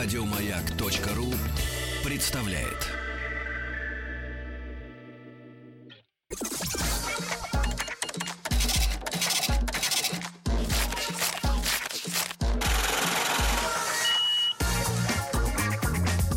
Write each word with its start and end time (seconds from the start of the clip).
Радиомаяк.ру 0.00 1.34
представляет. 2.04 2.86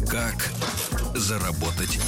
Как 0.09 0.49
заработать 1.13 1.99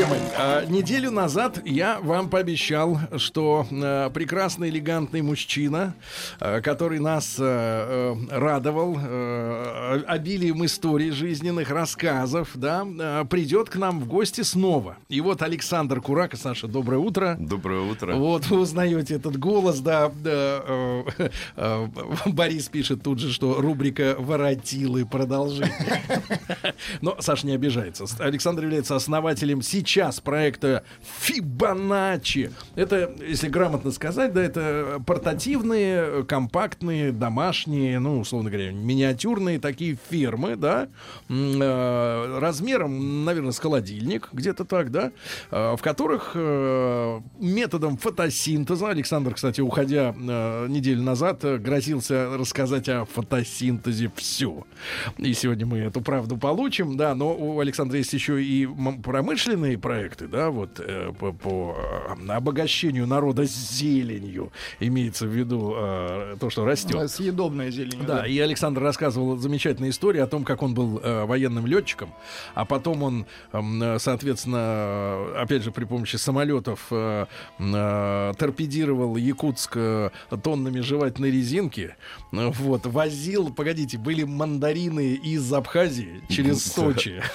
Друзья 0.00 0.18
мои, 0.18 0.28
а, 0.38 0.64
неделю 0.64 1.10
назад 1.10 1.60
я 1.66 2.00
вам 2.00 2.30
пообещал, 2.30 2.98
что 3.18 3.66
а, 3.70 4.08
прекрасный 4.08 4.70
элегантный 4.70 5.20
мужчина, 5.20 5.94
а, 6.38 6.62
который 6.62 7.00
нас 7.00 7.36
а, 7.38 8.16
радовал 8.30 8.96
обилием 10.06 10.64
историй 10.64 11.10
жизненных, 11.10 11.68
рассказов, 11.68 12.48
да, 12.54 12.86
придет 13.28 13.68
к 13.68 13.76
нам 13.76 14.00
в 14.00 14.06
гости 14.06 14.40
снова. 14.40 14.96
И 15.10 15.20
вот 15.20 15.42
Александр 15.42 16.00
Курак, 16.00 16.34
Саша, 16.34 16.66
доброе 16.66 16.98
утро. 16.98 17.36
Доброе 17.38 17.82
утро. 17.82 18.14
Вот 18.14 18.46
вы 18.46 18.60
узнаете 18.60 19.16
этот 19.16 19.38
голос, 19.38 19.80
да. 19.80 20.10
э, 20.24 21.02
э, 21.56 21.86
Борис 22.26 22.68
пишет 22.68 23.02
тут 23.02 23.18
же, 23.18 23.30
что 23.30 23.60
рубрика 23.60 24.16
«Воротилы» 24.18 25.04
продолжение. 25.04 26.02
Но 27.02 27.16
Саша 27.18 27.46
не 27.46 27.52
обижается. 27.52 28.06
Александр 28.18 28.64
является 28.64 28.96
основателем 28.96 29.60
сейчас 29.60 29.89
проекта 30.22 30.84
Фибоначчи. 31.20 32.50
Это, 32.76 33.12
если 33.26 33.48
грамотно 33.48 33.90
сказать, 33.90 34.32
да, 34.32 34.42
это 34.42 35.02
портативные, 35.06 36.24
компактные, 36.24 37.12
домашние, 37.12 37.98
ну, 37.98 38.20
условно 38.20 38.50
говоря, 38.50 38.70
миниатюрные 38.70 39.58
такие 39.58 39.98
фирмы, 40.10 40.56
да, 40.56 40.88
э, 41.28 42.38
размером, 42.38 43.24
наверное, 43.24 43.52
с 43.52 43.58
холодильник, 43.58 44.28
где-то 44.32 44.64
так, 44.64 44.90
да, 44.90 45.12
э, 45.50 45.76
в 45.76 45.82
которых 45.82 46.32
э, 46.34 47.20
методом 47.40 47.96
фотосинтеза, 47.96 48.88
Александр, 48.88 49.34
кстати, 49.34 49.60
уходя 49.60 50.14
неделю 50.68 51.02
назад, 51.02 51.42
грозился 51.42 52.36
рассказать 52.36 52.88
о 52.88 53.04
фотосинтезе 53.04 54.10
все. 54.14 54.64
И 55.18 55.32
сегодня 55.34 55.66
мы 55.66 55.78
эту 55.78 56.00
правду 56.00 56.36
получим, 56.36 56.96
да, 56.96 57.14
но 57.14 57.34
у 57.34 57.60
Александра 57.60 57.98
есть 57.98 58.12
еще 58.12 58.42
и 58.42 58.68
промышленные 59.02 59.78
проекты, 59.80 60.26
да, 60.26 60.50
вот 60.50 60.78
э, 60.78 61.12
по, 61.18 61.32
по 61.32 61.76
э, 61.76 62.30
обогащению 62.30 63.06
народа 63.06 63.44
зеленью, 63.44 64.52
имеется 64.78 65.26
в 65.26 65.30
виду 65.30 65.74
э, 65.76 66.36
то, 66.38 66.50
что 66.50 66.64
растет. 66.64 66.96
А, 66.96 67.08
Съедобная 67.08 67.70
зелень. 67.70 68.04
Да, 68.06 68.26
и 68.26 68.38
Александр 68.38 68.82
рассказывал 68.82 69.36
замечательную 69.36 69.90
историю 69.90 70.24
о 70.24 70.26
том, 70.26 70.44
как 70.44 70.62
он 70.62 70.74
был 70.74 71.00
э, 71.02 71.24
военным 71.24 71.66
летчиком, 71.66 72.12
а 72.54 72.64
потом 72.64 73.02
он, 73.02 73.26
э, 73.52 73.98
соответственно, 73.98 74.56
э, 74.56 75.42
опять 75.42 75.62
же 75.62 75.72
при 75.72 75.84
помощи 75.84 76.16
самолетов 76.16 76.86
э, 76.90 77.26
э, 77.58 78.32
торпедировал 78.38 79.16
Якутск 79.16 79.72
э, 79.76 80.10
тоннами 80.42 80.80
жевательной 80.80 81.30
резинки, 81.30 81.94
Э, 82.32 82.50
вот, 82.50 82.86
возил, 82.86 83.52
погодите, 83.52 83.98
были 83.98 84.24
мандарины 84.24 85.14
из 85.14 85.52
Абхазии 85.52 86.22
через 86.28 86.64
Сочи. 86.72 87.22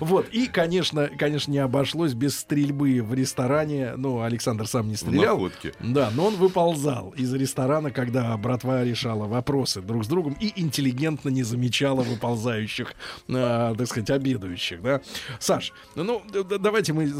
Вот, 0.00 0.28
и, 0.30 0.46
конечно, 0.46 0.93
конечно, 1.18 1.50
не 1.50 1.58
обошлось 1.58 2.14
без 2.14 2.38
стрельбы 2.38 3.02
в 3.02 3.14
ресторане. 3.14 3.94
Ну, 3.96 4.22
Александр 4.22 4.66
сам 4.66 4.88
не 4.88 4.96
стрелял. 4.96 5.36
находке. 5.36 5.72
Да, 5.80 6.10
но 6.14 6.26
он 6.26 6.36
выползал 6.36 7.10
из 7.10 7.32
ресторана, 7.32 7.90
когда 7.90 8.36
братва 8.36 8.84
решала 8.84 9.26
вопросы 9.26 9.80
друг 9.80 10.04
с 10.04 10.08
другом 10.08 10.36
и 10.40 10.52
интеллигентно 10.56 11.28
не 11.28 11.42
замечала 11.42 12.02
выползающих, 12.02 12.94
э, 13.28 13.74
так 13.76 13.86
сказать, 13.86 14.10
обедающих, 14.10 14.82
да. 14.82 15.00
Саш, 15.38 15.72
ну, 15.94 16.22
давайте 16.60 16.92
мы 16.92 17.12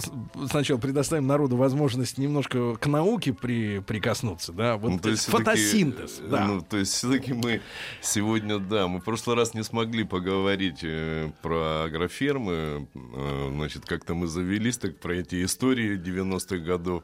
сначала 0.48 0.78
предоставим 0.78 1.26
народу 1.26 1.56
возможность 1.56 2.18
немножко 2.18 2.76
к 2.76 2.86
науке 2.86 3.32
при, 3.32 3.80
прикоснуться, 3.80 4.52
да. 4.52 4.76
Вот 4.76 4.90
Ну, 4.90 4.98
то 4.98 5.10
есть 5.10 5.26
фотосинтез, 5.26 6.20
да. 6.28 6.46
Ну, 6.46 6.60
то 6.60 6.76
есть 6.76 6.92
все-таки 6.92 7.32
мы 7.32 7.60
сегодня, 8.00 8.58
да, 8.58 8.88
мы 8.88 9.00
в 9.00 9.04
прошлый 9.04 9.36
раз 9.36 9.54
не 9.54 9.62
смогли 9.62 10.04
поговорить 10.04 10.80
э, 10.82 11.30
про 11.42 11.84
агрофермы. 11.84 12.88
Э, 12.94 13.50
значит, 13.64 13.86
как-то 13.86 14.14
мы 14.14 14.26
завелись 14.26 14.76
так 14.76 14.98
про 14.98 15.14
эти 15.14 15.42
истории 15.42 15.98
90-х 15.98 16.58
годов. 16.58 17.02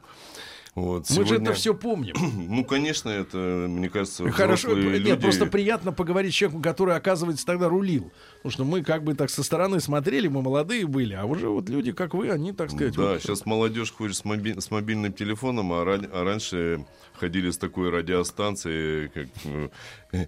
Вот, 0.73 1.09
мы 1.09 1.25
же 1.25 1.35
это 1.35 1.53
все 1.53 1.73
помним. 1.73 2.15
Ну, 2.51 2.63
конечно, 2.65 3.09
это, 3.09 3.37
мне 3.67 3.89
кажется, 3.89 4.29
Хорошо, 4.31 4.69
взрослые 4.69 4.99
нет, 4.99 5.07
люди- 5.09 5.21
просто 5.21 5.45
приятно 5.45 5.91
поговорить 5.91 6.33
с 6.33 6.35
человеком, 6.37 6.61
который, 6.61 6.95
оказывается, 6.95 7.45
тогда 7.45 7.67
рулил. 7.69 8.11
Потому 8.37 8.51
что 8.51 8.63
мы 8.65 8.81
как 8.83 9.03
бы 9.03 9.13
так 9.13 9.29
со 9.29 9.43
стороны 9.43 9.79
смотрели, 9.81 10.27
мы 10.27 10.41
молодые 10.41 10.85
были, 10.87 11.13
а 11.13 11.25
уже 11.25 11.49
вот 11.49 11.69
люди, 11.69 11.91
как 11.91 12.13
вы, 12.13 12.29
они, 12.31 12.53
так 12.53 12.71
сказать... 12.71 12.95
Да, 12.95 13.13
вот- 13.13 13.21
сейчас 13.21 13.45
молодежь 13.45 13.91
ходит 13.91 14.15
с, 14.15 14.23
моби- 14.25 14.59
с 14.59 14.71
мобильным 14.71 15.11
телефоном, 15.13 15.73
а, 15.73 15.83
ран- 15.83 16.09
а 16.11 16.23
раньше 16.23 16.85
ходили 17.13 17.51
с 17.51 17.57
такой 17.57 17.89
радиостанцией, 17.89 19.09
как 19.09 19.27
э, 19.45 19.69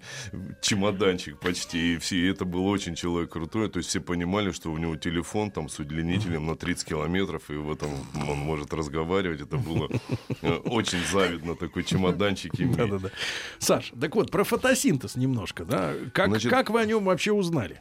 чемоданчик 0.60 1.38
почти, 1.38 1.94
и 1.94 1.98
все, 1.98 2.16
и 2.16 2.26
это 2.30 2.44
был 2.44 2.66
очень 2.66 2.94
человек 2.94 3.30
крутой, 3.30 3.68
то 3.68 3.78
есть 3.78 3.88
все 3.88 4.00
понимали, 4.00 4.52
что 4.52 4.70
у 4.72 4.78
него 4.78 4.96
телефон 4.96 5.50
там 5.50 5.68
с 5.68 5.78
удлинителем 5.78 6.46
на 6.46 6.54
30 6.56 6.86
километров, 6.86 7.50
и 7.50 7.54
вот 7.54 7.82
он, 7.82 7.90
он 8.28 8.38
может 8.38 8.72
разговаривать, 8.72 9.40
это 9.40 9.56
было 9.56 9.88
очень 10.42 11.00
завидно, 11.10 11.54
такой 11.54 11.84
чемоданчик 11.84 12.58
иметь. 12.60 12.76
Да-да-да. 12.76 13.10
Саш, 13.58 13.92
так 14.00 14.14
вот, 14.14 14.30
про 14.30 14.44
фотосинтез 14.44 15.16
немножко, 15.16 15.64
да? 15.64 15.94
Как, 16.12 16.28
Значит- 16.28 16.50
как 16.50 16.70
вы 16.70 16.80
о 16.80 16.84
нем 16.84 17.04
вообще 17.04 17.32
узнали? 17.32 17.80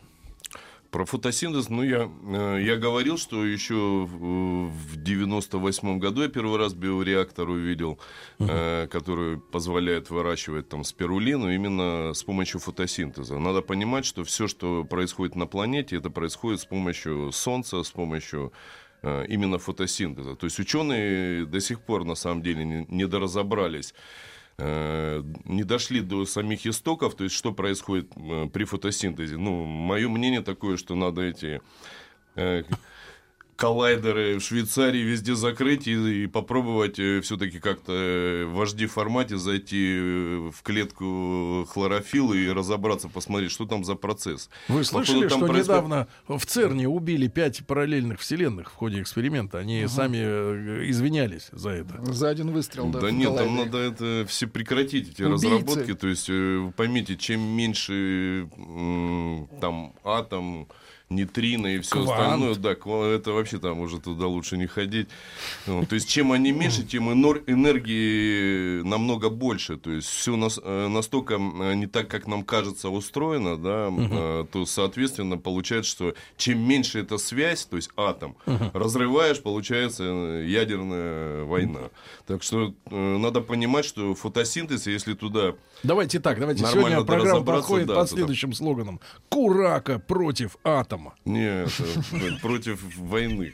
Про 0.91 1.05
фотосинтез, 1.05 1.69
ну, 1.69 1.81
я, 1.81 2.07
э, 2.23 2.59
я 2.63 2.75
говорил, 2.77 3.17
что 3.17 3.43
еще 3.43 4.05
в 4.05 4.53
в 4.67 4.95
98 4.95 5.97
году 5.97 6.21
я 6.21 6.27
первый 6.29 6.59
раз 6.59 6.73
биореактор 6.75 7.49
увидел, 7.49 7.97
э, 8.39 8.87
который 8.91 9.39
позволяет 9.39 10.11
выращивать 10.11 10.69
там 10.69 10.83
спирулину 10.83 11.51
именно 11.51 12.13
с 12.13 12.23
помощью 12.23 12.59
фотосинтеза. 12.59 13.39
Надо 13.39 13.61
понимать, 13.63 14.05
что 14.05 14.23
все, 14.23 14.47
что 14.47 14.83
происходит 14.83 15.35
на 15.35 15.47
планете, 15.47 15.97
это 15.97 16.11
происходит 16.11 16.61
с 16.61 16.65
помощью 16.65 17.31
Солнца, 17.31 17.81
с 17.81 17.89
помощью 17.89 18.53
именно 19.03 19.57
фотосинтеза. 19.57 20.35
То 20.35 20.45
есть 20.45 20.59
ученые 20.59 21.45
до 21.45 21.59
сих 21.59 21.81
пор 21.81 22.05
на 22.05 22.15
самом 22.15 22.41
деле 22.41 22.85
не, 22.87 23.05
доразобрались 23.05 23.93
э, 24.57 25.23
не 25.45 25.63
дошли 25.63 26.01
до 26.01 26.25
самих 26.25 26.65
истоков, 26.65 27.15
то 27.15 27.23
есть 27.23 27.35
что 27.35 27.51
происходит 27.51 28.11
э, 28.15 28.47
при 28.51 28.63
фотосинтезе. 28.63 29.37
Ну, 29.37 29.65
мое 29.65 30.07
мнение 30.09 30.41
такое, 30.41 30.77
что 30.77 30.95
надо 30.95 31.21
эти 31.21 31.61
э, 32.35 32.63
коллайдеры 33.63 34.37
в 34.39 34.41
Швейцарии 34.43 34.99
везде 34.99 35.35
закрыть 35.35 35.87
и, 35.87 36.23
и 36.23 36.27
попробовать 36.27 36.95
все-таки 36.95 37.59
как-то 37.59 37.93
э, 37.93 38.45
в 38.45 38.61
HD 38.61 38.87
формате 38.87 39.37
зайти 39.37 39.97
э, 39.97 40.51
в 40.53 40.61
клетку 40.63 41.65
хлорофилла 41.69 42.33
и 42.33 42.49
разобраться, 42.49 43.07
посмотреть, 43.09 43.51
что 43.51 43.65
там 43.65 43.83
за 43.83 43.95
процесс. 43.95 44.49
Вы 44.67 44.83
слышали, 44.83 45.27
там 45.27 45.39
что 45.39 45.47
происходит- 45.47 45.67
недавно 45.67 46.07
в 46.27 46.45
ЦЕРНе 46.45 46.87
убили 46.87 47.27
пять 47.27 47.65
параллельных 47.65 48.19
вселенных 48.19 48.71
в 48.71 48.73
ходе 48.75 49.01
эксперимента? 49.01 49.59
Они 49.59 49.87
сами 49.87 50.17
э, 50.19 50.89
извинялись 50.89 51.47
за 51.51 51.69
это. 51.69 52.03
За 52.13 52.29
один 52.29 52.51
выстрел, 52.51 52.89
да. 52.89 52.99
Да 52.99 53.11
нет, 53.11 53.35
там 53.35 53.55
надо 53.55 53.77
это 53.77 54.25
все 54.27 54.47
прекратить, 54.47 55.11
эти 55.11 55.21
Убийцы. 55.23 55.47
разработки. 55.47 55.93
То 55.93 56.07
есть, 56.07 56.29
э, 56.29 56.57
вы 56.57 56.71
поймите, 56.71 57.15
чем 57.15 57.39
меньше 57.41 58.47
там 59.61 59.93
атом, 60.03 60.67
нейтрино 61.15 61.67
и 61.67 61.79
все 61.79 62.03
Квант. 62.03 62.09
остальное, 62.09 62.55
да, 62.55 62.71
это 62.71 63.31
вообще 63.31 63.59
там 63.59 63.79
уже 63.79 63.99
туда 63.99 64.27
лучше 64.27 64.57
не 64.57 64.67
ходить. 64.67 65.07
Ну, 65.67 65.85
то 65.85 65.95
есть, 65.95 66.09
чем 66.09 66.31
они 66.31 66.51
меньше, 66.51 66.83
тем 66.87 67.11
энергии 67.13 68.81
намного 68.83 69.29
больше. 69.29 69.77
То 69.77 69.91
есть, 69.91 70.07
все 70.07 70.35
настолько 70.35 71.35
э, 71.35 71.73
не 71.75 71.87
так, 71.87 72.07
как 72.07 72.27
нам 72.27 72.43
кажется, 72.43 72.89
устроено, 72.89 73.57
да, 73.57 73.89
э, 73.91 74.45
то, 74.51 74.65
соответственно, 74.65 75.37
получается, 75.37 75.91
что 75.91 76.13
чем 76.37 76.59
меньше 76.59 76.99
эта 76.99 77.17
связь, 77.17 77.65
то 77.65 77.75
есть 77.75 77.89
атом, 77.97 78.35
разрываешь, 78.73 79.41
получается 79.41 80.03
э, 80.05 80.45
ядерная 80.47 81.43
война. 81.43 81.89
Так 82.25 82.43
что 82.43 82.73
э, 82.85 83.17
надо 83.17 83.41
понимать, 83.41 83.85
что 83.85 84.15
фотосинтез, 84.15 84.87
если 84.87 85.13
туда 85.13 85.55
Давайте 85.83 86.21
так, 86.21 86.39
давайте 86.39 86.65
сегодня 86.65 87.03
программа 87.03 87.43
проходит 87.43 87.87
да, 87.87 87.95
под 87.95 88.09
следующим 88.09 88.53
слоганом. 88.53 89.01
Курака 89.27 89.99
против 89.99 90.55
атома. 90.63 91.02
Не 91.25 91.45
это, 91.45 91.71
против 92.41 92.81
войны. 92.97 93.53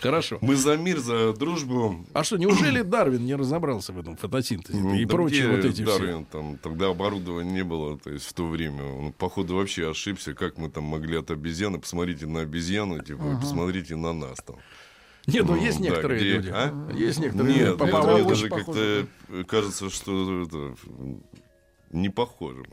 Хорошо. 0.00 0.38
Мы 0.40 0.56
за 0.56 0.76
мир, 0.76 0.98
за 0.98 1.32
дружбу. 1.32 2.04
А 2.12 2.24
что, 2.24 2.36
неужели 2.36 2.82
Дарвин 2.82 3.24
не 3.24 3.34
разобрался 3.34 3.92
в 3.92 3.98
этом 3.98 4.16
фотосинтезе 4.16 4.78
Ну, 4.78 4.94
и 4.94 5.04
прочие 5.06 5.48
вот 5.48 5.64
эти? 5.64 5.82
Дарвин, 5.82 6.24
там, 6.24 6.58
тогда 6.58 6.88
оборудования 6.88 7.50
не 7.52 7.64
было, 7.64 7.98
то 7.98 8.10
есть 8.10 8.26
в 8.26 8.32
то 8.32 8.48
время. 8.48 8.84
Он, 8.84 9.12
походу, 9.12 9.56
вообще 9.56 9.90
ошибся, 9.90 10.34
как 10.34 10.58
мы 10.58 10.70
там 10.70 10.84
могли 10.84 11.16
от 11.18 11.30
обезьяны. 11.30 11.78
Посмотрите 11.80 12.26
на 12.26 12.40
обезьяну, 12.40 13.02
типа, 13.02 13.38
посмотрите 13.40 13.96
на 13.96 14.12
нас 14.12 14.38
там. 14.44 14.56
Нет, 15.26 15.44
ну 15.46 15.54
Ну, 15.54 15.62
есть 15.62 15.78
да, 15.78 15.84
некоторые 15.84 16.20
где- 16.20 16.32
люди. 16.34 16.50
а? 16.52 16.90
Есть 16.94 17.20
некоторые 17.20 17.54
Нет, 17.56 17.78
по 17.78 17.84
это 17.84 17.96
это 18.18 18.48
как-то 18.48 18.48
похоже, 18.64 19.08
кажется, 19.46 19.88
что 19.90 20.42
это, 20.42 20.74
не 21.92 22.08
похожи. 22.08 22.64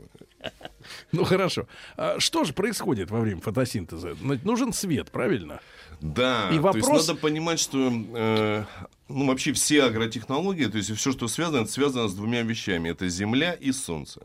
Ну 1.12 1.24
хорошо. 1.24 1.66
А 1.96 2.18
что 2.20 2.44
же 2.44 2.52
происходит 2.52 3.10
во 3.10 3.20
время 3.20 3.40
фотосинтеза? 3.40 4.16
Ну, 4.20 4.38
Нужен 4.44 4.72
свет, 4.72 5.10
правильно? 5.10 5.60
Да, 6.00 6.48
И 6.50 6.56
то 6.56 6.62
вопрос- 6.62 6.88
есть 6.96 7.08
надо 7.08 7.20
понимать, 7.20 7.60
что 7.60 7.90
э, 7.92 8.64
ну, 9.08 9.26
вообще 9.26 9.52
все 9.52 9.84
агротехнологии, 9.84 10.66
то 10.66 10.78
есть 10.78 10.94
все, 10.96 11.12
что 11.12 11.28
связано, 11.28 11.62
это 11.62 11.70
связано 11.70 12.08
с 12.08 12.14
двумя 12.14 12.42
вещами. 12.42 12.88
Это 12.90 13.08
Земля 13.08 13.52
и 13.52 13.72
Солнце. 13.72 14.22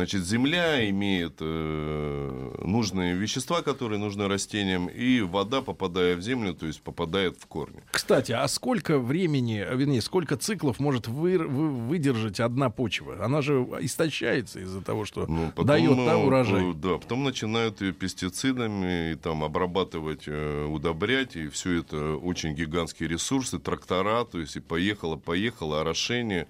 Значит, 0.00 0.24
Земля 0.24 0.88
имеет 0.88 1.34
э, 1.40 2.54
нужные 2.64 3.12
вещества, 3.14 3.60
которые 3.60 3.98
нужны 3.98 4.28
растениям, 4.28 4.86
и 4.86 5.20
вода, 5.20 5.60
попадая 5.60 6.16
в 6.16 6.22
Землю, 6.22 6.54
то 6.54 6.64
есть 6.66 6.80
попадает 6.80 7.36
в 7.38 7.44
корни. 7.46 7.82
Кстати, 7.92 8.32
а 8.32 8.48
сколько 8.48 8.98
времени, 8.98 9.58
а, 9.58 9.74
вернее, 9.74 10.00
сколько 10.00 10.38
циклов 10.38 10.80
может 10.80 11.06
вы- 11.06 11.36
вы- 11.36 11.68
выдержать 11.70 12.40
одна 12.40 12.70
почва? 12.70 13.22
Она 13.22 13.42
же 13.42 13.56
истощается 13.82 14.60
из-за 14.60 14.80
того, 14.80 15.04
что 15.04 15.26
Ну, 15.26 15.48
потом, 15.50 15.66
дает 15.66 15.96
да, 15.98 16.16
урожай. 16.16 16.70
э, 16.70 16.72
Да, 16.74 16.96
потом 16.96 17.22
начинают 17.24 17.82
ее 17.82 17.92
пестицидами 17.92 19.12
и, 19.12 19.14
там, 19.16 19.44
обрабатывать, 19.44 20.22
э, 20.28 20.64
удобрять, 20.64 21.36
и 21.36 21.48
все 21.48 21.80
это 21.80 22.16
очень 22.16 22.54
гигантские 22.54 23.06
ресурсы, 23.10 23.58
трактора, 23.58 24.24
то 24.24 24.40
есть 24.40 24.56
и 24.56 24.60
поехало, 24.60 25.16
поехало, 25.16 25.82
орошение. 25.82 26.46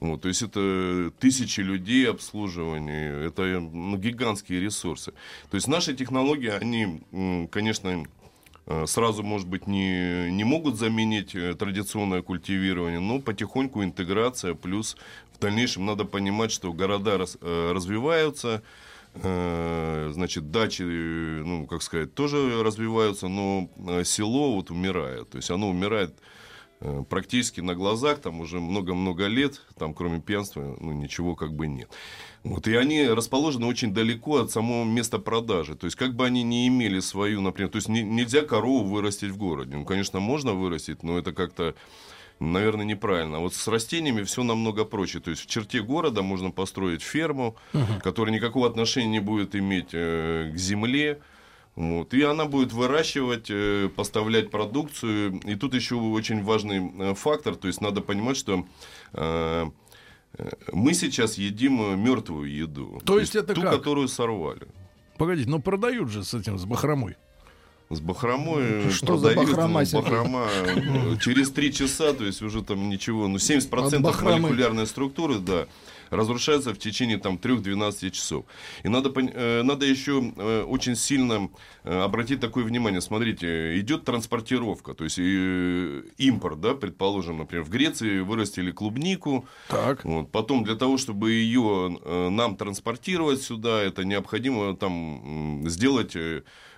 Вот, 0.00 0.22
то 0.22 0.28
есть 0.28 0.42
это 0.42 1.12
тысячи 1.18 1.60
людей 1.60 2.08
обслуживания, 2.08 3.26
это 3.26 3.42
ну, 3.58 3.96
гигантские 3.96 4.60
ресурсы. 4.60 5.12
То 5.50 5.56
есть 5.56 5.66
наши 5.66 5.92
технологии, 5.92 6.50
они, 6.50 7.48
конечно, 7.50 8.06
э, 8.66 8.86
сразу, 8.86 9.24
может 9.24 9.48
быть, 9.48 9.66
не, 9.66 10.30
не 10.30 10.44
могут 10.44 10.76
заменить 10.76 11.34
э, 11.34 11.54
традиционное 11.54 12.22
культивирование, 12.22 13.00
но 13.00 13.20
потихоньку 13.20 13.82
интеграция, 13.82 14.54
плюс 14.54 14.96
в 15.34 15.40
дальнейшем 15.40 15.84
надо 15.84 16.04
понимать, 16.04 16.52
что 16.52 16.72
города 16.72 17.18
раз- 17.18 17.38
э, 17.40 17.72
развиваются, 17.72 18.62
значит, 19.14 20.52
дачи, 20.52 20.82
ну, 20.82 21.66
как 21.66 21.82
сказать, 21.82 22.14
тоже 22.14 22.62
развиваются, 22.62 23.26
но 23.26 23.68
село 24.04 24.54
вот 24.54 24.70
умирает. 24.70 25.30
То 25.30 25.38
есть 25.38 25.50
оно 25.50 25.70
умирает 25.70 26.14
практически 27.08 27.60
на 27.60 27.74
глазах, 27.74 28.20
там 28.20 28.40
уже 28.40 28.60
много-много 28.60 29.26
лет, 29.26 29.62
там 29.78 29.94
кроме 29.94 30.20
пьянства, 30.20 30.76
ну, 30.80 30.92
ничего 30.92 31.34
как 31.34 31.52
бы 31.52 31.66
нет. 31.66 31.88
Вот, 32.44 32.68
и 32.68 32.76
они 32.76 33.06
расположены 33.08 33.66
очень 33.66 33.92
далеко 33.92 34.38
от 34.38 34.50
самого 34.50 34.84
места 34.84 35.18
продажи. 35.18 35.74
То 35.74 35.86
есть, 35.86 35.96
как 35.96 36.14
бы 36.14 36.24
они 36.24 36.44
не 36.44 36.68
имели 36.68 37.00
свою, 37.00 37.40
например, 37.40 37.70
то 37.70 37.76
есть 37.76 37.88
не- 37.88 38.02
нельзя 38.02 38.42
корову 38.42 38.84
вырастить 38.84 39.30
в 39.30 39.36
городе. 39.36 39.76
Ну, 39.76 39.84
конечно, 39.84 40.20
можно 40.20 40.52
вырастить, 40.52 41.02
но 41.02 41.18
это 41.18 41.32
как-то, 41.32 41.74
наверное, 42.38 42.84
неправильно. 42.84 43.38
А 43.38 43.40
вот 43.40 43.54
с 43.54 43.66
растениями 43.66 44.22
все 44.22 44.44
намного 44.44 44.84
проще. 44.84 45.18
То 45.18 45.30
есть, 45.30 45.42
в 45.42 45.46
черте 45.46 45.82
города 45.82 46.22
можно 46.22 46.52
построить 46.52 47.02
ферму, 47.02 47.56
которая 48.02 48.34
никакого 48.34 48.68
отношения 48.68 49.08
не 49.08 49.20
будет 49.20 49.56
иметь 49.56 49.88
э, 49.92 50.52
к 50.54 50.56
земле. 50.56 51.18
Вот. 51.78 52.12
И 52.12 52.22
она 52.22 52.46
будет 52.46 52.72
выращивать, 52.72 53.46
э, 53.50 53.88
поставлять 53.94 54.50
продукцию. 54.50 55.40
И 55.44 55.54
тут 55.54 55.74
еще 55.74 55.94
очень 55.94 56.42
важный 56.42 56.92
э, 56.98 57.14
фактор. 57.14 57.54
То 57.54 57.68
есть 57.68 57.80
надо 57.80 58.00
понимать, 58.00 58.36
что 58.36 58.66
э, 59.12 59.66
мы 60.72 60.92
сейчас 60.92 61.38
едим 61.38 62.02
мертвую 62.02 62.52
еду. 62.52 63.00
То 63.04 63.20
есть 63.20 63.36
это 63.36 63.54
ту, 63.54 63.62
как? 63.62 63.70
которую 63.70 64.08
сорвали. 64.08 64.66
Погодите, 65.18 65.48
но 65.48 65.60
продают 65.60 66.10
же 66.10 66.24
с 66.24 66.34
этим, 66.34 66.58
с 66.58 66.64
бахромой. 66.64 67.14
С 67.90 68.00
бахромой 68.00 68.90
Что 68.90 69.16
за 69.16 69.28
продают, 69.28 69.50
бахрома, 69.50 69.78
ну, 69.80 69.86
Сергей? 69.86 70.02
бахрома 70.02 70.48
э, 70.50 71.16
через 71.20 71.50
три 71.50 71.72
часа, 71.72 72.12
то 72.12 72.24
есть 72.24 72.42
уже 72.42 72.64
там 72.64 72.88
ничего, 72.88 73.28
ну 73.28 73.36
70% 73.36 73.94
От 73.94 74.00
бахромы. 74.02 74.40
молекулярной 74.40 74.86
структуры, 74.88 75.38
да, 75.38 75.68
разрушается 76.10 76.72
в 76.72 76.78
течение 76.78 77.18
там 77.18 77.36
3-12 77.36 78.10
часов. 78.10 78.44
И 78.82 78.88
надо, 78.88 79.12
э, 79.20 79.62
надо 79.62 79.86
еще 79.86 80.32
э, 80.36 80.62
очень 80.62 80.96
сильно 80.96 81.50
э, 81.84 82.00
обратить 82.00 82.40
такое 82.40 82.64
внимание. 82.64 83.00
Смотрите, 83.00 83.78
идет 83.80 84.04
транспортировка, 84.04 84.94
то 84.94 85.04
есть 85.04 85.18
импорт, 85.18 86.60
да, 86.60 86.74
предположим, 86.74 87.38
например, 87.38 87.64
в 87.64 87.70
Греции 87.70 88.20
вырастили 88.20 88.70
клубнику, 88.70 89.46
Так. 89.68 90.04
вот. 90.04 90.30
Потом 90.30 90.64
для 90.64 90.74
того, 90.74 90.98
чтобы 90.98 91.32
ее 91.32 91.98
нам 92.30 92.56
транспортировать 92.56 93.42
сюда, 93.42 93.82
это 93.82 94.04
необходимо 94.04 94.76
там 94.76 95.64
сделать 95.68 96.16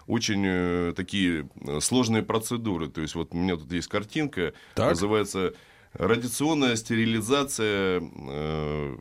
очень 0.07 0.95
такие 0.95 1.49
сложные 1.81 2.23
процедуры. 2.23 2.89
То 2.89 3.01
есть 3.01 3.15
вот 3.15 3.33
у 3.33 3.37
меня 3.37 3.57
тут 3.57 3.73
есть 3.73 3.89
картинка, 3.89 4.53
Так. 4.75 4.91
называется 4.91 5.55
радиационная 5.95 6.77
стерилизация 6.77 8.01
э, 8.01 8.97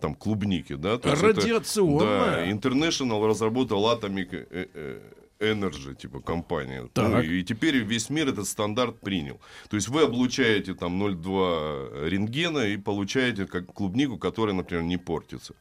там 0.00 0.14
клубники, 0.14 0.74
да? 0.74 0.98
То 0.98 1.10
есть 1.10 1.22
это- 1.22 1.40
Радиационная? 1.40 2.46
да, 2.46 2.50
International 2.50 3.26
разработал 3.26 3.84
Atomic 3.92 4.28
э, 4.50 4.66
э, 4.74 5.00
Energy, 5.40 5.94
типа 5.94 6.20
компания. 6.20 6.88
Так. 6.92 7.08
Ну, 7.08 7.20
и 7.22 7.44
теперь 7.44 7.76
весь 7.76 8.10
мир 8.10 8.28
этот 8.28 8.46
стандарт 8.46 9.00
принял. 9.00 9.40
То 9.70 9.76
есть 9.76 9.88
вы 9.88 10.02
облучаете 10.02 10.74
там 10.74 10.98
0,2 11.00 12.08
рентгена 12.08 12.66
и 12.66 12.76
получаете 12.76 13.46
как 13.46 13.66
клубнику, 13.72 14.18
которая, 14.18 14.54
например, 14.56 14.82
не 14.84 14.96
портится. 14.96 15.54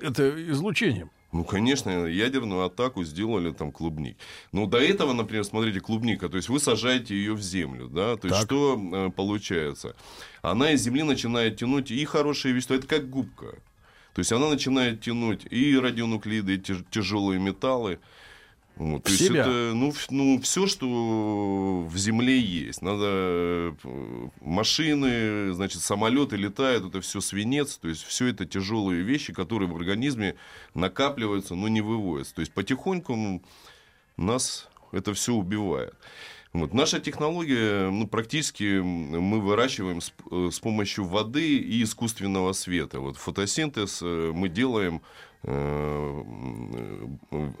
Это 0.00 0.50
излучением. 0.50 1.10
Ну, 1.34 1.42
конечно, 1.42 2.06
ядерную 2.06 2.64
атаку 2.64 3.02
сделали 3.02 3.50
там 3.50 3.72
клубник. 3.72 4.16
Но 4.52 4.66
до 4.66 4.78
этого, 4.78 5.12
например, 5.12 5.42
смотрите, 5.44 5.80
клубника, 5.80 6.28
то 6.28 6.36
есть 6.36 6.48
вы 6.48 6.60
сажаете 6.60 7.16
ее 7.16 7.34
в 7.34 7.42
землю, 7.42 7.88
да, 7.88 8.16
то 8.16 8.28
есть 8.28 8.38
Так. 8.38 8.46
что 8.46 8.80
э, 8.80 9.10
получается? 9.10 9.96
Она 10.42 10.70
из 10.70 10.82
земли 10.82 11.02
начинает 11.02 11.56
тянуть 11.56 11.90
и 11.90 12.04
хорошие 12.04 12.54
вещества, 12.54 12.76
это 12.76 12.86
как 12.86 13.10
губка. 13.10 13.58
То 14.14 14.20
есть 14.20 14.30
она 14.30 14.48
начинает 14.48 15.00
тянуть 15.00 15.44
и 15.50 15.76
радионуклиды, 15.76 16.54
и 16.54 16.58
тяж- 16.58 16.84
тяжелые 16.88 17.40
металлы. 17.40 17.98
Вот, 18.76 19.02
В 19.02 19.04
то 19.04 19.10
есть 19.10 19.26
себя. 19.26 19.42
это, 19.42 19.72
ну, 19.74 19.92
ну, 20.10 20.40
все, 20.40 20.66
что 20.66 21.86
в 21.88 21.96
земле 21.96 22.40
есть. 22.40 22.82
Надо 22.82 23.04
э, 23.06 23.72
машины, 24.40 25.52
значит, 25.52 25.80
самолеты 25.80 26.36
летают, 26.36 26.84
это 26.84 27.00
все 27.00 27.20
свинец, 27.20 27.76
то 27.76 27.88
есть 27.88 28.02
все 28.02 28.26
это 28.26 28.46
тяжелые 28.46 29.02
вещи, 29.02 29.32
которые 29.32 29.68
в 29.70 29.76
организме 29.76 30.34
накапливаются, 30.74 31.54
но 31.54 31.68
не 31.68 31.82
выводятся. 31.82 32.34
То 32.34 32.40
есть 32.40 32.52
потихоньку 32.52 33.42
нас 34.16 34.68
это 34.90 35.14
все 35.14 35.34
убивает. 35.34 35.94
Вот. 36.52 36.72
Наша 36.72 37.00
технология, 37.00 37.90
ну, 37.90 38.06
практически 38.06 38.78
мы 38.80 39.40
выращиваем 39.40 40.00
с, 40.00 40.12
э, 40.30 40.50
с 40.52 40.60
помощью 40.60 41.04
воды 41.04 41.58
и 41.58 41.82
искусственного 41.82 42.52
света. 42.52 43.00
Вот 43.00 43.16
фотосинтез 43.16 44.00
э, 44.02 44.32
мы 44.32 44.48
делаем, 44.48 45.02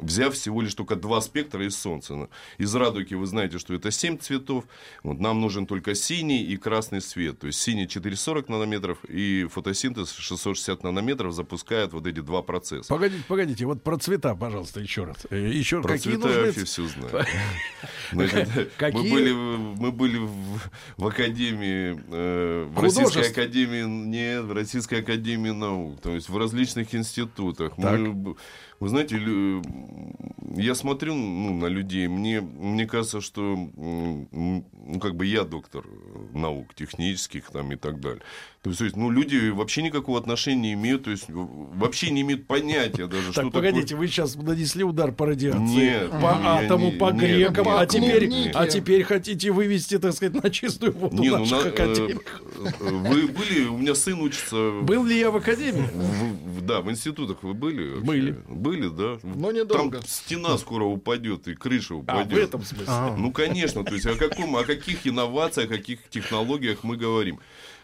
взяв 0.00 0.34
всего 0.34 0.62
лишь 0.62 0.74
только 0.74 0.96
два 0.96 1.20
спектра 1.20 1.66
из 1.66 1.76
Солнца. 1.76 2.28
Из 2.58 2.74
радуги 2.74 3.14
вы 3.14 3.26
знаете, 3.26 3.58
что 3.58 3.74
это 3.74 3.90
7 3.90 4.18
цветов. 4.18 4.64
Вот 5.02 5.20
нам 5.20 5.40
нужен 5.40 5.66
только 5.66 5.94
синий 5.94 6.42
и 6.42 6.56
красный 6.56 7.00
свет. 7.00 7.40
То 7.40 7.46
есть 7.48 7.60
синий 7.60 7.88
440 7.88 8.48
нанометров 8.48 9.04
и 9.04 9.46
фотосинтез 9.50 10.12
660 10.12 10.82
нанометров 10.82 11.34
запускает 11.34 11.92
вот 11.92 12.06
эти 12.06 12.20
два 12.20 12.42
процесса. 12.42 12.88
Погодите, 12.88 13.22
погодите, 13.28 13.66
вот 13.66 13.82
про 13.82 13.98
цвета, 13.98 14.34
пожалуйста, 14.34 14.80
еще 14.80 15.04
раз. 15.04 15.26
Э, 15.30 15.48
Еще 15.48 15.82
Про 15.82 15.94
какие 15.94 16.14
цвета 16.14 16.28
я 16.28 16.34
нужны... 16.34 16.46
вообще 16.46 16.64
все 16.64 16.86
знаю. 16.88 17.26
Значит, 18.12 18.72
Какие? 18.76 19.02
Мы 19.02 19.10
были, 19.10 19.32
мы 19.32 19.92
были 19.92 20.18
в, 20.18 20.60
в 20.96 21.06
академии, 21.06 22.00
э, 22.10 22.64
в. 22.64 22.80
Российской 22.80 23.30
академии, 23.30 23.82
нет, 23.82 24.44
в 24.44 24.52
Российской 24.52 25.00
академии 25.00 25.50
наук, 25.50 26.00
то 26.00 26.14
есть 26.14 26.28
в 26.28 26.36
различных 26.36 26.94
институтах. 26.94 27.73
Мы, 27.76 28.12
б- 28.12 28.34
вы 28.84 28.90
знаете, 28.90 29.18
я 30.56 30.74
смотрю 30.74 31.14
ну, 31.14 31.54
на 31.56 31.66
людей, 31.66 32.06
мне, 32.06 32.42
мне 32.42 32.86
кажется, 32.86 33.22
что 33.22 33.56
ну, 33.76 35.00
как 35.00 35.16
бы 35.16 35.24
я 35.24 35.44
доктор 35.44 35.84
наук 36.34 36.74
технических 36.74 37.50
там 37.50 37.72
и 37.72 37.76
так 37.76 37.98
далее. 38.00 38.20
То 38.62 38.70
есть, 38.70 38.96
ну, 38.96 39.10
люди 39.10 39.50
вообще 39.50 39.82
никакого 39.82 40.18
отношения 40.18 40.60
не 40.68 40.72
имеют, 40.74 41.04
то 41.04 41.10
есть 41.10 41.24
вообще 41.28 42.10
не 42.10 42.22
имеют 42.22 42.46
понятия 42.46 43.06
даже, 43.06 43.32
что 43.32 43.42
Так, 43.42 43.52
такое- 43.52 43.70
погодите, 43.72 43.94
вы 43.94 44.06
сейчас 44.06 44.36
нанесли 44.36 44.84
удар 44.84 45.12
по 45.12 45.26
радиации, 45.26 45.60
Нет, 45.60 46.10
по 46.10 46.56
атому, 46.58 46.86
не- 46.86 46.92
по 46.92 47.10
грекам, 47.12 47.64
нет. 47.66 47.74
а 47.78 47.86
теперь, 47.86 48.30
а 48.54 48.66
теперь 48.66 49.02
хотите 49.02 49.50
вывести, 49.50 49.98
так 49.98 50.12
сказать, 50.14 50.42
на 50.42 50.48
чистую 50.50 50.92
воду 50.92 51.22
Не, 51.22 51.28
ну, 51.30 51.38
наших 51.40 51.64
на- 51.64 51.68
э, 51.68 51.70
академиков. 51.72 52.42
э, 52.80 52.88
вы 52.90 53.28
были, 53.28 53.64
у 53.66 53.76
меня 53.76 53.94
сын 53.94 54.18
учится... 54.20 54.80
Был 54.82 55.04
ли 55.04 55.18
я 55.18 55.30
в 55.30 55.36
академии? 55.36 55.86
в- 55.94 56.58
в- 56.58 56.60
да, 56.62 56.80
в 56.80 56.90
институтах 56.90 57.42
вы 57.42 57.52
были? 57.52 57.88
вообще? 57.90 58.04
Были. 58.06 58.36
Были, 58.74 58.88
да. 58.88 59.18
Но 59.22 59.52
недолго. 59.52 59.98
Там 59.98 60.06
стена 60.06 60.58
скоро 60.58 60.84
упадет 60.84 61.48
и 61.48 61.54
крыша 61.54 61.94
А, 61.94 61.96
упадет. 61.98 62.32
в 62.32 62.36
этом 62.36 62.62
смысле. 62.64 63.14
Ну, 63.16 63.32
конечно, 63.32 63.84
то 63.84 63.94
есть 63.94 64.06
о, 64.06 64.14
каком, 64.16 64.56
о 64.56 64.64
каких 64.64 65.06
инновациях, 65.06 65.70
о 65.70 65.76
каких 65.76 66.08
технологиях 66.10 66.82
мы 66.82 66.96
говорим. 66.96 67.38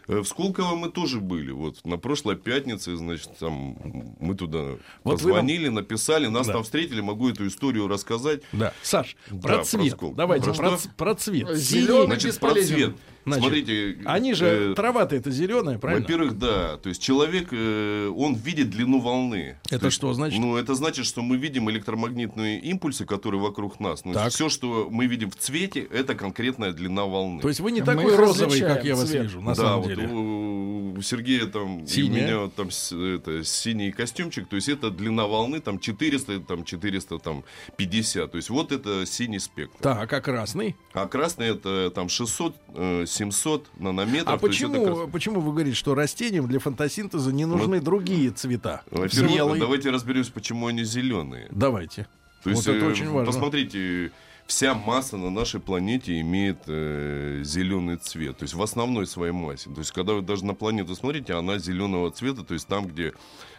Э, 0.09 0.20
В 0.20 0.25
Сколково 0.26 0.75
мы 0.75 0.90
тоже 0.90 1.20
были. 1.20 1.52
Вот 1.52 1.85
на 1.85 1.97
прошлой 1.99 2.35
пятнице, 2.37 2.97
значит, 2.97 3.30
там 3.38 3.76
мы 4.18 4.35
туда 4.35 4.59
Вот 4.59 4.68
вы 5.04 5.11
нам- 5.11 5.16
позвонили, 5.18 5.68
написали, 5.68 6.26
нас 6.26 6.47
Да. 6.47 6.54
там 6.54 6.62
встретили, 6.64 7.00
могу 7.00 7.28
эту 7.28 7.47
историю 7.47 7.87
рассказать. 7.87 8.40
Да. 8.52 8.73
Саш, 8.82 9.16
Да, 9.30 9.40
про 9.40 9.56
про 9.59 9.64
цвет. 9.64 9.92
скол. 9.92 10.12
Давайте 10.14 10.47
Про 10.52 10.70
про, 10.70 10.78
про 10.97 11.14
цвет. 11.14 11.49
Зелёный. 11.56 11.61
Синий. 11.61 12.06
Значит, 12.06 12.38
про 12.40 12.49
бесполезен. 12.54 12.76
цвет. 12.76 12.97
Значит, 13.37 13.64
Смотрите. 13.64 13.96
Они 14.04 14.34
же 14.34 14.46
э, 14.46 14.75
трава-то 14.75 15.16
это 15.16 15.30
зеленая, 15.30 15.78
правильно? 15.78 16.02
Во-первых, 16.02 16.38
да. 16.38 16.76
То 16.76 16.88
есть 16.88 17.02
человек, 17.02 17.49
э, 17.52 18.12
он 18.16 18.34
видит 18.34 18.70
длину 18.70 19.00
волны. 19.00 19.56
Это 19.66 19.78
То 19.80 19.87
есть, 19.87 19.96
что 19.96 20.12
значит? 20.12 20.38
Ну, 20.40 20.56
это 20.56 20.75
значит, 20.75 21.06
что 21.06 21.22
мы 21.22 21.37
видим 21.37 21.70
электромагнитные 21.70 22.60
импульсы, 22.60 23.04
которые 23.04 23.40
вокруг 23.40 23.80
нас. 23.80 24.04
Ну, 24.04 24.12
Так. 24.12 24.32
все, 24.32 24.49
что 24.49 24.88
мы 24.90 25.06
видим 25.06 25.30
в 25.30 25.37
цвете, 25.37 25.80
это 25.80 26.14
конкретная 26.14 26.72
длина 26.72 27.04
волны. 27.04 27.40
То 27.40 27.49
есть 27.49 27.60
вы 27.60 27.72
не 27.72 27.80
Мы 27.80 27.87
такой 27.87 28.16
розовый, 28.16 28.60
как 28.60 28.84
я 28.84 28.94
вас 28.96 29.08
цвет. 29.08 29.22
вижу, 29.25 29.40
на 29.40 29.54
да, 29.54 29.54
самом 29.54 29.80
вот 29.82 29.88
деле. 29.88 30.08
у, 30.08 30.79
у 30.97 31.02
Сергея 31.02 31.47
там, 31.47 31.85
и 31.85 32.02
у 32.02 32.09
меня 32.09 32.38
вот 32.40 32.54
там 32.54 32.68
это, 32.68 33.44
синий 33.44 33.92
костюмчик, 33.92 34.49
то 34.49 34.56
есть 34.56 34.68
это 34.68 34.90
длина 34.90 35.26
волны 35.26 35.61
там 35.61 35.78
400, 35.78 36.40
там 36.40 36.64
400, 36.64 37.18
там 37.18 37.44
50, 37.76 38.30
то 38.30 38.37
есть 38.37 38.50
вот 38.50 38.73
это 38.73 39.06
синий 39.06 39.38
спектр. 39.38 39.76
Так, 39.80 40.12
а 40.12 40.20
красный? 40.20 40.76
А 40.92 41.06
красный 41.06 41.49
это 41.49 41.90
там 41.90 42.09
600, 42.09 42.56
э, 42.75 43.04
700 43.06 43.70
нанометров. 43.78 44.42
А 44.42 44.47
есть 44.47 44.61
это 44.61 44.70
почему, 44.70 45.09
почему 45.09 45.40
вы 45.40 45.52
говорите, 45.52 45.76
что 45.76 45.94
растениям 45.94 46.47
для 46.47 46.59
фотосинтеза 46.59 47.32
не 47.32 47.44
нужны 47.44 47.80
другие 47.80 48.30
цвета? 48.30 48.82
Во-первых, 48.90 49.59
давайте 49.59 49.90
разберемся, 49.90 50.32
почему 50.32 50.66
они 50.66 50.85
зеленые. 50.85 51.49
Давайте. 51.50 52.06
То 52.42 52.50
есть, 52.50 52.66
вот 52.66 52.75
это 52.75 52.87
э, 52.87 52.88
очень 52.88 53.09
важно. 53.11 53.26
Посмотрите, 53.26 54.12
вся 54.50 54.75
масса 54.75 55.16
на 55.16 55.30
нашей 55.30 55.61
планете 55.61 56.21
имеет 56.21 56.64
зеленый 56.66 57.97
цвет. 57.97 58.37
То 58.38 58.42
есть 58.42 58.54
в 58.54 58.62
основной 58.62 59.07
своей 59.07 59.33
массе. 59.33 59.71
То 59.71 59.78
есть 59.78 59.92
когда 59.92 60.12
вы 60.12 60.23
даже 60.23 60.45
на 60.45 60.54
планету 60.54 60.97
смотрите, 60.97 61.35
она 61.35 61.59
зеленого 61.59 62.11
цвета. 62.11 62.42
То 62.42 62.54
есть 62.54 62.66
там, 62.66 62.87
где... 62.87 63.12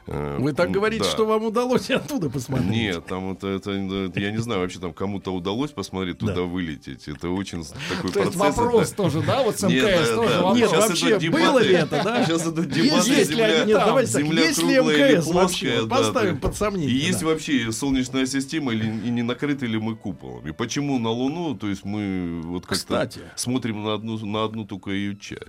э, 0.08 0.38
Вы 0.40 0.54
так 0.54 0.72
говорите, 0.72 1.04
да. 1.04 1.10
что 1.10 1.26
вам 1.26 1.44
удалось 1.46 1.90
оттуда 1.90 2.30
посмотреть. 2.30 2.70
Нет, 2.70 3.06
там 3.06 3.32
это, 3.34 3.48
это- 3.48 3.72
я 3.72 4.32
не 4.32 4.38
знаю, 4.38 4.62
вообще 4.62 4.80
там 4.80 4.94
кому-то 4.94 5.34
удалось 5.34 5.72
посмотреть, 5.72 6.18
Да. 6.20 6.28
туда 6.28 6.42
вылететь. 6.44 7.08
Это 7.08 7.30
очень 7.30 7.64
такой 7.90 8.12
То 8.12 8.20
есть 8.22 8.38
процесс. 8.38 8.58
вопрос 8.58 8.88
это- 8.88 8.98
тоже, 8.98 9.22
да, 9.22 9.44
вот 9.44 9.60
с 9.60 9.64
Нет, 9.64 9.84
МКС 9.84 10.10
да, 10.10 10.16
тоже 10.16 10.30
да. 10.30 10.38
вопрос. 10.42 10.58
Нет, 10.58 10.70
Сейчас 10.70 10.90
вообще, 10.90 11.20
дебаты. 11.20 11.46
было 11.46 11.60
ли 11.60 11.74
это, 11.74 12.02
да? 12.04 12.26
Сейчас 12.26 12.46
Есть, 12.46 12.56
дебаты, 12.56 12.86
есть 12.86 13.10
ли 13.10 13.24
земля, 13.26 13.46
они 13.62 13.74
Нет, 13.74 13.82
давайте 13.86 14.12
так, 14.14 14.24
есть 14.24 14.64
ли 14.64 14.76
МКС 14.78 15.28
вообще? 15.28 15.32
плоская, 15.32 15.80
Вот 15.82 15.90
да, 15.90 15.96
Поставим 15.98 16.36
да. 16.36 16.42
под 16.48 16.56
сомнение. 16.56 16.90
И 16.92 16.96
есть 16.98 17.20
да. 17.22 17.26
вообще 17.28 17.72
солнечная 17.72 18.26
система 18.26 18.74
или 18.74 18.86
и 18.86 19.10
не 19.10 19.24
накрыты 19.24 19.66
ли 19.66 19.78
мы 19.78 19.96
куполом? 19.96 20.48
И 20.48 20.52
почему 20.52 21.00
на 21.00 21.10
Луну, 21.10 21.56
то 21.56 21.68
есть 21.68 21.86
мы 21.86 22.42
вот 22.44 22.66
как-то 22.66 23.10
смотрим 23.36 23.84
на 23.84 23.94
одну, 23.94 24.18
на 24.26 24.44
одну 24.44 24.66
только 24.66 24.92
ее 24.92 25.16
часть. 25.18 25.42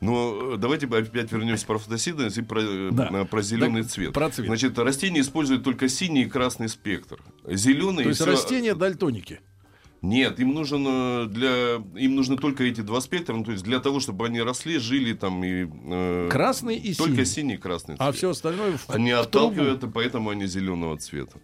Но 0.00 0.54
э, 0.54 0.56
давайте 0.58 0.86
опять 0.86 1.32
вернемся 1.32 1.66
про 1.66 1.78
фотосинтез 1.78 2.36
и 2.38 2.42
про, 2.42 2.60
э, 2.62 2.90
Да. 2.92 3.24
про 3.24 3.42
зеленый 3.42 3.82
Так, 3.82 3.90
цвет. 3.92 4.12
про 4.12 4.30
цвет. 4.30 4.46
Значит, 4.46 4.78
растения 4.78 5.20
используют 5.20 5.64
только 5.64 5.88
синий 5.88 6.22
и 6.22 6.28
красный 6.28 6.68
спектр. 6.68 7.20
Зеленый 7.48 8.02
То 8.04 8.08
есть 8.10 8.20
растения 8.20 8.74
дальтоники. 8.74 9.40
нет, 10.02 10.38
им 10.40 10.52
нужен 10.52 10.84
э, 10.86 11.26
для 11.26 11.76
им 12.00 12.14
нужны 12.14 12.36
только 12.36 12.64
эти 12.64 12.82
два 12.82 13.00
спектра, 13.00 13.34
ну, 13.34 13.44
то 13.44 13.52
есть 13.52 13.64
для 13.64 13.80
того, 13.80 14.00
чтобы 14.00 14.26
они 14.26 14.42
росли, 14.42 14.78
жили 14.78 15.14
там 15.14 15.42
и 15.44 15.66
э, 15.66 16.28
Красный 16.30 16.76
и 16.76 16.94
только 16.94 17.24
синий. 17.24 17.24
синий 17.24 17.54
и 17.54 17.56
красный 17.58 17.94
А 17.98 18.06
цвет. 18.10 18.16
все 18.16 18.30
остальное 18.30 18.76
в 18.76 18.90
Они 18.90 19.12
в 19.12 19.20
отталкивают, 19.20 19.82
и 19.84 19.88
поэтому 19.88 20.30
они 20.30 20.46
зеленого 20.46 20.98
цвета. 20.98 21.38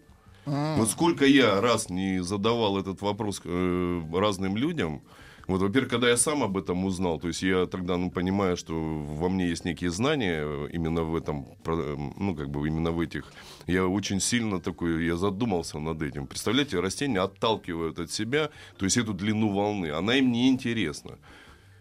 Вот 0.47 0.91
сколько 0.91 1.25
я 1.27 1.61
раз 1.61 1.91
не 1.91 2.23
задавал 2.23 2.77
этот 2.79 3.01
вопрос 3.03 3.41
э, 3.45 4.03
разным 4.13 4.57
людям. 4.57 5.03
Вот, 5.51 5.63
во-первых, 5.63 5.91
когда 5.91 6.09
я 6.09 6.17
сам 6.17 6.45
об 6.45 6.57
этом 6.57 6.85
узнал, 6.85 7.19
то 7.19 7.27
есть 7.27 7.43
я 7.43 7.67
тогда 7.67 7.97
ну, 7.97 8.11
понимаю, 8.11 8.57
что 8.57 8.73
во 8.73 9.29
мне 9.29 9.49
есть 9.49 9.65
некие 9.65 9.91
знания 9.91 10.43
э, 10.45 10.69
именно 10.73 11.03
в 11.03 11.17
этом, 11.17 11.45
э, 11.67 11.97
ну, 12.19 12.37
как 12.37 12.51
бы 12.51 12.69
именно 12.69 12.93
в 12.93 13.01
этих. 13.01 13.25
Я 13.67 13.85
очень 13.89 14.21
сильно 14.21 14.61
такой, 14.61 15.05
я 15.05 15.17
задумался 15.17 15.81
над 15.81 16.03
этим. 16.03 16.29
Представляете, 16.29 16.79
растения 16.79 17.21
отталкивают 17.21 17.99
от 17.99 18.13
себя, 18.13 18.51
то 18.79 18.85
есть 18.85 18.97
эту 18.97 19.13
длину 19.13 19.53
волны. 19.53 19.91
Она 19.91 20.15
им 20.15 20.31
не 20.31 20.49
интересна. 20.49 21.19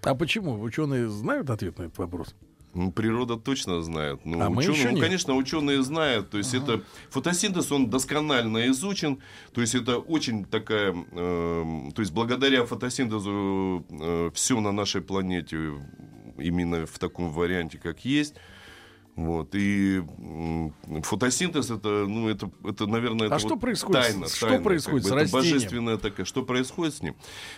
А 0.02 0.16
почему? 0.16 0.60
Ученые 0.60 1.08
знают 1.08 1.52
ответ 1.52 1.78
на 1.78 1.84
этот 1.84 2.00
вопрос? 2.00 2.36
Ну, 2.74 2.92
природа 2.92 3.36
точно 3.36 3.82
знает. 3.82 4.20
Ну, 4.26 4.40
А 4.42 4.50
мы 4.50 4.58
ученые- 4.58 4.78
еще 4.80 4.92
ну, 4.92 5.00
конечно, 5.00 5.36
ученые 5.36 5.82
знают. 5.84 6.30
То 6.30 6.38
есть 6.38 6.54
это 6.54 6.84
фотосинтез, 7.10 7.72
он 7.72 7.90
досконально 7.90 8.68
изучен. 8.70 9.20
То 9.54 9.62
есть 9.62 9.74
это 9.76 9.98
очень 9.98 10.46
такая... 10.46 10.92
эм, 10.92 11.92
то 11.92 12.02
есть 12.02 12.12
благодаря 12.14 12.66
фотосинтезу 12.66 14.32
все 14.34 14.60
на 14.60 14.72
нашей 14.72 15.02
планете 15.02 15.74
именно 16.38 16.86
в 16.86 17.00
таком 17.00 17.32
варианте, 17.32 17.78
как 17.80 18.06
есть. 18.06 18.36
Вот. 19.16 19.50
И 19.54 20.02
фотосинтез 21.04 21.70
это, 21.72 22.06
ну, 22.08 22.30
это, 22.30 22.50
это 22.64 22.88
наверное, 22.88 23.26
А 23.28 23.36
это 23.36 23.40
что 23.40 23.50
вот 23.50 23.60
происходит 23.60 24.04
с- 24.04 24.08
тайна, 24.08 24.28
что 24.30 24.48
тайна, 24.48 24.64
происходит 24.64 25.04
как 25.04 25.08
с 25.08 25.12
бы, 25.12 25.16
это 25.16 25.36
растением? 25.36 25.54
божественная 25.60 25.98
такая. 25.98 26.26
Что 26.26 26.44
происходит 26.44 26.94
с 26.96 27.02
ним? 27.02 27.16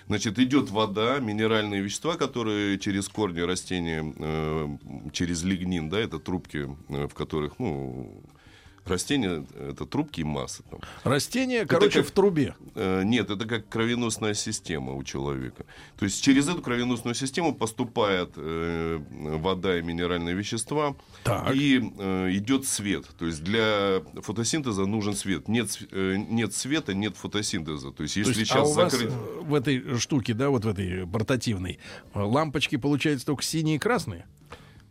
Значит, 0.07 0.39
идет 0.39 0.69
вода, 0.71 1.19
минеральные 1.19 1.81
вещества, 1.81 2.15
которые 2.15 2.79
через 2.79 3.07
корни 3.09 3.41
растения, 3.41 4.13
э, 4.17 4.77
через 5.13 5.43
лигнин, 5.43 5.89
да, 5.89 5.99
это 5.99 6.19
трубки, 6.19 6.67
э, 6.89 7.07
в 7.07 7.13
которых, 7.13 7.59
ну, 7.59 8.23
растения, 8.85 9.45
это 9.57 9.85
трубки 9.85 10.21
и 10.21 10.23
масса. 10.23 10.63
Там. 10.69 10.79
Растение, 11.03 11.65
короче, 11.65 11.99
как- 11.99 12.09
в 12.09 12.11
трубе. 12.11 12.55
Э, 12.75 13.03
Нет, 13.03 13.29
это 13.29 13.45
как 13.45 13.67
кровеносная 13.69 14.33
система 14.33 14.93
у 14.93 15.03
человека. 15.03 15.65
То 15.97 16.05
есть 16.05 16.23
через 16.23 16.47
эту 16.47 16.61
кровеносную 16.61 17.15
систему 17.15 17.53
поступает 17.53 18.31
э, 18.35 18.99
вода 19.09 19.77
и 19.77 19.81
минеральные 19.81 20.35
вещества, 20.35 20.95
Так. 21.23 21.53
и 21.55 21.79
э, 21.97 22.29
идет 22.33 22.65
свет. 22.65 23.05
То 23.17 23.25
есть 23.25 23.43
для 23.43 24.01
фотосинтеза 24.21 24.85
нужен 24.85 25.15
свет. 25.15 25.47
Нет, 25.47 25.77
э, 25.91 26.15
нет 26.17 26.53
света, 26.53 26.93
нет 26.93 27.15
фотосинтеза. 27.17 27.91
То 27.91 28.03
есть 28.03 28.15
То 28.15 28.19
если 28.21 28.39
есть, 28.39 28.51
а 28.51 28.55
сейчас 28.55 28.75
вас 28.75 28.91
закрыть... 28.93 29.11
в 29.11 29.53
этой 29.53 29.97
штуке, 29.99 30.33
да, 30.33 30.49
вот 30.49 30.65
в 30.65 30.67
этой 30.67 31.07
портативной, 31.07 31.79
лампочки 32.13 32.75
получаются 32.77 33.25
только 33.25 33.43
синие 33.43 33.75
и 33.75 33.79
красные? 33.79 34.25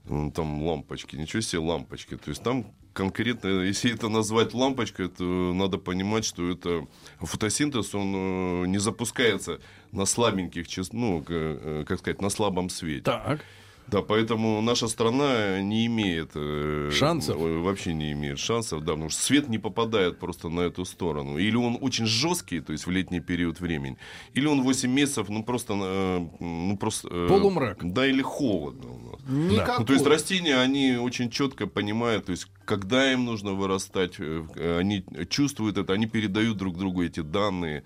Ну, 0.08 0.30
там 0.32 0.62
лампочки, 0.62 1.14
ничего 1.16 1.40
себе 1.40 1.60
лампочки. 1.60 2.16
То 2.16 2.30
есть 2.30 2.42
там 2.42 2.66
конкретно, 3.00 3.62
если 3.62 3.94
это 3.94 4.10
назвать 4.10 4.52
лампочкой, 4.52 5.08
то 5.08 5.24
надо 5.54 5.78
понимать, 5.78 6.26
что 6.26 6.50
это 6.50 6.86
фотосинтез, 7.18 7.94
он 7.94 8.12
э, 8.14 8.66
не 8.66 8.78
запускается 8.78 9.58
на 9.90 10.04
слабеньких, 10.04 10.66
ну, 10.92 11.24
э, 11.26 11.84
как 11.88 11.98
сказать, 11.98 12.20
на 12.20 12.28
слабом 12.30 12.68
свете. 12.68 13.02
Так. 13.04 13.40
Да, 13.86 14.02
поэтому 14.02 14.60
наша 14.60 14.86
страна 14.88 15.60
не 15.62 15.86
имеет... 15.86 16.30
э, 16.34 16.90
Шансов? 16.92 17.36
э, 17.36 17.58
Вообще 17.58 17.92
не 17.94 18.12
имеет 18.12 18.38
шансов, 18.38 18.80
да, 18.84 18.92
потому 18.92 19.10
что 19.10 19.22
свет 19.22 19.48
не 19.48 19.58
попадает 19.58 20.18
просто 20.18 20.48
на 20.48 20.60
эту 20.60 20.84
сторону. 20.84 21.38
Или 21.38 21.56
он 21.56 21.76
очень 21.80 22.06
жесткий, 22.06 22.60
то 22.60 22.72
есть 22.72 22.86
в 22.86 22.90
летний 22.90 23.20
период 23.20 23.60
времени, 23.60 23.96
или 24.34 24.46
он 24.46 24.62
8 24.62 24.90
месяцев, 24.90 25.28
ну, 25.28 25.42
просто... 25.42 25.74
э, 25.74 26.28
Ну, 26.40 26.76
просто 26.76 27.08
э, 27.10 27.28
Полумрак. 27.28 27.78
Да, 27.92 28.06
или 28.06 28.22
холодно 28.22 28.90
Никакой. 29.30 29.78
Ну, 29.80 29.84
то 29.84 29.92
есть 29.92 30.06
растения, 30.06 30.56
они 30.56 30.96
очень 30.96 31.30
четко 31.30 31.66
понимают, 31.66 32.26
то 32.26 32.32
есть 32.32 32.48
когда 32.64 33.12
им 33.12 33.24
нужно 33.24 33.52
вырастать, 33.52 34.14
э, 34.18 34.78
они 34.78 35.04
чувствуют 35.28 35.78
это, 35.78 35.92
они 35.92 36.06
передают 36.06 36.56
друг 36.56 36.76
другу 36.78 37.02
эти 37.02 37.20
данные. 37.20 37.80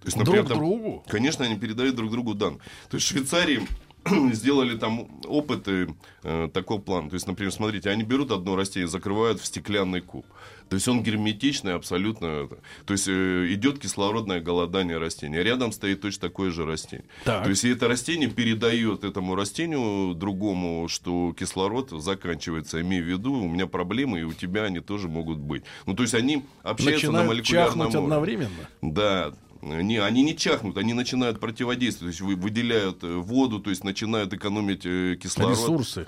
То 0.00 0.06
есть, 0.06 0.18
Друг 0.18 0.36
там- 0.48 0.58
другу? 0.58 1.04
Конечно, 1.08 1.44
они 1.44 1.58
передают 1.58 1.96
друг 1.96 2.10
другу 2.10 2.34
данные. 2.34 2.60
То 2.88 2.96
есть 2.96 3.06
в 3.06 3.10
Швейцарии 3.10 3.66
сделали 4.32 4.76
там 4.76 5.08
опыты 5.26 5.94
э, 6.22 6.48
такого 6.52 6.80
плана. 6.80 7.10
То 7.10 7.14
есть, 7.14 7.26
например, 7.26 7.52
смотрите, 7.52 7.90
они 7.90 8.02
берут 8.02 8.30
одно 8.30 8.56
растение, 8.56 8.88
закрывают 8.88 9.40
в 9.40 9.46
стеклянный 9.46 10.00
куб. 10.00 10.26
То 10.68 10.76
есть 10.76 10.86
он 10.86 11.02
герметичный 11.02 11.74
абсолютно. 11.74 12.48
То 12.86 12.92
есть 12.92 13.08
э, 13.08 13.46
идет 13.50 13.80
кислородное 13.80 14.40
голодание 14.40 14.98
растения. 14.98 15.42
Рядом 15.42 15.72
стоит 15.72 16.00
точно 16.00 16.28
такое 16.28 16.50
же 16.52 16.64
растение. 16.64 17.06
Так. 17.24 17.42
То 17.42 17.50
есть 17.50 17.64
и 17.64 17.70
это 17.70 17.88
растение 17.88 18.30
передает 18.30 19.02
этому 19.02 19.34
растению 19.34 20.14
другому, 20.14 20.86
что 20.88 21.34
кислород 21.38 21.90
заканчивается. 21.90 22.80
Имей 22.80 23.02
в 23.02 23.04
виду, 23.06 23.32
у 23.32 23.48
меня 23.48 23.66
проблемы, 23.66 24.20
и 24.20 24.22
у 24.22 24.32
тебя 24.32 24.64
они 24.64 24.78
тоже 24.80 25.08
могут 25.08 25.38
быть. 25.38 25.64
Ну, 25.86 25.94
то 25.94 26.02
есть 26.02 26.14
они 26.14 26.44
общаются 26.62 27.06
на 27.06 27.24
Начинают 27.24 27.28
молекулярном 27.28 27.68
чахнуть 27.68 27.94
уровне. 27.94 28.04
одновременно? 28.06 28.68
Да. 28.80 29.32
Не, 29.62 29.98
они 29.98 30.22
не 30.22 30.36
чахнут, 30.36 30.78
они 30.78 30.94
начинают 30.94 31.38
противодействовать, 31.40 32.16
то 32.16 32.24
есть 32.24 32.34
вы- 32.36 32.40
выделяют 32.42 33.04
э, 33.04 33.14
воду, 33.16 33.58
то 33.60 33.70
есть 33.70 33.84
начинают 33.84 34.32
экономить 34.32 34.86
э, 34.86 35.16
кислород. 35.20 35.58
Ресурсы. 35.58 36.06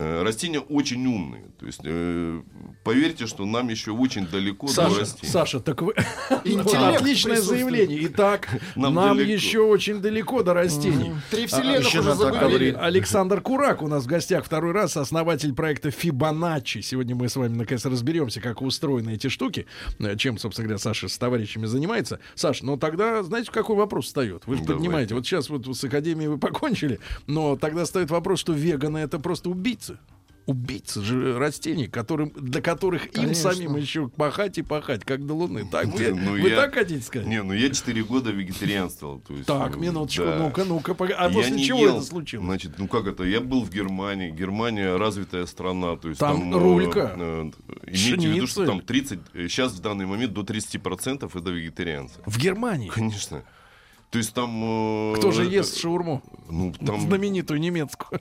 Э, 0.00 0.22
Растения 0.22 0.60
очень 0.60 1.06
умные. 1.06 1.44
То 1.58 1.66
есть, 1.66 1.80
э, 1.84 2.40
поверьте, 2.84 3.26
что 3.26 3.44
нам 3.44 3.68
еще 3.68 3.90
очень 3.90 4.26
далеко 4.26 4.66
до 4.68 4.72
Саша, 4.72 5.00
растений. 5.00 5.30
Саша, 5.30 5.60
так 5.60 5.82
вы... 5.82 5.92
Отличное 6.30 7.38
заявление. 7.38 8.06
Итак, 8.06 8.48
нам, 8.76 8.94
Нам 8.94 9.18
еще 9.18 9.60
очень 9.60 10.00
далеко 10.00 10.42
до 10.42 10.54
растений. 10.54 11.12
Три 11.30 11.44
А, 11.44 11.46
вселенных 11.48 11.86
еще 11.86 12.00
уже 12.00 12.14
говорить. 12.14 12.76
Александр 12.78 13.42
Курак 13.42 13.82
у 13.82 13.88
нас 13.88 14.04
в 14.04 14.06
гостях 14.06 14.46
второй 14.46 14.72
раз, 14.72 14.96
основатель 14.96 15.52
проекта 15.52 15.90
Фибоначчи. 15.90 16.80
Сегодня 16.80 17.14
мы 17.14 17.28
с 17.28 17.36
вами 17.36 17.54
наконец 17.54 17.84
разберемся, 17.84 18.40
как 18.40 18.62
устроены 18.62 19.16
эти 19.16 19.28
штуки, 19.28 19.66
э, 19.98 20.16
чем, 20.16 20.38
собственно 20.38 20.66
говоря, 20.66 20.78
Саша 20.78 21.08
с 21.08 21.18
товарищами 21.18 21.66
занимается. 21.66 22.20
Саш, 22.36 22.62
ну 22.62 22.78
тогда, 22.78 23.22
знаете, 23.22 23.52
какой 23.52 23.76
вопрос 23.76 24.06
встает? 24.06 24.44
Вы 24.46 24.56
же 24.56 24.62
Давайте. 24.62 24.72
поднимаете, 24.78 25.14
вот 25.14 25.26
сейчас 25.26 25.50
вот 25.50 25.66
с 25.66 25.84
академией 25.84 26.28
вы 26.28 26.38
покончили, 26.38 27.00
но 27.26 27.56
тогда 27.56 27.84
стоит 27.84 28.10
вопрос, 28.10 28.40
что 28.40 28.54
веганы 28.54 28.96
это 28.96 29.18
просто 29.18 29.50
убийцы. 29.50 29.89
Убийцы 30.46 31.02
же 31.02 31.38
растений, 31.38 31.86
которым, 31.86 32.30
для 32.30 32.60
которых 32.60 33.06
им 33.06 33.12
Конечно. 33.12 33.52
самим 33.52 33.76
еще 33.76 34.08
пахать 34.08 34.58
и 34.58 34.62
пахать, 34.62 35.04
как 35.04 35.24
до 35.24 35.34
луны. 35.34 35.68
Так, 35.70 35.86
вы, 35.86 36.12
Ну, 36.12 36.32
вы 36.32 36.48
я- 36.50 36.56
так 36.56 36.74
хотите 36.74 37.02
сказать? 37.02 37.28
Не, 37.28 37.42
ну 37.42 37.52
я 37.52 37.70
4 37.70 38.02
года 38.04 38.30
вегетарианствовал. 38.30 39.20
То 39.20 39.34
есть, 39.34 39.46
Так, 39.46 39.76
ну, 39.76 39.82
минуточку, 39.82 40.24
да. 40.24 40.38
ну-ка, 40.38 40.64
ну-ка, 40.64 40.96
а 41.16 41.28
Я 41.28 41.30
после 41.34 41.52
не 41.52 41.64
чего 41.64 41.78
ел, 41.80 41.96
это 41.98 42.06
случилось? 42.06 42.46
Значит, 42.46 42.78
ну 42.78 42.88
как 42.88 43.06
это? 43.06 43.22
Я 43.24 43.40
был 43.40 43.62
в 43.64 43.70
Германии. 43.70 44.30
Германия 44.30 44.96
развитая 44.96 45.46
страна. 45.46 45.96
То 45.96 46.08
есть 46.08 46.20
Там 46.20 46.50
там, 46.50 46.54
э, 46.54 46.58
рулька, 46.58 47.14
э, 47.16 47.50
имейте 47.86 48.28
в 48.28 48.32
виду, 48.34 48.46
что 48.46 48.66
там 48.66 48.80
30, 48.80 49.20
э, 49.34 49.46
сейчас 49.48 49.72
в 49.72 49.80
данный 49.80 50.06
момент 50.06 50.32
до 50.32 50.42
30% 50.42 51.36
это 51.36 51.50
вегетарианцы. 51.50 52.14
В 52.26 52.38
Германии. 52.38 52.88
Конечно. 52.88 53.42
То 54.10 54.18
есть 54.18 54.34
там... 54.34 55.12
э, 55.12 55.14
Кто 55.18 55.30
же 55.30 55.44
э, 55.46 55.50
ест 55.50 55.78
шаурму? 55.78 56.22
Ну, 56.48 56.72
там... 56.84 57.00
Знаменитую 57.00 57.60
немецкую. 57.60 58.20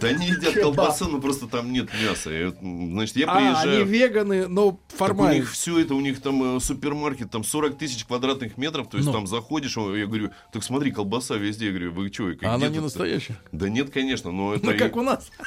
Да 0.00 0.08
они 0.08 0.26
едят 0.28 0.54
колбасу, 0.54 1.08
но 1.08 1.20
просто 1.20 1.46
там 1.46 1.72
нет 1.72 1.88
мяса. 2.02 2.30
Значит, 2.60 3.16
я 3.16 3.26
А, 3.28 3.36
они 3.38 3.46
приезжаю... 3.48 3.86
веганы, 3.86 4.48
но 4.48 4.70
Так 4.72 4.78
у 4.92 4.96
формально. 4.96 5.34
них 5.36 5.50
все 5.50 5.78
это, 5.80 5.94
у 5.94 6.00
них 6.00 6.20
там 6.20 6.56
э, 6.56 6.60
супермаркет, 6.60 7.30
там 7.30 7.44
40 7.44 7.78
тысяч 7.78 8.04
квадратных 8.04 8.56
метров, 8.58 8.88
то 8.88 8.96
есть 8.96 9.06
Ну. 9.06 9.12
там 9.12 9.26
заходишь, 9.26 9.76
я 9.76 10.06
говорю, 10.06 10.30
так 10.52 10.62
смотри, 10.62 10.90
колбаса 10.90 11.36
везде, 11.36 11.66
я 11.66 11.70
говорю, 11.72 11.92
вы 11.92 12.12
что? 12.12 12.32
А 12.42 12.54
она 12.54 12.68
не 12.68 12.80
настоящая. 12.80 13.38
Да 13.52 13.68
нет, 13.68 13.90
конечно, 13.90 14.30
но 14.32 14.54
это... 14.54 14.66
Ну, 14.66 14.78
как 14.78 14.96
у 14.96 15.02
нас. 15.02 15.30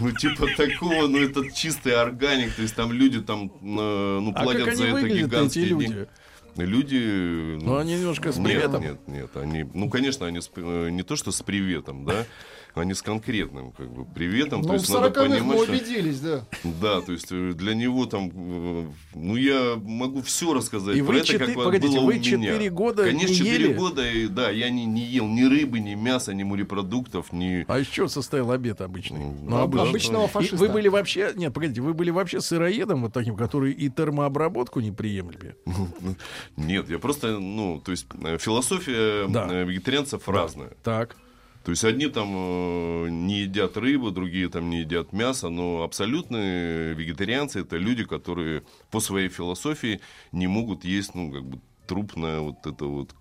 Ну, 0.00 0.10
типа 0.12 0.46
такого, 0.56 1.06
ну, 1.06 1.18
это 1.18 1.50
чистый 1.52 1.94
органик, 1.94 2.54
то 2.54 2.62
есть 2.62 2.74
там 2.74 2.92
люди 2.92 3.20
там, 3.20 3.46
э, 3.46 4.18
ну, 4.20 4.32
А 4.34 4.42
платят 4.42 4.68
они 4.68 4.76
за 4.76 4.84
это 4.86 5.08
гигантские 5.08 5.64
люди? 5.66 5.86
деньги. 5.86 6.06
Люди... 6.56 7.58
Ну, 7.62 7.76
они 7.76 7.96
немножко 7.96 8.32
с 8.32 8.36
нет, 8.38 8.46
приветом. 8.46 8.82
Нет, 8.82 8.98
нет, 9.06 9.30
они, 9.36 9.66
ну, 9.74 9.90
конечно, 9.90 10.26
они 10.26 10.40
с- 10.40 10.50
э, 10.56 10.88
не 10.90 11.02
то, 11.02 11.16
что 11.16 11.30
с 11.30 11.42
приветом, 11.42 12.04
да, 12.06 12.24
они 12.80 12.94
с 12.94 13.02
конкретным, 13.02 13.72
как 13.72 13.90
бы, 13.90 14.04
приветом, 14.04 14.62
то 14.62 14.68
Ну, 14.68 14.74
в 14.74 14.80
есть 14.80 14.92
надо 14.92 15.08
40-х 15.08 15.22
мы 15.28 15.28
понимать, 15.38 15.62
что... 15.62 15.72
убедились, 15.72 16.20
да. 16.20 16.46
Да, 16.64 17.00
то 17.00 17.12
есть 17.12 17.28
э, 17.30 17.52
для 17.54 17.74
него 17.74 18.06
там, 18.06 18.30
э, 18.34 18.86
ну 19.14 19.36
я 19.36 19.76
могу 19.82 20.22
все 20.22 20.52
рассказать 20.52 20.96
И 20.96 21.00
про 21.02 21.12
вы 21.12 21.18
это, 21.20 21.26
четы- 21.26 21.38
как 21.46 21.56
вот 21.56 21.64
погодите, 21.64 21.96
было 21.96 22.06
вы 22.06 22.12
у 22.12 22.14
меня. 22.14 22.22
четыре 22.22 22.70
года 22.70 23.04
Конечно, 23.04 23.28
не 23.28 23.34
четыре 23.34 23.64
ели? 23.66 23.72
года, 23.74 24.10
и, 24.10 24.26
да, 24.28 24.50
я 24.50 24.70
не, 24.70 24.84
не 24.84 25.02
ел 25.04 25.26
ни 25.26 25.42
рыбы, 25.44 25.80
ни 25.80 25.94
мяса, 25.94 26.34
ни 26.34 26.42
морепродуктов, 26.42 27.32
ни... 27.32 27.64
А 27.68 27.78
из 27.78 27.86
чего 27.86 28.08
состоял 28.08 28.50
обед 28.52 28.80
обычный? 28.80 29.20
Ну, 29.20 29.36
Ну, 29.42 29.56
обычный. 29.58 29.88
Обычного 29.88 30.24
И 30.26 30.28
фашиста. 30.28 30.56
вы 30.56 30.68
были 30.68 30.88
вообще, 30.88 31.32
нет, 31.34 31.52
погодите, 31.54 31.80
вы 31.80 31.94
были 31.94 32.10
вообще 32.10 32.40
сыроедом 32.40 33.02
вот 33.02 33.12
таким, 33.12 33.36
который 33.36 33.72
и 33.72 33.88
термообработку 33.88 34.80
не 34.80 34.92
приемлет? 34.92 35.56
Нет, 36.56 36.88
я 36.90 36.98
просто, 36.98 37.38
ну, 37.38 37.80
то 37.84 37.90
есть 37.90 38.06
э, 38.22 38.38
философия 38.38 39.26
Да. 39.28 39.46
вегетарианцев 39.62 40.28
разная. 40.28 40.70
Так. 40.82 41.16
То 41.66 41.72
есть 41.72 41.82
одни 41.82 42.06
там 42.06 42.28
э, 42.32 43.08
не 43.10 43.40
едят 43.40 43.76
рыбу, 43.76 44.12
другие 44.12 44.48
там 44.48 44.70
не 44.70 44.82
едят 44.82 45.12
мясо, 45.12 45.48
но 45.48 45.82
абсолютные 45.82 46.94
вегетарианцы 46.94 47.62
это 47.62 47.76
люди, 47.76 48.04
которые 48.04 48.62
по 48.92 49.00
своей 49.00 49.28
философии 49.28 50.00
не 50.30 50.46
могут 50.46 50.84
есть, 50.84 51.16
ну, 51.16 51.32
как 51.32 51.42
бы 51.42 51.58
трупное 51.88 52.38
вот 52.38 52.64
это 52.64 52.84
вот 52.84 53.16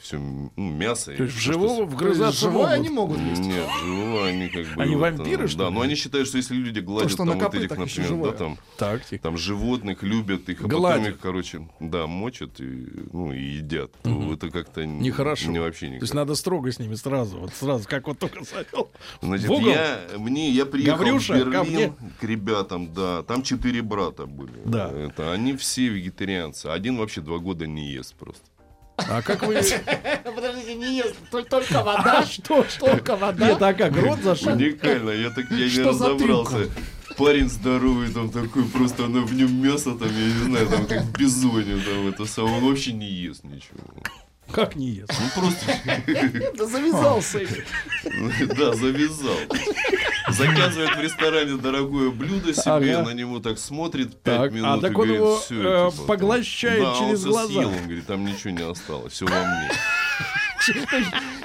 все 0.00 0.18
мясо. 0.56 1.12
и 1.12 1.16
То 1.16 1.22
есть 1.24 1.36
в 1.36 1.38
всё, 1.38 1.52
что 1.52 1.52
живого 1.52 1.68
с- 1.74 1.76
То 1.76 1.82
есть 1.84 1.92
вгрызаться 1.94 2.40
живое 2.40 2.62
могут. 2.62 2.74
они 2.74 2.88
могут 2.88 3.18
есть. 3.20 3.40
Нет, 3.40 3.68
живого 3.84 4.26
они 4.26 4.48
как 4.48 4.66
бы... 4.74 4.82
Они 4.82 4.96
вот, 4.96 5.00
вампиры, 5.02 5.44
э, 5.44 5.48
что 5.48 5.58
Да, 5.58 5.70
но 5.70 5.80
они 5.82 5.94
считают, 5.94 6.26
что 6.28 6.38
если 6.38 6.54
люди 6.54 6.80
гладят 6.80 7.10
что 7.10 7.18
там 7.18 7.38
на 7.38 7.44
вот 7.44 7.54
этих, 7.54 7.70
например, 7.76 8.32
да, 8.32 8.32
там, 8.32 8.58
там 9.22 9.38
животных 9.38 10.02
любят 10.02 10.48
их, 10.48 10.62
а 10.62 10.68
потом 10.68 11.06
их, 11.06 11.18
короче, 11.20 11.68
да, 11.80 12.06
мочат 12.06 12.60
и, 12.60 12.86
ну, 13.12 13.32
и 13.32 13.42
едят. 13.42 13.92
то 14.02 14.32
Это 14.32 14.50
как-то 14.50 14.84
Нехорошо. 14.84 15.50
Не 15.50 15.60
вообще 15.60 15.86
То 15.86 15.92
никак. 15.92 16.02
есть 16.02 16.14
надо 16.14 16.34
строго 16.34 16.72
с 16.72 16.78
ними 16.78 16.94
сразу, 16.94 17.38
вот 17.38 17.54
сразу, 17.54 17.88
как 17.88 18.06
вот 18.08 18.18
только 18.18 18.42
завел. 18.44 18.90
Значит, 19.22 19.48
я, 19.50 20.00
мне, 20.18 20.50
я 20.50 20.66
приехал 20.66 20.98
Гаврюша, 20.98 21.34
в 21.34 21.36
Берлин 21.38 21.94
к 22.20 22.24
ребятам, 22.24 22.92
да, 22.92 23.22
там 23.22 23.42
четыре 23.42 23.82
брата 23.82 24.26
были. 24.26 24.52
Да. 24.64 24.90
Это, 24.90 25.32
они 25.32 25.56
все 25.56 25.88
вегетарианцы. 25.88 26.66
Один 26.66 26.96
вообще 26.96 27.20
два 27.20 27.38
года 27.38 27.66
не 27.66 27.92
ест 27.92 28.14
просто. 28.16 28.42
А 28.96 29.22
как 29.22 29.42
вы... 29.42 29.54
Подождите, 30.24 30.74
не 30.74 30.98
ест, 30.98 31.16
только, 31.30 31.82
вода. 31.82 32.24
Что? 32.24 32.64
Только 32.78 33.16
вода. 33.16 33.48
Нет, 33.48 33.62
а 33.62 33.74
как, 33.74 33.96
рот 33.96 34.20
зашел? 34.20 34.52
Уникально, 34.52 35.10
я 35.10 35.30
так 35.30 35.50
я 35.50 35.68
не 35.68 35.82
разобрался. 35.82 36.70
Парень 37.16 37.48
здоровый, 37.48 38.12
там 38.12 38.30
такой, 38.30 38.64
просто 38.64 39.04
она 39.04 39.20
в 39.20 39.32
нем 39.34 39.62
мясо, 39.62 39.94
там, 39.94 40.08
я 40.08 40.24
не 40.24 40.44
знаю, 40.44 40.68
там 40.68 40.86
как 40.86 41.04
бизония, 41.16 41.78
там 41.84 42.08
это 42.08 42.24
самое, 42.24 42.56
он 42.56 42.68
вообще 42.68 42.92
не 42.92 43.08
ест 43.08 43.44
ничего. 43.44 43.78
Как 44.50 44.76
не 44.76 44.88
ест? 44.88 45.12
Ну 45.12 45.40
просто, 45.40 46.52
Да 46.56 46.66
завязался. 46.66 47.40
да, 48.56 48.72
завязал. 48.74 49.36
Заказывает 50.28 50.96
в 50.96 51.00
ресторане 51.00 51.56
дорогое 51.56 52.10
блюдо 52.10 52.54
себе, 52.54 52.98
на 53.02 53.10
него 53.10 53.40
так 53.40 53.58
смотрит 53.58 54.22
Так, 54.22 54.52
пять 54.52 54.52
а 54.52 54.54
минут 54.54 54.80
так 54.80 54.92
и 54.92 54.94
он 54.94 55.00
говорит, 55.00 55.16
его, 55.16 55.38
«Всё, 55.38 55.88
э, 55.88 55.90
типа, 55.90 56.02
поглощает 56.04 56.98
через 56.98 57.24
глаза. 57.24 57.60
он 57.60 57.82
говорит, 57.84 58.06
там 58.06 58.24
ничего 58.24 58.50
не 58.50 58.62
осталось, 58.62 59.12
все 59.12 59.26
во 59.26 59.32
мне. 59.32 59.70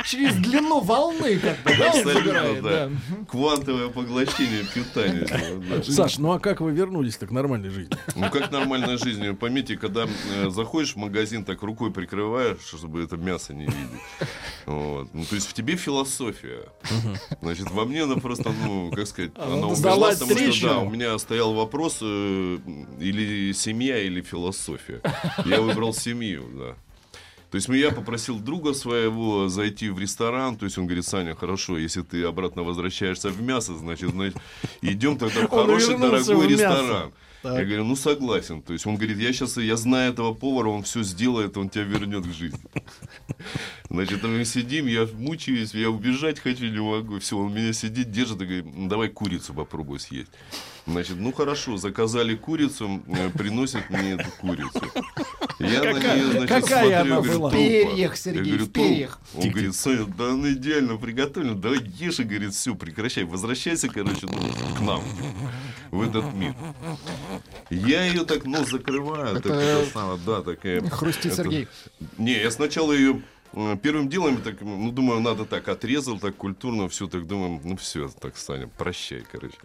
Через 0.05 0.35
длину 0.35 0.79
волны 0.79 1.39
как 1.39 1.57
бы, 1.63 1.75
да, 1.77 2.03
забирает, 2.03 2.63
да. 2.63 2.89
Квантовое 3.27 3.89
поглощение 3.89 4.63
питания. 4.63 5.83
Саш, 5.83 6.17
ну 6.17 6.31
а 6.31 6.39
как 6.39 6.61
вы 6.61 6.71
вернулись-то 6.71 7.27
к 7.27 7.31
нормальной 7.31 7.69
жизни? 7.69 7.95
Ну, 8.15 8.29
как 8.29 8.51
нормальная 8.51 8.97
жизнь. 8.97 9.27
Вы 9.27 9.35
Поймите, 9.35 9.77
когда 9.77 10.05
э, 10.05 10.49
заходишь 10.49 10.93
в 10.93 10.97
магазин, 10.97 11.43
так 11.43 11.61
рукой 11.61 11.91
прикрываешь, 11.91 12.61
чтобы 12.61 13.03
это 13.03 13.17
мясо 13.17 13.53
не 13.53 13.65
видеть. 13.65 14.01
Вот. 14.65 15.09
Ну, 15.13 15.25
то 15.25 15.35
есть 15.35 15.47
в 15.47 15.53
тебе 15.53 15.75
философия. 15.75 16.65
Значит, 17.41 17.71
во 17.71 17.85
мне 17.85 18.03
она 18.03 18.15
просто, 18.15 18.51
ну, 18.63 18.91
как 18.91 19.07
сказать, 19.07 19.31
она 19.35 19.73
сдавать 19.75 20.19
потому 20.19 20.51
что, 20.51 20.67
да, 20.67 20.79
у 20.79 20.89
меня 20.89 21.17
стоял 21.17 21.53
вопрос, 21.53 21.99
э, 22.01 22.59
или 22.99 23.51
семья, 23.53 23.99
или 23.99 24.21
философия. 24.21 25.01
Я 25.45 25.61
выбрал 25.61 25.93
семью, 25.93 26.45
да. 26.53 26.75
То 27.51 27.55
есть 27.55 27.67
я 27.67 27.91
попросил 27.91 28.39
друга 28.39 28.73
своего 28.73 29.49
зайти 29.49 29.89
в 29.89 29.99
ресторан, 29.99 30.55
то 30.55 30.65
есть 30.65 30.77
он 30.77 30.85
говорит, 30.85 31.05
Саня, 31.05 31.35
хорошо, 31.35 31.77
если 31.77 32.01
ты 32.01 32.23
обратно 32.23 32.63
возвращаешься 32.63 33.29
в 33.29 33.41
мясо, 33.41 33.75
значит, 33.75 34.11
значит 34.11 34.37
идем 34.81 35.17
тогда 35.17 35.47
в 35.47 35.49
хороший 35.49 35.97
дорогой 35.97 36.47
в 36.47 36.49
ресторан. 36.49 37.11
Так. 37.41 37.57
Я 37.57 37.65
говорю, 37.65 37.85
ну 37.85 37.95
согласен. 37.95 38.61
То 38.61 38.73
есть 38.73 38.85
он 38.85 38.95
говорит, 38.97 39.17
я 39.17 39.31
сейчас, 39.31 39.55
я 39.57 39.77
знаю 39.77 40.11
этого 40.11 40.33
повара, 40.33 40.67
он 40.67 40.83
все 40.83 41.03
сделает, 41.03 41.55
он 41.55 41.69
тебя 41.69 41.85
вернет 41.85 42.25
к 42.25 42.33
жизни. 42.33 42.59
Значит, 43.89 44.23
мы 44.23 44.43
сидим, 44.43 44.87
я 44.87 45.07
мучаюсь, 45.13 45.73
я 45.73 45.89
убежать 45.89 46.39
хочу, 46.39 46.65
не 46.65 46.81
могу. 46.81 47.19
Все, 47.19 47.37
он 47.37 47.53
меня 47.53 47.71
сидит, 47.71 48.11
держит 48.11 48.41
и 48.41 48.45
говорит, 48.45 48.87
давай 48.89 49.07
курицу 49.07 49.53
попробуй 49.53 50.01
съесть. 50.01 50.31
Значит, 50.89 51.17
ну 51.19 51.31
хорошо, 51.31 51.77
заказали 51.77 52.35
курицу, 52.35 53.01
э, 53.07 53.29
приносят 53.29 53.89
мне 53.89 54.13
эту 54.13 54.29
курицу. 54.39 54.81
Я 55.59 55.83
на 55.83 55.93
Какая- 55.93 56.15
нее, 56.17 56.31
значит, 56.31 56.49
какая 56.49 56.61
смотрю, 56.81 56.95
она 56.95 57.15
говорю, 57.21 57.39
была? 57.39 57.49
В 57.49 57.53
перьях, 57.53 58.11
Я 58.11 58.15
Сергей, 58.15 58.43
говорю, 58.53 58.65
в 58.65 58.69
перьях. 58.71 59.19
Он 59.35 59.49
говорит, 59.51 59.75
Саня, 59.75 60.05
да 60.05 60.31
она 60.31 60.51
идеально 60.53 60.97
приготовлена, 60.97 61.53
давай 61.55 61.79
ешь, 61.99 62.19
и 62.19 62.23
говорит, 62.23 62.53
все, 62.53 62.73
прекращай, 62.73 63.23
возвращайся, 63.23 63.87
короче, 63.87 64.21
ну, 64.27 64.75
к 64.75 64.79
нам, 64.81 65.03
в 65.91 66.01
этот 66.01 66.33
мир. 66.33 66.55
Я 67.69 68.05
ее 68.05 68.25
так 68.25 68.45
нос 68.45 68.69
закрываю, 68.69 69.37
Это 69.37 69.49
так 69.49 69.57
это 69.57 69.85
самое, 69.93 70.19
да, 70.25 70.41
такая. 70.41 70.81
Хрустит 70.89 71.27
это- 71.27 71.35
Сергей. 71.35 71.67
Не, 72.17 72.41
я 72.41 72.49
сначала 72.51 72.93
ее 72.93 73.21
первым 73.81 74.09
делом, 74.09 74.37
так, 74.41 74.61
ну, 74.61 74.91
думаю, 74.91 75.19
надо 75.19 75.45
так, 75.45 75.67
отрезал, 75.67 76.19
так 76.19 76.35
культурно, 76.35 76.87
все, 76.87 77.07
так 77.07 77.25
думаю, 77.25 77.59
ну, 77.63 77.75
все, 77.77 78.09
так, 78.19 78.37
Саня, 78.37 78.69
прощай, 78.77 79.23
короче. 79.31 79.57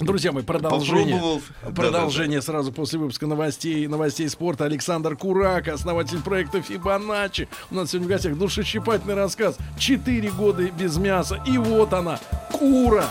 Друзья 0.00 0.30
мои, 0.30 0.44
продолжение. 0.44 1.16
Попробовал. 1.16 1.42
Продолжение 1.74 2.40
сразу 2.40 2.72
после 2.72 3.00
выпуска 3.00 3.26
новостей, 3.26 3.88
новостей 3.88 4.28
спорта. 4.28 4.64
Александр 4.64 5.16
Курак, 5.16 5.66
основатель 5.66 6.22
проекта 6.22 6.62
Фибоначчи. 6.62 7.48
У 7.70 7.74
нас 7.74 7.90
сегодня 7.90 8.06
в 8.06 8.10
гостях 8.10 8.38
душещипательный 8.38 9.14
рассказ. 9.14 9.58
Четыре 9.76 10.30
года 10.30 10.62
без 10.70 10.96
мяса. 10.98 11.42
И 11.46 11.58
вот 11.58 11.92
она, 11.92 12.20
кура. 12.52 13.10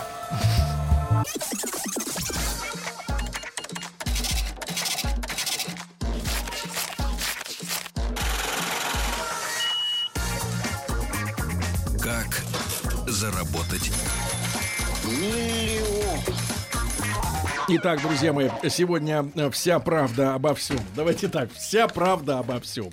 Итак, 17.69 18.01
друзья 18.01 18.32
мои, 18.32 18.49
сегодня 18.69 19.30
э, 19.36 19.49
вся 19.49 19.80
правда 19.80 20.36
обо 20.36 20.56
всем. 20.56 20.80
Давайте 20.95 21.27
так, 21.27 21.51
вся 21.51 21.89
правда 21.89 22.39
обо 22.39 22.62
всем. 22.62 22.91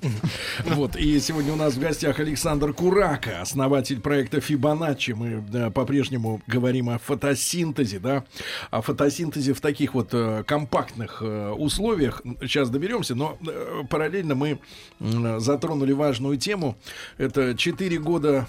Вот, 0.63 0.97
и 0.97 1.19
сегодня 1.21 1.53
у 1.53 1.57
нас 1.57 1.75
в 1.75 1.81
гостях 1.81 2.21
Александр 2.21 2.73
Курака, 2.73 3.41
основатель 3.41 4.01
проекта 4.01 4.41
Фибоначчи. 4.41 5.13
Мы 5.13 5.43
да, 5.49 5.71
по-прежнему 5.71 6.41
говорим 6.47 6.91
о 6.91 6.99
фотосинтезе, 6.99 7.99
да, 7.99 8.25
о 8.71 8.81
фотосинтезе 8.81 9.53
в 9.53 9.61
таких 9.61 9.95
вот 9.95 10.11
э, 10.13 10.45
компактных 10.47 11.23
э, 11.23 11.51
условиях. 11.51 12.23
Сейчас 12.41 12.71
доберемся, 12.71 13.15
но 13.15 13.39
э, 13.47 13.83
параллельно 13.89 14.35
мы 14.35 14.61
м, 15.01 15.41
затронули 15.41 15.93
важную 15.93 16.37
тему. 16.37 16.77
Это 17.19 17.57
4 17.57 17.99
года, 17.99 18.47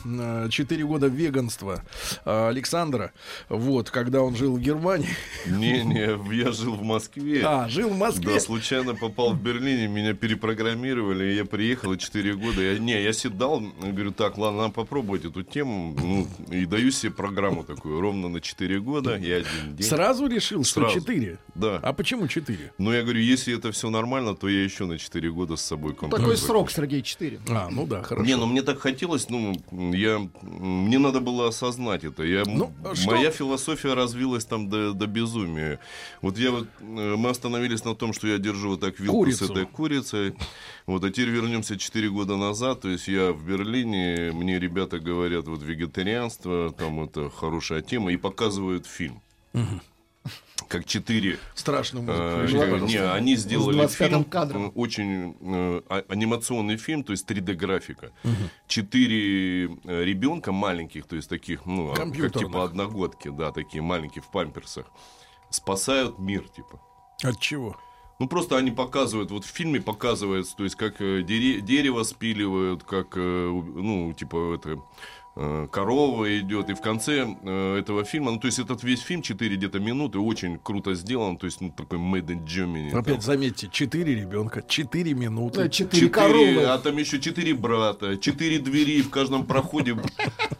4 0.49 0.85
года 0.85 1.07
веганства 1.07 1.83
э, 2.23 2.47
Александра. 2.49 3.11
Вот, 3.49 3.89
когда 3.89 4.21
он 4.21 4.35
жил 4.35 4.55
в 4.57 4.59
Германии. 4.59 5.09
Не-не, 5.47 6.19
я 6.35 6.51
жил 6.51 6.75
в 6.75 6.83
Москве. 6.83 7.41
А, 7.43 7.67
жил 7.67 7.89
в 7.89 7.97
Москве. 7.97 8.33
Да, 8.35 8.39
случайно 8.39 8.95
попал 8.95 9.33
в 9.33 9.41
Берлине, 9.41 9.87
меня 9.87 10.13
перепрограммировали, 10.13 11.31
и 11.31 11.35
я 11.35 11.45
приехал, 11.45 11.94
и 11.95 11.97
4 11.99 12.35
года. 12.35 12.61
Я, 12.61 12.77
не, 12.79 13.01
я 13.01 13.13
седал, 13.13 13.61
говорю, 13.81 14.11
так, 14.11 14.37
ладно, 14.37 14.61
надо 14.61 14.73
попробовать 14.73 15.25
эту 15.25 15.43
тему. 15.43 15.95
Ну, 15.99 16.27
и 16.51 16.65
даю 16.65 16.91
себе 16.91 17.11
программу 17.11 17.63
такую, 17.63 17.99
ровно 18.01 18.29
на 18.29 18.39
4 18.41 18.79
года 18.79 19.15
и 19.17 19.31
один 19.31 19.75
день. 19.75 19.87
Сразу 19.87 20.27
решил, 20.27 20.63
что 20.63 20.81
Сразу. 20.81 20.99
4? 21.01 21.39
Да. 21.55 21.79
А 21.81 21.93
почему 21.93 22.27
4? 22.27 22.73
Ну, 22.77 22.91
я 22.93 23.01
говорю, 23.01 23.19
если 23.19 23.55
это 23.57 23.71
все 23.71 23.89
нормально, 23.89 24.35
то 24.35 24.47
я 24.47 24.63
еще 24.63 24.85
на 24.85 24.97
4 24.97 25.31
года 25.31 25.55
с 25.55 25.61
собой 25.61 25.93
контракт 25.93 26.21
Такой 26.23 26.35
заключу. 26.35 26.47
срок, 26.53 26.71
Сергей, 26.71 27.01
4. 27.01 27.39
А, 27.49 27.69
ну 27.71 27.87
да, 27.87 28.03
хорошо. 28.03 28.25
Не, 28.25 28.35
ну 28.37 28.45
мне 28.45 28.61
так 28.61 28.79
хотелось, 28.79 29.29
ну, 29.29 29.53
я, 29.71 30.27
мне 30.41 30.99
надо 30.99 31.19
было 31.19 31.47
осознать 31.47 32.03
это. 32.03 32.23
Я, 32.23 32.43
Ну, 32.45 32.71
что- 32.93 33.11
Моя 33.11 33.31
философия 33.31 33.93
развилась 33.93 34.45
там 34.45 34.69
до, 34.69 34.93
до 34.93 35.07
безумия. 35.07 35.79
Вот 36.21 36.37
я 36.37 36.51
вот, 36.51 36.67
э, 36.81 37.15
мы 37.15 37.29
остановились 37.29 37.83
на 37.85 37.95
том, 37.95 38.13
что 38.13 38.27
я 38.27 38.37
держу 38.37 38.69
вот 38.71 38.81
так 38.81 38.99
вилку 38.99 39.17
Курицу. 39.19 39.45
с 39.47 39.49
этой 39.49 39.65
курицей. 39.65 40.33
Вот, 40.85 41.03
а 41.03 41.09
теперь 41.09 41.29
вернемся 41.29 41.77
4 41.85 42.09
года 42.09 42.35
назад. 42.35 42.81
То 42.81 42.89
есть 42.89 43.07
я 43.07 43.31
в 43.31 43.43
Берлине, 43.45 44.31
мне 44.33 44.59
ребята 44.59 44.99
говорят, 44.99 45.47
вот 45.47 45.61
вегетарианство, 45.61 46.71
там 46.71 47.03
это 47.03 47.29
хорошая 47.29 47.81
тема, 47.81 48.11
и 48.11 48.17
показывают 48.17 48.85
фильм. 48.87 49.21
Как 50.67 50.85
четыре 50.85 51.37
Страшную 51.53 52.05
Э, 52.09 52.47
как- 52.47 52.81
Не, 52.89 52.97
они 52.97 53.35
сделали 53.35 53.77
25-м 53.83 54.09
фильм, 54.09 54.23
кадром. 54.23 54.65
э, 54.65 54.71
очень 54.73 55.35
э, 55.39 55.81
а- 55.87 56.03
анимационный 56.09 56.77
фильм, 56.77 57.03
то 57.03 57.11
есть 57.11 57.29
3D-графика. 57.29 58.09
Четыре 58.67 59.65
э, 59.83 60.03
ребенка 60.03 60.51
маленьких, 60.51 61.05
то 61.05 61.15
есть 61.15 61.29
таких, 61.29 61.65
ну, 61.67 61.91
а, 61.91 61.95
как 61.95 62.11
типа 62.33 62.63
одногодки, 62.63 63.29
да, 63.29 63.51
такие 63.51 63.83
маленькие 63.83 64.23
в 64.23 64.31
памперсах, 64.31 64.87
спасают 65.51 66.17
мир, 66.17 66.41
типа. 66.55 66.81
От 67.23 67.39
чего? 67.39 67.77
Ну, 68.17 68.27
просто 68.27 68.57
они 68.57 68.71
показывают, 68.71 69.31
вот 69.31 69.43
в 69.43 69.49
фильме 69.49 69.81
показывается, 69.81 70.55
то 70.55 70.63
есть, 70.63 70.75
как 70.75 71.01
э, 71.01 71.21
дере- 71.21 71.59
дерево 71.59 72.03
спиливают, 72.03 72.83
как, 72.83 73.17
э, 73.17 73.19
ну, 73.19 74.13
типа, 74.13 74.55
это, 74.55 74.81
корова 75.35 76.39
идет, 76.39 76.69
и 76.69 76.73
в 76.73 76.81
конце 76.81 77.27
э, 77.43 77.77
этого 77.79 78.05
фильма, 78.05 78.31
ну, 78.31 78.39
то 78.39 78.47
есть, 78.47 78.57
этот 78.59 78.83
весь 78.83 79.01
фильм, 79.01 79.21
4 79.21 79.55
где-то 79.57 79.79
минуты, 79.79 80.17
очень 80.19 80.57
круто 80.57 80.93
сделан, 80.95 81.35
то 81.37 81.45
есть, 81.45 81.59
ну, 81.59 81.71
такой 81.75 81.99
made 81.99 82.27
in 82.27 82.45
Germany. 82.45 82.91
там. 82.91 82.99
Опять 83.01 83.21
заметьте, 83.21 83.67
4 83.69 84.15
ребенка, 84.15 84.63
4 84.65 85.13
минуты. 85.13 85.63
Да, 85.63 85.69
Четыре 85.69 86.09
коровы. 86.09 86.63
а 86.63 86.77
там 86.77 86.95
еще 86.97 87.19
четыре 87.19 87.53
брата, 87.53 88.17
четыре 88.17 88.59
двери 88.59 89.01
в 89.01 89.09
каждом 89.09 89.45
проходе. 89.45 89.97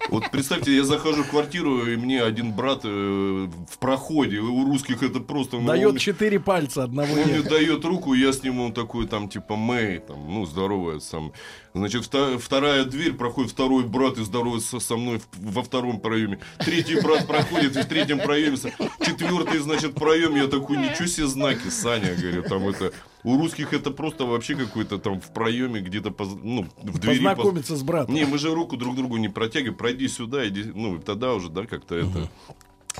Вот 0.10 0.30
представьте, 0.30 0.76
я 0.76 0.84
захожу 0.84 1.24
в 1.24 1.30
квартиру, 1.30 1.88
и 1.88 1.96
мне 1.96 2.22
один 2.22 2.52
брат 2.52 2.82
э, 2.84 3.48
в 3.70 3.78
проходе, 3.80 4.40
у 4.40 4.66
русских 4.66 5.04
это 5.04 5.20
просто... 5.22 5.58
ну, 5.58 5.68
Дает 5.68 5.92
он- 5.94 5.98
4 5.98 6.40
пальца, 6.42 6.84
одного 6.84 7.14
он 7.14 7.20
мне 7.30 7.42
дает 7.42 7.86
руку, 7.86 8.14
я 8.14 8.34
с 8.34 8.44
ним, 8.44 8.60
он 8.60 8.74
такой, 8.74 9.08
там, 9.08 9.30
типа, 9.30 9.56
Мэй, 9.56 10.00
там, 10.00 10.18
ну, 10.32 10.46
здоровается 10.46 11.10
сам. 11.12 11.32
Значит, 11.74 12.10
вторая 12.40 12.86
дверь, 12.86 13.14
проходит 13.14 13.52
второй 13.52 13.84
брат 13.86 14.18
и 14.18 14.24
здоровается 14.24 14.65
со 14.66 14.98
мной 14.98 15.20
в- 15.20 15.28
во 15.54 15.64
втором 15.64 16.00
проеме. 16.00 16.40
Третий 16.60 17.00
брат 17.02 17.28
проходит 17.28 17.76
и 17.78 17.82
в 17.82 17.86
третьем 17.86 18.20
проеме. 18.20 18.58
Четвертый, 19.06 19.60
значит, 19.60 19.96
проем, 19.96 20.36
я 20.36 20.48
такой, 20.48 20.78
ничего 20.78 21.08
себе 21.08 21.28
знаки, 21.28 21.70
Саня, 21.70 22.16
говорю, 22.16 22.44
там 22.44 22.68
это... 22.68 22.92
У 23.24 23.38
русских 23.38 23.74
это 23.74 23.90
просто 23.90 24.26
вообще 24.26 24.56
какой-то 24.56 25.00
там 25.00 25.20
в 25.20 25.34
проеме 25.34 25.80
где-то, 25.82 26.12
поз- 26.12 26.38
ну, 26.44 26.68
в 26.84 27.00
двери. 27.00 27.24
поз- 27.24 27.36
Познакомиться 27.36 27.76
с 27.76 27.82
братом. 27.82 28.14
не, 28.14 28.24
мы 28.26 28.38
же 28.38 28.54
руку 28.54 28.78
друг 28.78 28.96
другу 28.96 29.18
не 29.18 29.30
протягиваем, 29.30 29.76
пройди 29.76 30.08
сюда, 30.08 30.48
иди, 30.48 30.64
ну, 30.76 31.00
тогда 31.00 31.34
уже, 31.34 31.50
да, 31.50 31.66
как-то 31.66 31.96
это... 31.96 32.30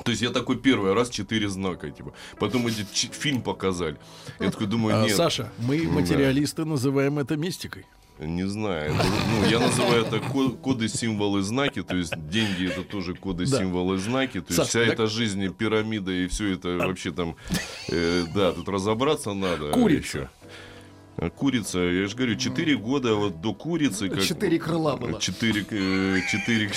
То 0.04 0.12
есть 0.12 0.22
я 0.24 0.30
такой 0.32 0.58
первый 0.58 0.94
раз 0.94 1.10
четыре 1.10 1.48
знака, 1.48 1.90
типа. 1.90 2.14
Потом 2.40 2.68
эти 2.68 2.86
фильм 2.92 3.42
показали. 3.42 3.98
Я 4.42 4.52
такой 4.52 4.68
думаю, 4.68 5.02
А, 5.04 5.06
нет, 5.06 5.16
Саша, 5.16 5.52
мы, 5.60 5.84
материалисты, 5.84 6.66
называем 6.66 7.18
это 7.20 7.38
мистикой. 7.38 7.86
Не 8.20 8.44
знаю. 8.48 8.94
Это, 8.94 9.04
ну, 9.30 9.46
я 9.50 9.60
называю 9.60 10.06
это 10.06 10.20
ко- 10.20 10.50
коды, 10.52 10.88
символы, 10.88 11.42
знаки. 11.42 11.84
То 11.84 11.96
есть 11.96 12.14
деньги 12.30 12.68
это 12.68 12.84
тоже 12.84 13.14
коды, 13.14 13.46
Да. 13.46 13.58
символы, 13.60 13.98
знаки. 13.98 14.40
То 14.42 14.46
есть 14.50 14.56
Саш, 14.56 14.68
вся 14.70 14.80
так- 14.86 14.94
эта 14.94 15.08
жизнь, 15.08 15.54
пирамида 15.54 16.12
и 16.12 16.28
все 16.28 16.54
это 16.54 16.70
вообще 16.78 17.12
там, 17.12 17.36
э, 17.90 18.24
да, 18.34 18.52
тут 18.54 18.70
разобраться 18.70 19.34
надо. 19.34 19.72
Курица. 19.72 20.18
еще. 20.18 20.30
А 21.18 21.30
Курица, 21.30 21.80
я 21.80 22.08
же 22.08 22.16
говорю, 22.18 22.36
4 22.36 22.76
года 22.76 23.16
вот 23.16 23.40
до 23.40 23.54
курицы. 23.54 24.10
как- 24.10 24.22
Четыре 24.22 24.60
крыла 24.60 24.98
было. 24.98 25.18
Четыре, 25.20 25.66
э, 25.70 26.20
четыре, 26.30 26.70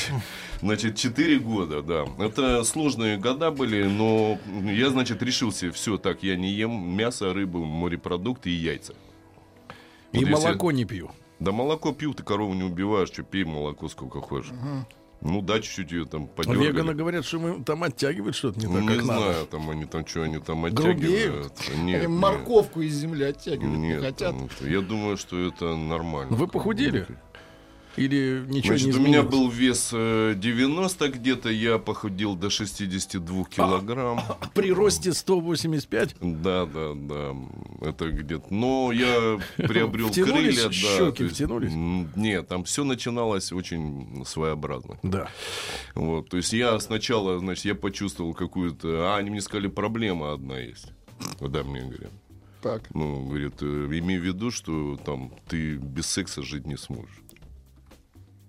значит, 0.60 0.94
четыре 0.94 1.40
года, 1.40 1.82
да. 1.82 2.04
Это 2.24 2.62
сложные 2.62 3.16
года 3.16 3.50
были, 3.50 3.82
но 3.82 4.38
я, 4.64 4.90
значит, 4.90 5.22
решился, 5.24 5.72
все, 5.72 5.98
так, 5.98 6.22
я 6.22 6.36
не 6.36 6.52
ем 6.52 6.70
мясо, 6.96 7.34
рыбу, 7.34 7.64
морепродукты 7.64 8.50
и 8.50 8.54
яйца. 8.54 8.94
И 10.12 10.18
Вот 10.18 10.28
если- 10.28 10.32
молоко 10.32 10.70
не 10.70 10.84
пью. 10.84 11.10
Да 11.40 11.52
молоко 11.52 11.92
пью, 11.92 12.14
ты 12.14 12.22
корову 12.22 12.54
не 12.54 12.64
убиваешь, 12.64 13.08
что 13.08 13.22
пей 13.22 13.44
молоко 13.44 13.88
сколько 13.88 14.20
хочешь. 14.20 14.52
Ну 15.20 15.42
да, 15.42 15.58
чуть-чуть 15.60 15.90
ее 15.90 16.04
там 16.04 16.28
подергали. 16.28 16.66
Веганы 16.68 16.94
говорят, 16.94 17.24
что 17.24 17.40
мы 17.40 17.64
там 17.64 17.82
оттягивают 17.82 18.36
что-то 18.36 18.60
не 18.60 18.66
Ну, 18.66 18.74
так, 18.74 18.82
не 18.82 18.88
как 18.88 19.02
знаю, 19.02 19.20
надо. 19.32 19.44
там 19.46 19.68
они 19.70 19.84
там 19.84 20.06
что, 20.06 20.22
они 20.22 20.38
там 20.38 20.62
Грубеют? 20.62 21.46
оттягивают. 21.46 21.52
Нет, 21.58 21.72
Они 21.74 21.92
нет. 21.92 22.08
морковку 22.08 22.80
из 22.82 22.94
земли 22.94 23.24
оттягивать 23.24 23.78
не 23.78 23.88
Нет, 23.88 24.00
хотят. 24.00 24.30
там 24.36 24.48
я 24.60 24.80
думаю, 24.80 25.16
что 25.16 25.36
это 25.40 25.76
нормально. 25.76 26.36
Вы 26.36 26.46
похудели? 26.46 27.04
Или 27.98 28.44
ничего 28.46 28.76
Значит, 28.76 28.94
не 28.94 29.00
у 29.00 29.06
меня 29.06 29.22
был 29.22 29.48
вес 29.48 29.90
э, 29.92 30.34
90 30.36 31.08
где-то, 31.08 31.50
я 31.50 31.78
похудел 31.78 32.34
до 32.36 32.50
62 32.50 33.44
килограмм. 33.44 34.20
При 34.54 34.72
росте 34.72 35.12
185 35.12 36.16
Да, 36.20 36.66
да, 36.66 36.92
да, 36.94 37.34
это 37.80 38.10
где-то. 38.10 38.46
Но 38.52 38.92
я 38.92 39.38
приобрел 39.56 40.08
Втянулись, 40.08 40.60
крылья, 40.60 40.64
да. 40.64 40.72
щеки 40.72 41.22
есть, 41.24 41.34
втянулись? 41.34 41.72
м, 41.72 42.10
Нет, 42.16 42.48
там 42.48 42.64
все 42.64 42.84
начиналось 42.84 43.52
очень 43.52 44.24
своеобразно. 44.26 44.98
Да. 45.02 45.28
Вот, 45.94 46.28
то 46.28 46.36
есть 46.36 46.52
я 46.52 46.78
сначала, 46.80 47.38
значит, 47.38 47.64
я 47.64 47.74
почувствовал 47.74 48.34
какую-то... 48.34 49.12
А, 49.12 49.16
они 49.16 49.30
мне 49.30 49.40
сказали, 49.40 49.66
проблема 49.68 50.32
одна 50.32 50.58
есть. 50.58 50.92
Да, 51.40 51.62
мне 51.64 51.82
говорят. 51.82 52.12
Так. 52.62 52.82
Ну, 52.94 53.24
говорит, 53.26 53.54
э, 53.60 53.64
имей 53.66 54.18
в 54.18 54.24
виду, 54.24 54.50
что 54.50 54.96
там 55.04 55.32
ты 55.48 55.76
без 55.76 56.06
секса 56.06 56.42
жить 56.42 56.66
не 56.66 56.76
сможешь. 56.76 57.22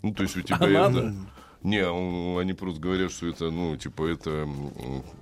Ну, 0.02 0.14
то 0.14 0.24
есть 0.24 0.38
у 0.38 0.42
тебя 0.42 0.58
А 0.60 0.90
это... 0.90 1.14
Не, 1.62 1.86
он- 1.86 2.38
они 2.40 2.54
просто 2.54 2.80
говорят, 2.80 3.12
что 3.12 3.28
это, 3.28 3.52
ну, 3.52 3.76
типа, 3.76 4.04
это 4.08 4.48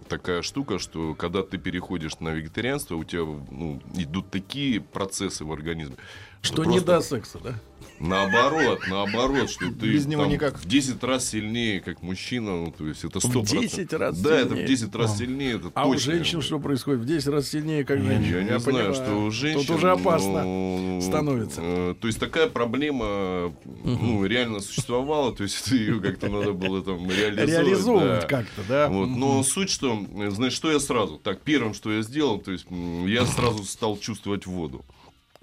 такая 0.08 0.44
штука, 0.44 0.78
что 0.78 1.16
когда 1.16 1.42
ты 1.42 1.58
переходишь 1.58 2.20
на 2.20 2.30
вегетарианство, 2.30 2.96
у 2.96 3.04
тебя 3.04 3.24
ну, 3.24 3.82
идут 3.96 4.30
такие 4.30 4.80
процессы 4.80 5.44
в 5.46 5.52
организме. 5.52 5.96
Что 6.42 6.64
не 6.64 6.80
просто 6.80 6.86
до 6.86 7.02
секса, 7.02 7.40
да? 7.44 7.56
Наоборот, 8.00 8.82
наоборот, 8.88 9.50
что 9.50 9.66
ты 9.72 9.92
Без 9.92 10.06
него 10.06 10.24
там 10.24 10.32
никак. 10.32 10.60
в 10.60 10.68
10 10.68 11.04
раз 11.04 11.30
сильнее, 11.30 11.82
как 11.82 12.02
мужчина, 12.02 12.52
ну, 12.66 12.72
то 12.78 12.88
есть 12.88 13.04
это 13.04 13.20
100%. 13.20 13.60
10 13.60 13.94
раз 13.94 14.20
Да, 14.20 14.36
это 14.38 14.50
сильнее? 14.50 14.66
в 14.66 14.70
10 14.70 14.96
раз 14.96 15.18
сильнее, 15.18 15.56
это 15.56 15.72
А 15.74 15.88
у 15.88 15.94
точно. 15.94 16.14
женщин 16.14 16.42
что 16.42 16.60
происходит? 16.60 17.02
В 17.02 17.06
10 17.06 17.28
раз 17.28 17.50
сильнее, 17.50 17.84
как 17.84 18.02
женщин. 18.02 18.34
Я 18.36 18.42
не 18.44 18.60
знаю, 18.60 18.62
понимаю. 18.62 18.94
что 18.94 19.16
у 19.26 19.32
женщин... 19.32 19.66
Тут 19.66 19.78
уже 19.78 19.92
опасно 19.92 20.44
ну, 20.44 21.02
становится. 21.02 21.62
э, 21.64 21.96
то 22.00 22.08
есть 22.08 22.20
такая 22.20 22.48
проблема, 22.48 23.54
ну, 23.84 24.26
реально 24.26 24.60
существовала, 24.60 25.36
то 25.36 25.44
есть 25.44 25.68
ее 25.72 26.00
как-то 26.00 26.28
надо 26.30 26.54
было 26.54 26.84
там 26.84 27.10
реализовать. 27.10 27.50
Реализовывать 27.50 28.22
да. 28.22 28.28
как-то, 28.28 28.62
да? 28.68 28.90
Вот, 28.90 29.08
но 29.08 29.44
суть, 29.44 29.70
что, 29.70 30.06
э, 30.18 30.30
знаешь, 30.30 30.54
что 30.54 30.72
я 30.72 30.80
сразу, 30.80 31.18
так, 31.18 31.42
первым, 31.42 31.74
что 31.74 31.92
я 31.92 32.02
сделал, 32.04 32.40
то 32.40 32.52
есть 32.52 32.68
я 33.06 33.26
сразу 33.26 33.64
стал 33.64 33.98
чувствовать 33.98 34.46
воду. 34.46 34.86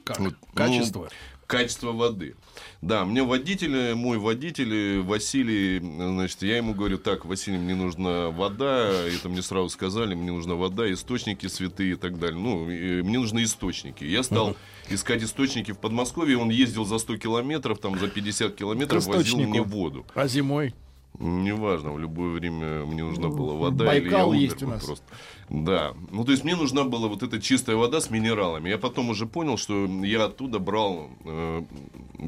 Как? 0.04 0.20
Вот, 0.20 0.34
Качество? 0.54 1.04
ну, 1.04 1.08
качество 1.46 1.92
воды. 1.92 2.36
Да, 2.82 3.04
мне 3.04 3.22
водитель, 3.22 3.94
мой 3.94 4.18
водитель 4.18 5.00
Василий, 5.00 5.78
значит, 5.78 6.42
я 6.42 6.58
ему 6.58 6.74
говорю, 6.74 6.98
так, 6.98 7.24
Василий, 7.24 7.58
мне 7.58 7.74
нужна 7.74 8.28
вода, 8.30 8.90
это 8.90 9.28
мне 9.28 9.42
сразу 9.42 9.68
сказали, 9.68 10.14
мне 10.14 10.32
нужна 10.32 10.54
вода, 10.54 10.90
источники 10.92 11.46
святые 11.46 11.92
и 11.92 11.96
так 11.96 12.18
далее. 12.18 12.38
Ну, 12.38 12.70
и 12.70 13.02
мне 13.02 13.18
нужны 13.18 13.44
источники. 13.44 14.04
Я 14.04 14.22
стал 14.22 14.56
искать 14.90 15.22
источники 15.22 15.72
в 15.72 15.78
Подмосковье, 15.78 16.38
он 16.38 16.50
ездил 16.50 16.84
за 16.84 16.98
100 16.98 17.18
километров, 17.18 17.78
там 17.78 17.98
за 17.98 18.08
50 18.08 18.54
километров 18.54 19.06
возил 19.06 19.38
мне 19.38 19.62
воду. 19.62 20.06
А 20.14 20.26
зимой? 20.26 20.74
Неважно, 21.18 21.92
в 21.92 21.98
любое 21.98 22.30
время 22.32 22.84
мне 22.84 23.04
нужна 23.04 23.28
была 23.28 23.54
вода 23.54 23.84
Байкал 23.84 24.02
или 24.02 24.10
я 24.10 24.26
умер 24.26 24.40
есть 24.40 24.62
у 24.62 24.66
бы 24.66 24.72
нас. 24.72 24.84
просто. 24.84 25.04
Да. 25.48 25.94
Ну, 26.10 26.24
то 26.24 26.32
есть 26.32 26.42
мне 26.42 26.56
нужна 26.56 26.84
была 26.84 27.06
вот 27.06 27.22
эта 27.22 27.40
чистая 27.40 27.76
вода 27.76 28.00
с 28.00 28.10
минералами. 28.10 28.68
Я 28.68 28.78
потом 28.78 29.10
уже 29.10 29.26
понял, 29.26 29.56
что 29.56 29.86
я 29.86 30.24
оттуда 30.24 30.58
брал 30.58 31.10
э, 31.24 31.62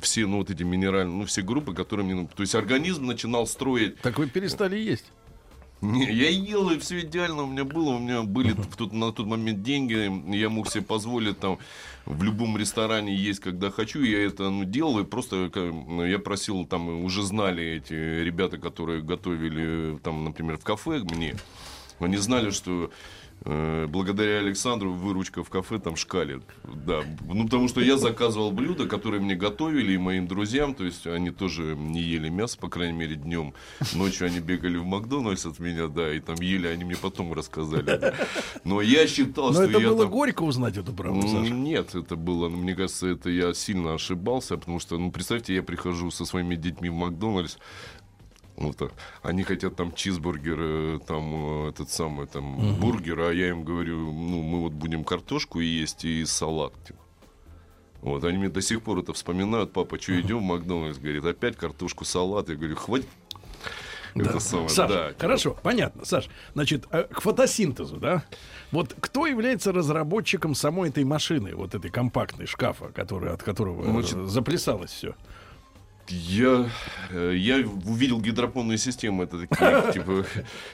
все, 0.02 0.26
ну, 0.26 0.38
вот 0.38 0.50
эти 0.50 0.62
минеральные, 0.62 1.16
ну, 1.16 1.24
все 1.24 1.42
группы, 1.42 1.74
которые 1.74 2.06
мне... 2.06 2.14
ну, 2.14 2.28
То 2.28 2.42
есть 2.42 2.54
организм 2.54 3.06
начинал 3.06 3.46
строить 3.46 3.98
Так 4.02 4.18
вы 4.18 4.28
перестали 4.28 4.76
есть. 4.78 5.06
Не, 5.82 6.04
я 6.04 6.30
ел, 6.30 6.70
и 6.70 6.78
все 6.78 7.00
идеально 7.00 7.42
у 7.42 7.46
меня 7.46 7.64
было. 7.64 7.90
У 7.90 7.98
меня 7.98 8.22
были 8.22 8.52
в 8.52 8.76
тот- 8.76 8.92
на 8.92 9.12
тот 9.12 9.26
момент 9.26 9.62
деньги. 9.62 10.10
Я 10.34 10.48
мог 10.48 10.70
себе 10.70 10.82
позволить 10.84 11.38
там 11.38 11.58
в 12.06 12.22
любом 12.22 12.56
ресторане 12.56 13.14
есть, 13.14 13.40
когда 13.40 13.70
хочу. 13.70 14.02
Я 14.02 14.24
это 14.26 14.48
ну, 14.48 14.64
делал. 14.64 15.00
И 15.00 15.04
просто 15.04 15.50
ка- 15.52 15.60
ну, 15.60 16.04
я 16.04 16.18
просил, 16.18 16.64
там 16.66 17.04
уже 17.04 17.22
знали 17.22 17.62
эти 17.64 17.92
ребята, 17.92 18.58
которые 18.58 19.02
готовили, 19.02 19.98
там, 19.98 20.24
например, 20.24 20.56
в 20.58 20.64
кафе 20.64 21.00
мне. 21.00 21.34
Они 21.98 22.16
знали, 22.16 22.50
что 22.50 22.84
э, 22.84 22.88
благодаря 23.46 24.38
Александру 24.38 24.92
выручка 24.92 25.44
в 25.44 25.50
кафе 25.50 25.78
там 25.78 25.96
шкалит. 25.96 26.42
Да. 26.64 27.02
Ну, 27.26 27.44
потому 27.44 27.68
что 27.68 27.80
я 27.80 27.96
заказывал 27.96 28.50
блюда, 28.50 28.86
которые 28.86 29.20
мне 29.20 29.34
готовили 29.36 29.92
и 29.92 29.98
моим 29.98 30.26
друзьям. 30.26 30.74
То 30.74 30.84
есть 30.84 31.06
они 31.06 31.30
тоже 31.30 31.76
не 31.76 32.00
ели 32.00 32.28
мясо, 32.28 32.58
по 32.58 32.68
крайней 32.68 32.98
мере, 32.98 33.14
днем. 33.14 33.54
Ночью 33.94 34.26
они 34.26 34.40
бегали 34.40 34.76
в 34.76 34.84
Макдональдс 34.84 35.46
от 35.46 35.58
меня, 35.60 35.86
да, 35.88 36.12
и 36.12 36.20
там 36.20 36.36
ели, 36.40 36.66
они 36.66 36.84
мне 36.84 36.96
потом 36.96 37.32
рассказали. 37.32 37.82
да. 37.82 38.14
Но 38.64 38.80
я 38.80 39.06
считал, 39.06 39.46
Но 39.48 39.52
что 39.52 39.62
это 39.64 39.78
я 39.78 39.88
было 39.88 40.02
там- 40.02 40.10
горько 40.10 40.42
узнать 40.42 40.76
эту 40.76 40.92
правду, 40.92 41.22
Саша. 41.28 41.52
Нет, 41.52 41.94
это 41.94 42.16
было, 42.16 42.48
ну, 42.48 42.56
мне 42.56 42.74
кажется, 42.74 43.06
это 43.08 43.30
я 43.30 43.54
сильно 43.54 43.94
ошибался, 43.94 44.56
потому 44.56 44.80
что, 44.80 44.98
ну, 44.98 45.10
представьте, 45.12 45.54
я 45.54 45.62
прихожу 45.62 46.10
со 46.10 46.24
своими 46.24 46.56
детьми 46.56 46.88
в 46.88 46.94
Макдональдс, 46.94 47.58
вот, 48.56 48.80
а 48.80 48.90
они 49.22 49.42
хотят 49.42 49.76
там 49.76 49.92
чизбургер, 49.92 50.58
э, 50.58 50.98
там 51.06 51.66
э, 51.66 51.70
этот 51.70 51.90
самый 51.90 52.26
там 52.26 52.74
бургер, 52.80 53.20
а 53.20 53.32
я 53.32 53.50
им 53.50 53.64
говорю, 53.64 53.98
ну 54.12 54.42
мы 54.42 54.60
вот 54.60 54.72
будем 54.72 55.04
картошку 55.04 55.60
есть 55.60 56.04
и 56.04 56.24
салат. 56.24 56.72
типа. 56.84 56.98
Вот, 58.00 58.24
они 58.24 58.38
мне 58.38 58.48
до 58.48 58.62
сих 58.62 58.82
пор 58.82 59.00
это 59.00 59.12
вспоминают, 59.12 59.72
папа, 59.72 60.00
что 60.00 60.18
идем 60.20 60.38
в 60.38 60.42
Макдональдс, 60.42 60.98
говорит, 60.98 61.24
опять 61.24 61.56
картошку, 61.56 62.04
салат. 62.04 62.48
Я 62.48 62.54
говорю, 62.56 62.76
хватит. 62.76 63.08
Это 64.14 64.40
самое, 64.40 64.68
Саш, 64.70 64.90
да, 64.90 65.08
типа. 65.08 65.20
хорошо, 65.20 65.56
понятно. 65.62 66.04
Саш, 66.04 66.28
значит, 66.54 66.86
э, 66.90 67.04
к 67.04 67.20
фотосинтезу, 67.20 67.98
да? 67.98 68.24
Вот 68.72 68.94
кто 68.98 69.26
является 69.26 69.72
разработчиком 69.72 70.54
самой 70.54 70.88
этой 70.88 71.04
машины, 71.04 71.54
вот 71.54 71.74
этой 71.74 71.90
компактной 71.90 72.46
шкафа, 72.46 72.88
который, 72.88 73.32
от 73.32 73.42
которого 73.42 73.84
Значит, 73.84 74.28
заплясалось 74.28 74.90
все? 74.90 75.14
Я, 76.08 76.68
э, 77.10 77.34
я 77.36 77.56
увидел 77.84 78.20
гидропонные 78.20 78.78
системы, 78.78 79.24
это 79.24 79.46
такие, 79.46 79.92
типа, 79.92 80.24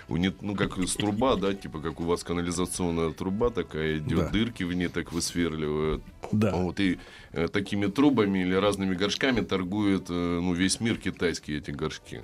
у 0.09 0.16
не- 0.16 0.35
ну, 0.40 0.55
как 0.55 0.77
из 0.79 0.95
труба, 0.95 1.37
да, 1.37 1.55
типа, 1.55 1.81
как 1.81 2.01
у 2.01 2.05
вас 2.05 2.23
канализационная 2.23 3.12
труба 3.12 3.51
такая 3.51 3.99
идет, 3.99 4.18
Да. 4.18 4.29
дырки 4.29 4.62
в 4.64 4.73
ней 4.73 4.88
так 4.88 5.12
высверливают. 5.12 6.03
Да. 6.33 6.55
Вот, 6.55 6.81
и 6.81 6.99
э, 7.33 7.49
такими 7.49 7.87
трубами 7.87 8.40
или 8.40 8.55
разными 8.55 8.95
горшками 8.95 9.40
торгует, 9.40 10.07
э, 10.11 10.12
ну, 10.42 10.53
весь 10.53 10.81
мир 10.81 10.97
китайские 10.99 11.59
эти 11.59 11.71
горшки. 11.71 12.23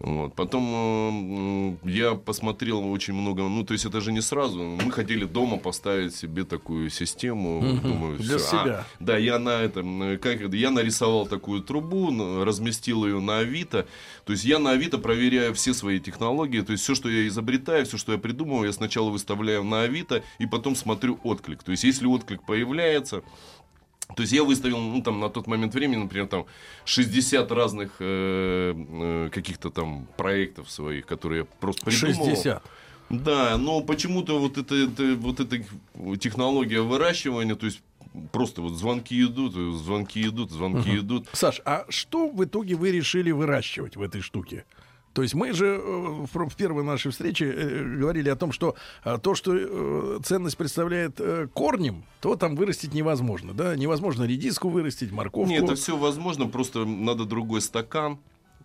Вот. 0.00 0.34
Потом 0.34 1.76
э, 1.84 1.90
я 1.90 2.14
посмотрел 2.14 2.90
очень 2.90 3.12
много, 3.12 3.42
ну, 3.42 3.64
то 3.64 3.74
есть 3.74 3.84
это 3.84 4.00
же 4.00 4.12
не 4.12 4.22
сразу. 4.22 4.58
Мы 4.58 4.90
хотели 4.90 5.26
дома 5.26 5.58
поставить 5.58 6.16
себе 6.16 6.44
такую 6.44 6.88
систему. 6.88 7.60
Думаю, 7.82 8.18
Для 8.18 8.38
всё. 8.38 8.60
А, 8.60 8.64
себя. 8.64 8.86
да, 8.98 9.18
я 9.18 9.38
на 9.38 9.60
этом, 9.60 10.02
э, 10.02 10.16
как 10.16 10.40
это, 10.40 10.56
я 10.56 10.70
нарисовал 10.70 11.26
такую 11.26 11.60
трубу, 11.60 12.10
разместил 12.44 13.04
ее 13.04 13.20
на 13.20 13.38
Авито. 13.38 13.86
То 14.24 14.32
есть 14.32 14.44
я 14.44 14.58
на 14.58 14.70
Авито 14.70 14.96
проверяю 14.96 15.54
все 15.54 15.74
свои 15.74 16.00
технологии. 16.00 16.62
То 16.62 16.72
есть 16.72 16.82
все, 16.84 16.94
что 16.94 17.10
я 17.10 17.28
изобретаю, 17.28 17.84
все, 17.84 17.98
что 17.98 18.12
я 18.12 18.18
придумываю, 18.18 18.66
я 18.66 18.72
сначала 18.72 19.10
выставляю 19.10 19.64
на 19.64 19.82
Авито 19.82 20.22
и 20.38 20.46
потом 20.46 20.76
смотрю 20.76 21.20
отклик. 21.24 21.62
То 21.62 21.72
есть 21.72 21.84
если 21.84 22.06
отклик 22.06 22.42
появляется, 22.46 23.22
то 24.16 24.22
есть 24.22 24.32
я 24.32 24.42
выставил, 24.44 24.78
ну, 24.78 25.02
там, 25.02 25.20
на 25.20 25.28
тот 25.28 25.46
момент 25.46 25.74
времени, 25.74 26.02
например, 26.02 26.26
там, 26.26 26.46
60 26.84 27.50
разных 27.52 27.92
э, 28.00 28.74
э, 28.76 29.28
каких-то 29.32 29.70
там 29.70 30.06
проектов 30.16 30.70
своих, 30.70 31.06
которые 31.06 31.40
я 31.40 31.46
просто 31.60 31.84
придумывал. 31.86 32.26
60. 32.30 32.62
Да, 33.10 33.56
но 33.58 33.80
почему-то 33.80 34.38
вот 34.38 34.56
это, 34.58 34.74
это- 34.74 35.16
вот 35.16 35.40
эта 35.40 35.64
технология 36.18 36.80
выращивания, 36.80 37.56
то 37.56 37.66
есть 37.66 37.80
просто 38.32 38.62
вот 38.62 38.74
звонки 38.74 39.20
идут, 39.22 39.54
звонки 39.54 40.22
идут, 40.22 40.50
звонки 40.50 40.96
идут. 40.98 41.28
Саш, 41.32 41.60
а 41.64 41.84
что 41.88 42.28
в 42.28 42.44
итоге 42.44 42.74
вы 42.76 42.92
решили 42.92 43.30
выращивать 43.32 43.96
в 43.96 44.02
этой 44.02 44.20
штуке? 44.20 44.64
То 45.12 45.22
есть 45.22 45.34
мы 45.34 45.52
же 45.52 45.66
э, 45.66 46.26
в, 46.32 46.56
первой 46.56 46.84
нашей 46.84 47.10
встрече 47.10 47.46
э, 47.50 47.84
говорили 47.98 48.28
о 48.28 48.36
том, 48.36 48.52
что 48.52 48.76
э, 49.04 49.18
то, 49.20 49.34
что 49.34 50.20
ценность 50.22 50.56
представляет 50.56 51.20
корнем, 51.52 52.04
то 52.20 52.36
там 52.36 52.54
вырастить 52.54 52.94
невозможно, 52.94 53.52
да? 53.52 53.74
Невозможно 53.76 54.24
редиску 54.24 54.68
вырастить, 54.68 55.10
морковку. 55.10 55.50
Нет, 55.50 55.64
это 55.64 55.74
все 55.74 55.96
возможно, 55.96 56.46
просто 56.46 56.84
надо 56.84 57.24
другой 57.24 57.60
стакан 57.60 58.18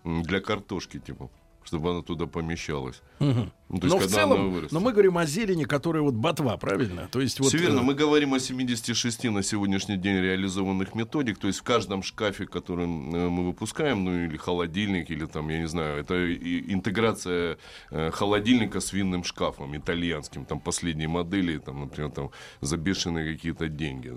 для 0.03 0.39
картошки, 0.39 0.99
типа, 0.99 1.29
чтобы 1.65 1.89
она 1.91 2.01
туда 2.01 2.25
помещалась. 2.28 3.01
Мгм. 3.19 3.51
Ну, 3.69 3.80
то 3.80 3.88
есть, 3.88 3.95
но 3.95 3.97
в 3.99 4.04
когда 4.04 4.23
она 4.23 4.36
целом, 4.36 4.51
вырастет. 4.51 4.71
но 4.71 4.80
мы 4.80 4.91
говорим 4.91 5.17
о 5.17 5.25
зелени, 5.25 5.63
которая 5.63 6.04
вот 6.04 6.13
ботва, 6.13 6.56
правильно? 6.58 7.08
То 7.12 7.19
есть 7.19 7.39
вот 7.39 7.49
Все 7.49 7.58
верно. 7.58 7.80
э, 7.80 7.82
Мы 7.82 7.95
говорим 7.95 8.34
о 8.36 8.39
76 8.39 9.23
на 9.32 9.41
сегодняшний 9.41 9.97
день 9.97 10.17
реализованных 10.21 10.93
методик. 10.93 11.39
То 11.39 11.47
есть 11.47 11.60
в 11.60 11.63
каждом 11.63 12.04
шкафе, 12.04 12.45
который 12.45 12.86
э, 12.86 12.88
мы 12.88 13.45
выпускаем, 13.47 14.04
ну 14.06 14.25
или 14.25 14.38
холодильник, 14.38 15.10
или 15.10 15.25
там, 15.25 15.49
я 15.49 15.60
не 15.60 15.67
знаю, 15.67 15.99
это 15.99 16.13
интеграция 16.36 17.58
э, 17.91 18.12
холодильника 18.12 18.80
с 18.80 18.93
винным 18.93 19.23
шкафом 19.23 19.75
итальянским, 19.75 20.45
там 20.45 20.60
последние 20.60 21.08
модели, 21.08 21.58
там, 21.58 21.80
например, 21.82 22.12
там 22.12 22.30
за 22.62 22.78
бешеные 22.78 23.34
какие-то 23.36 23.67
деньги. 23.67 24.13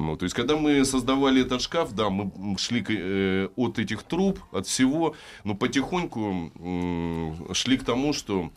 Ну, 0.00 0.16
то 0.16 0.24
есть, 0.24 0.34
когда 0.34 0.56
мы 0.56 0.84
создавали 0.84 1.42
этот 1.42 1.60
шкаф, 1.60 1.92
да, 1.92 2.08
мы 2.10 2.30
шли 2.58 2.82
э, 2.88 3.48
от 3.56 3.78
этих 3.78 4.02
труб, 4.02 4.38
от 4.50 4.66
всего, 4.66 5.14
но 5.44 5.54
потихоньку 5.54 6.50
м, 6.58 7.54
шли 7.54 7.76
к 7.76 7.84
тому, 7.84 8.12
что 8.12 8.50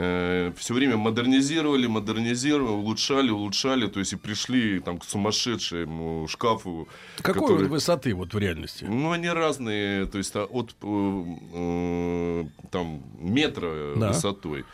все 0.00 0.52
время 0.74 0.96
модернизировали, 0.96 1.88
модернизировали, 1.88 2.70
улучшали, 2.70 3.30
улучшали, 3.30 3.88
то 3.88 3.98
есть 3.98 4.12
и 4.12 4.16
пришли 4.16 4.78
там 4.78 4.98
к 4.98 5.04
сумасшедшему 5.04 6.28
шкафу. 6.28 6.86
какой 7.20 7.48
который- 7.48 7.68
высоты 7.68 8.14
вот 8.14 8.32
в 8.32 8.38
реальности? 8.38 8.84
Ну, 8.88 9.10
они 9.10 9.28
разные, 9.28 10.06
то 10.06 10.18
есть 10.18 10.36
а, 10.36 10.44
от 10.44 10.76
э, 10.82 11.24
э, 11.52 12.44
там 12.70 13.02
метра 13.18 13.94
Да. 13.96 14.08
высотой 14.08 14.64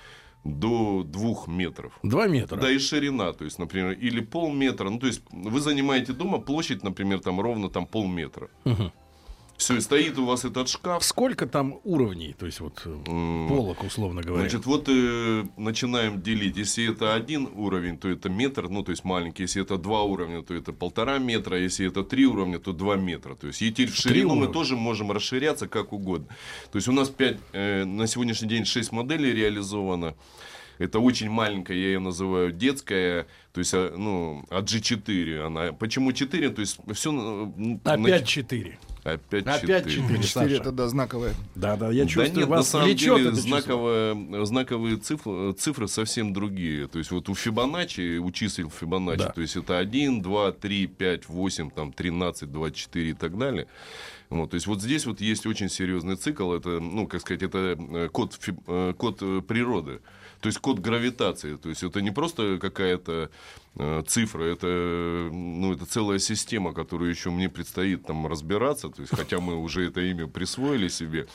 до 0.44 1.02
двух 1.04 1.48
метров. 1.48 1.98
Два 2.02 2.26
метра. 2.26 2.57
Да, 2.61 2.70
и 2.70 2.78
ширина, 2.78 3.33
то 3.33 3.44
есть, 3.44 3.59
например, 3.59 3.92
или 3.92 4.20
полметра. 4.20 4.90
Ну, 4.90 4.98
то 4.98 5.07
есть, 5.07 5.22
вы 5.30 5.61
занимаете 5.61 6.12
дома 6.12 6.38
площадь, 6.38 6.85
например, 6.85 7.20
там 7.20 7.40
ровно 7.40 7.70
там 7.70 7.87
полметра. 7.87 8.50
Все, 9.57 9.77
и 9.77 9.81
стоит 9.81 10.19
у 10.19 10.27
вас 10.27 10.45
этот 10.45 10.69
шкаф. 10.69 11.05
Сколько 11.05 11.47
там 11.47 11.81
уровней, 11.85 12.35
то 12.38 12.47
есть 12.47 12.61
вот 12.61 12.83
э, 12.85 13.47
полок, 13.49 13.85
условно 13.85 14.21
говоря? 14.21 14.43
Значит, 14.43 14.67
вот 14.67 14.88
э, 14.88 15.45
начинаем 15.57 16.21
делить. 16.21 16.57
Если 16.57 16.90
это 16.90 17.14
один 17.14 17.49
уровень, 17.55 17.97
то 17.97 18.09
это 18.09 18.29
метр, 18.29 18.69
ну, 18.69 18.83
то 18.83 18.90
есть 18.90 19.05
маленький. 19.05 19.43
Если 19.45 19.62
это 19.62 19.79
два 19.79 20.03
уровня, 20.03 20.43
то 20.43 20.55
это 20.55 20.73
полтора 20.73 21.19
метра. 21.19 21.59
Если 21.59 21.87
это 21.87 22.03
три 22.03 22.27
уровня, 22.27 22.59
то 22.59 22.73
два 22.73 22.97
метра. 22.97 23.37
То 23.37 23.47
есть 23.47 23.61
теперь 23.61 23.90
в 23.90 23.97
ширину 23.97 24.31
мы 24.31 24.43
уровня. 24.43 24.53
тоже 24.53 24.77
можем 24.77 25.12
расширяться 25.12 25.69
как 25.69 25.93
угодно. 25.93 26.27
То 26.73 26.77
есть 26.77 26.88
у 26.88 26.93
нас 26.93 27.09
пять, 27.09 27.38
э, 27.53 27.85
на 27.85 28.07
сегодняшний 28.07 28.49
день 28.49 28.64
6 28.64 28.93
моделей 28.93 29.33
реализовано. 29.33 30.14
Это 30.79 30.99
очень 30.99 31.31
маленькая, 31.31 31.77
я 31.77 31.87
ее 31.87 32.01
называю 32.01 32.51
детская, 32.51 33.29
то 33.53 33.61
есть, 33.61 33.73
а, 33.75 33.95
ну, 33.97 34.45
а 34.51 34.61
G4 34.61 35.47
она. 35.47 35.73
Почему 35.73 36.12
4? 36.12 36.51
То 36.51 36.61
есть, 36.61 36.79
все... 36.93 37.53
Опять 37.85 38.27
четыре. 38.27 38.71
Опять 38.71 38.93
Опять 39.05 39.45
4. 39.45 39.83
четыре. 39.83 40.07
Четыре 40.07 40.23
Саша. 40.23 40.55
это 40.55 40.73
да, 40.73 40.88
знаковое. 40.88 41.35
Да, 41.55 41.77
да, 41.77 41.90
я 41.90 42.05
Да 42.05 42.09
чувствую, 42.09 42.40
нет, 42.40 42.49
на 42.49 42.57
вас 42.57 42.69
самом 42.71 42.87
влечет 42.87 43.17
деле 43.19 43.33
знаковые, 43.33 44.47
знаковые 44.47 44.97
цифры, 44.97 45.53
цифры 45.53 45.88
совсем 45.88 46.33
другие. 46.33 46.88
То 46.88 46.99
есть 46.99 47.11
вот 47.11 47.29
у 47.29 47.35
Фибоначчи, 47.35 48.17
у 48.17 48.31
чисел 48.33 48.71
Фибоначчи, 48.71 49.25
Да. 49.25 49.33
то 49.33 49.43
есть 49.43 49.57
это 49.57 49.77
1, 49.77 50.23
2, 50.23 50.53
3, 50.53 50.87
5, 50.87 51.29
8, 51.29 51.71
там 51.71 51.93
13, 51.93 52.51
24 52.51 53.11
и 53.11 53.12
так 53.12 53.37
далее. 53.37 53.67
Вот, 54.31 54.51
то 54.51 54.55
есть 54.55 54.67
вот 54.67 54.81
здесь 54.81 55.05
вот 55.05 55.21
есть 55.21 55.45
очень 55.45 55.69
серьезный 55.69 56.17
цикл. 56.17 56.53
Это, 56.55 56.81
ну, 56.81 57.07
как 57.07 57.21
сказать, 57.21 57.43
это 57.43 57.77
э, 57.79 58.09
код, 58.11 58.38
э, 58.67 58.95
код 58.97 59.19
э, 59.21 59.43
природы. 59.47 60.01
То 60.44 60.48
есть 60.48 60.59
код 60.59 60.78
гравитации. 60.78 61.57
То 61.57 61.70
есть 61.70 61.83
это 61.83 62.02
не 62.02 62.11
просто 62.11 62.59
какая-то 62.61 63.30
э, 63.76 64.02
цифра, 64.07 64.44
это, 64.44 64.66
ну, 65.33 65.72
это 65.72 65.87
целая 65.87 66.18
система, 66.18 66.74
которую 66.74 67.09
еще 67.09 67.30
мне 67.30 67.48
предстоит 67.48 68.04
там 68.04 68.26
разбираться. 68.26 68.90
То 68.90 69.00
есть, 69.00 69.16
хотя 69.16 69.40
мы 69.40 69.57
уже 69.57 69.88
это 69.88 70.02
имя 70.02 70.26
присвоили 70.26 70.88
себе. 70.88 71.28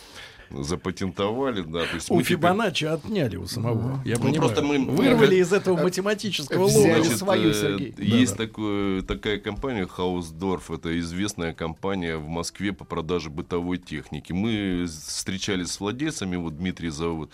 Запатентовали, 0.51 1.61
да. 1.61 1.85
То 1.85 1.95
есть 1.95 2.09
У 2.09 2.15
мы 2.15 2.23
теперь- 2.23 2.37
Фибоначчи 2.37 2.85
отняли 2.85 3.35
у 3.37 3.45
самого. 3.47 4.01
Я 4.05 4.15
Ну, 4.15 4.21
понимаю. 4.23 4.35
просто 4.41 4.61
мы- 4.63 4.85
Вырвали 4.85 5.35
из 5.35 5.53
этого 5.53 5.81
математического 5.81 6.63
лога. 6.63 6.79
Значит, 6.95 7.17
свою, 7.17 7.49
э, 7.49 7.53
Сергей. 7.53 7.93
Есть 7.97 8.33
Да-да. 8.37 8.47
такое- 8.47 9.01
такая 9.03 9.39
компания 9.39 9.85
Хаусдорф, 9.87 10.71
это 10.71 10.97
известная 10.99 11.53
компания 11.53 12.17
в 12.17 12.27
Москве 12.27 12.73
по 12.73 12.85
продаже 12.85 13.29
бытовой 13.29 13.77
техники. 13.77 14.33
Мы 14.33 14.85
встречались 14.87 15.71
с 15.71 15.79
владельцами, 15.79 16.35
вот 16.35 16.57
Дмитрий 16.57 16.89
зовут, 16.89 17.31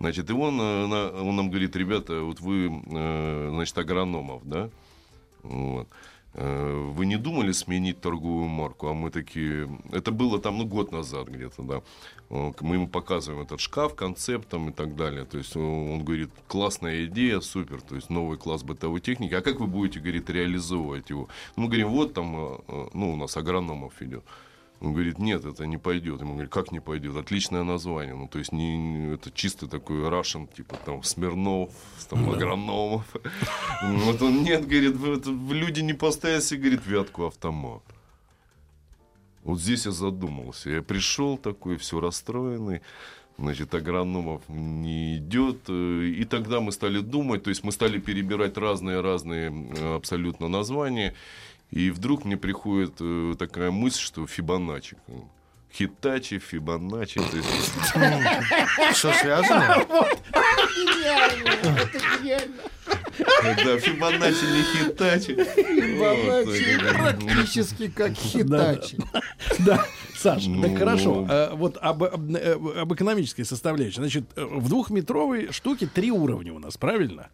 значит, 0.00 0.30
и 0.30 0.32
он, 0.32 0.60
э, 0.60 1.20
он 1.22 1.36
нам 1.36 1.50
говорит, 1.50 1.74
ребята, 1.76 2.20
вот 2.22 2.40
вы, 2.40 2.82
э, 2.90 3.48
значит, 3.52 3.76
агрономов, 3.78 4.42
да, 4.44 4.68
вот. 5.42 5.88
Э, 6.40 6.92
Вы 6.96 7.06
не 7.06 7.16
думали 7.16 7.52
сменить 7.52 8.00
торговую 8.00 8.48
марку? 8.48 8.86
А 8.88 8.94
мы 8.94 9.10
такие... 9.10 9.68
Это 9.90 10.12
было 10.12 10.38
там, 10.38 10.58
ну, 10.58 10.64
год 10.64 10.92
назад 10.92 11.28
где-то, 11.28 11.62
да. 11.62 11.82
Э, 12.30 12.52
Мы 12.60 12.76
ему 12.76 12.88
показываем 12.88 13.42
этот 13.42 13.60
шкаф, 13.60 13.94
концепт 13.94 14.48
там 14.48 14.68
и 14.68 14.72
так 14.72 14.94
далее. 14.94 15.24
То 15.24 15.38
есть 15.38 15.56
он 15.56 15.88
он 15.98 16.04
говорит, 16.04 16.30
классная 16.46 17.06
идея, 17.06 17.40
супер. 17.40 17.80
То 17.80 17.96
есть 17.96 18.10
новый 18.10 18.38
класс 18.38 18.62
бытовой 18.62 19.00
техники. 19.00 19.34
А 19.34 19.40
как 19.40 19.60
вы 19.60 19.66
будете, 19.66 20.00
говорит, 20.00 20.30
реализовывать 20.30 21.10
его? 21.10 21.28
Мы 21.56 21.66
говорим, 21.66 21.88
вот 21.88 22.14
там, 22.14 22.36
э, 22.36 22.58
э, 22.68 22.88
ну, 22.94 23.12
у 23.12 23.16
нас 23.16 23.36
агрономов 23.36 24.00
идет. 24.02 24.24
Он 24.80 24.92
говорит, 24.92 25.18
нет, 25.18 25.44
это 25.44 25.66
не 25.66 25.76
пойдет. 25.76 26.20
Ему 26.20 26.34
говорят, 26.34 26.52
как 26.52 26.70
не 26.70 26.80
пойдет? 26.80 27.16
Отличное 27.16 27.64
название. 27.64 28.14
Ну, 28.14 28.28
то 28.28 28.38
есть, 28.38 28.52
не, 28.52 29.12
это 29.14 29.30
чисто 29.32 29.66
такой 29.66 29.96
Russian, 29.98 30.48
типа 30.54 30.76
там 30.84 31.02
Смирнов, 31.02 31.70
там, 32.08 32.30
агрономов. 32.30 33.04
Вот 33.82 34.22
он, 34.22 34.44
нет, 34.44 34.68
говорит, 34.68 35.26
люди 35.26 35.80
не 35.80 35.94
поставят 35.94 36.44
себе, 36.44 36.60
говорит, 36.60 36.86
вятку 36.86 37.26
автомат. 37.26 37.82
Вот 39.42 39.60
здесь 39.60 39.86
я 39.86 39.92
задумался. 39.92 40.70
Я 40.70 40.82
пришел 40.82 41.38
такой, 41.38 41.76
все 41.76 42.00
расстроенный. 42.00 42.82
Значит, 43.38 43.72
агрономов 43.74 44.42
не 44.48 45.16
идет. 45.18 45.68
И 45.70 46.24
тогда 46.24 46.60
мы 46.60 46.70
стали 46.72 47.00
думать, 47.00 47.44
то 47.44 47.50
есть 47.50 47.64
мы 47.64 47.72
стали 47.72 47.98
перебирать 47.98 48.58
разные-разные 48.58 49.50
э, 49.50 49.94
абсолютно 49.94 50.48
названия. 50.48 51.14
И 51.70 51.90
вдруг 51.90 52.24
мне 52.24 52.36
приходит 52.36 52.94
э, 53.00 53.34
такая 53.38 53.70
мысль, 53.70 54.00
что 54.00 54.26
Фибоначчи. 54.26 54.96
Хитачи, 55.72 56.38
Фибоначчи. 56.38 57.20
Что 58.94 59.12
связано? 59.12 59.76
Гениально. 60.74 62.62
Да, 63.64 63.78
Фибоначчи 63.78 64.44
не 64.44 64.62
Хитачи. 64.62 65.34
Фибоначчи 65.34 66.78
практически 67.24 67.88
как 67.88 68.12
Хитачи. 68.14 68.98
Да, 69.58 69.84
Саш, 70.16 70.46
Ну. 70.46 70.62
так 70.62 70.78
хорошо. 70.78 71.26
Э, 71.28 71.50
Вот 71.54 71.76
об, 71.80 72.02
об, 72.02 72.34
э, 72.34 72.54
об 72.80 72.94
экономической 72.94 73.44
составляющей. 73.44 73.96
Значит, 73.96 74.24
э, 74.36 74.44
в 74.44 74.68
двухметровой 74.68 75.52
штуке 75.52 75.86
три 75.86 76.10
уровня 76.10 76.52
у 76.54 76.58
нас, 76.58 76.76
правильно? 76.76 77.28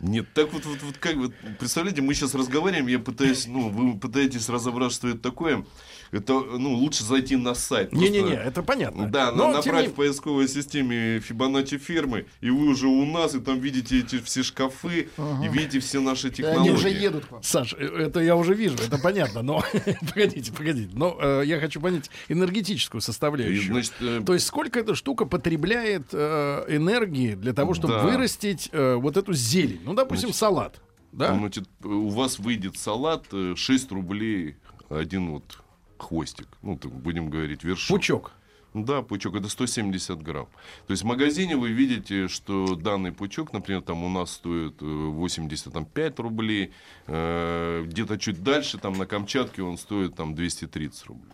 Нет, 0.00 0.26
так 0.32 0.52
вот, 0.52 0.64
вот, 0.64 0.80
вот 0.82 0.96
как 0.98 1.16
вот, 1.16 1.32
представляете, 1.58 2.02
мы 2.02 2.14
сейчас 2.14 2.34
разговариваем, 2.34 2.86
я 2.86 3.00
пытаюсь, 3.00 3.46
ну, 3.46 3.68
вы 3.68 3.98
пытаетесь 3.98 4.48
разобрать, 4.48 4.92
что 4.92 5.08
это 5.08 5.18
такое. 5.18 5.64
Это, 6.10 6.32
ну, 6.32 6.74
лучше 6.74 7.04
зайти 7.04 7.36
на 7.36 7.54
сайт. 7.54 7.92
Не-не-не, 7.92 8.32
это 8.34 8.62
понятно. 8.62 9.08
Да, 9.08 9.30
Но, 9.32 9.52
набрать 9.52 9.86
не- 9.86 9.92
в 9.92 9.94
поисковой 9.94 10.48
системе 10.48 11.20
Фибоначчи 11.20 11.78
фермы, 11.78 12.26
и 12.40 12.50
вы 12.50 12.68
уже 12.68 12.86
у 12.86 13.04
нас, 13.04 13.34
и 13.34 13.40
там 13.40 13.58
видите 13.60 13.98
эти 14.00 14.18
все 14.20 14.42
шкафы, 14.42 15.08
и 15.18 15.48
видите 15.48 15.80
все 15.80 16.00
наши 16.00 16.30
технологии. 16.30 16.60
Они 16.60 16.70
уже 16.70 16.88
едут 16.88 17.26
к 17.26 17.32
вам. 17.32 17.42
Саш, 17.42 17.74
э, 17.78 17.84
это 18.06 18.20
я 18.20 18.36
уже 18.36 18.54
вижу, 18.54 18.76
это 18.78 18.98
понятно, 18.98 19.42
но 19.42 19.62
погодите, 20.14 20.52
погодите. 20.52 20.90
Но 20.94 21.16
э, 21.20 21.42
я 21.44 21.60
хочу 21.60 21.80
понять 21.80 22.10
энергетическую 22.28 23.00
И, 23.00 23.04
составляющую. 23.04 23.72
значит, 23.72 23.92
э, 24.00 24.22
То 24.24 24.34
есть 24.34 24.46
сколько 24.46 24.78
эта 24.80 24.94
штука 24.94 25.24
потребляет 25.26 26.04
э, 26.12 26.64
энергии 26.68 27.34
для 27.34 27.52
того, 27.52 27.74
чтобы 27.74 27.94
Да. 27.94 28.02
вырастить 28.04 28.68
э, 28.72 28.94
вот 28.94 29.16
эту 29.16 29.32
зелень? 29.34 29.80
Ну, 29.84 29.94
допустим, 29.94 30.32
салат. 30.32 30.80
Да? 31.12 31.34
значит, 31.34 31.64
у 31.84 32.08
вас 32.10 32.38
выйдет 32.38 32.76
салат 32.78 33.24
э, 33.32 33.54
6 33.56 33.92
рублей 33.92 34.56
один 34.90 35.30
вот 35.30 35.58
хвостик. 36.02 36.48
Ну, 36.62 36.76
так 36.76 36.92
будем 36.92 37.30
говорить, 37.30 37.64
вершок. 37.64 37.98
Пучок. 37.98 38.32
Да, 38.74 39.02
пучок, 39.02 39.34
это 39.34 39.48
170 39.48 40.22
грамм. 40.22 40.46
То 40.86 40.92
есть 40.92 41.02
в 41.02 41.06
магазине 41.06 41.56
вы 41.56 41.70
видите, 41.70 42.28
что 42.28 42.74
данный 42.74 43.12
пучок, 43.12 43.52
например, 43.52 43.80
там 43.82 44.04
у 44.04 44.08
нас 44.08 44.32
стоит 44.32 44.82
э, 44.82 44.84
85 44.84 46.18
рублей, 46.20 46.72
э, 47.06 47.84
где-то 47.86 48.18
чуть 48.18 48.42
дальше, 48.42 48.78
там 48.78 48.92
на 48.98 49.06
Камчатке 49.06 49.62
он 49.62 49.78
стоит 49.78 50.14
там 50.14 50.34
230 50.34 51.06
рублей. 51.06 51.32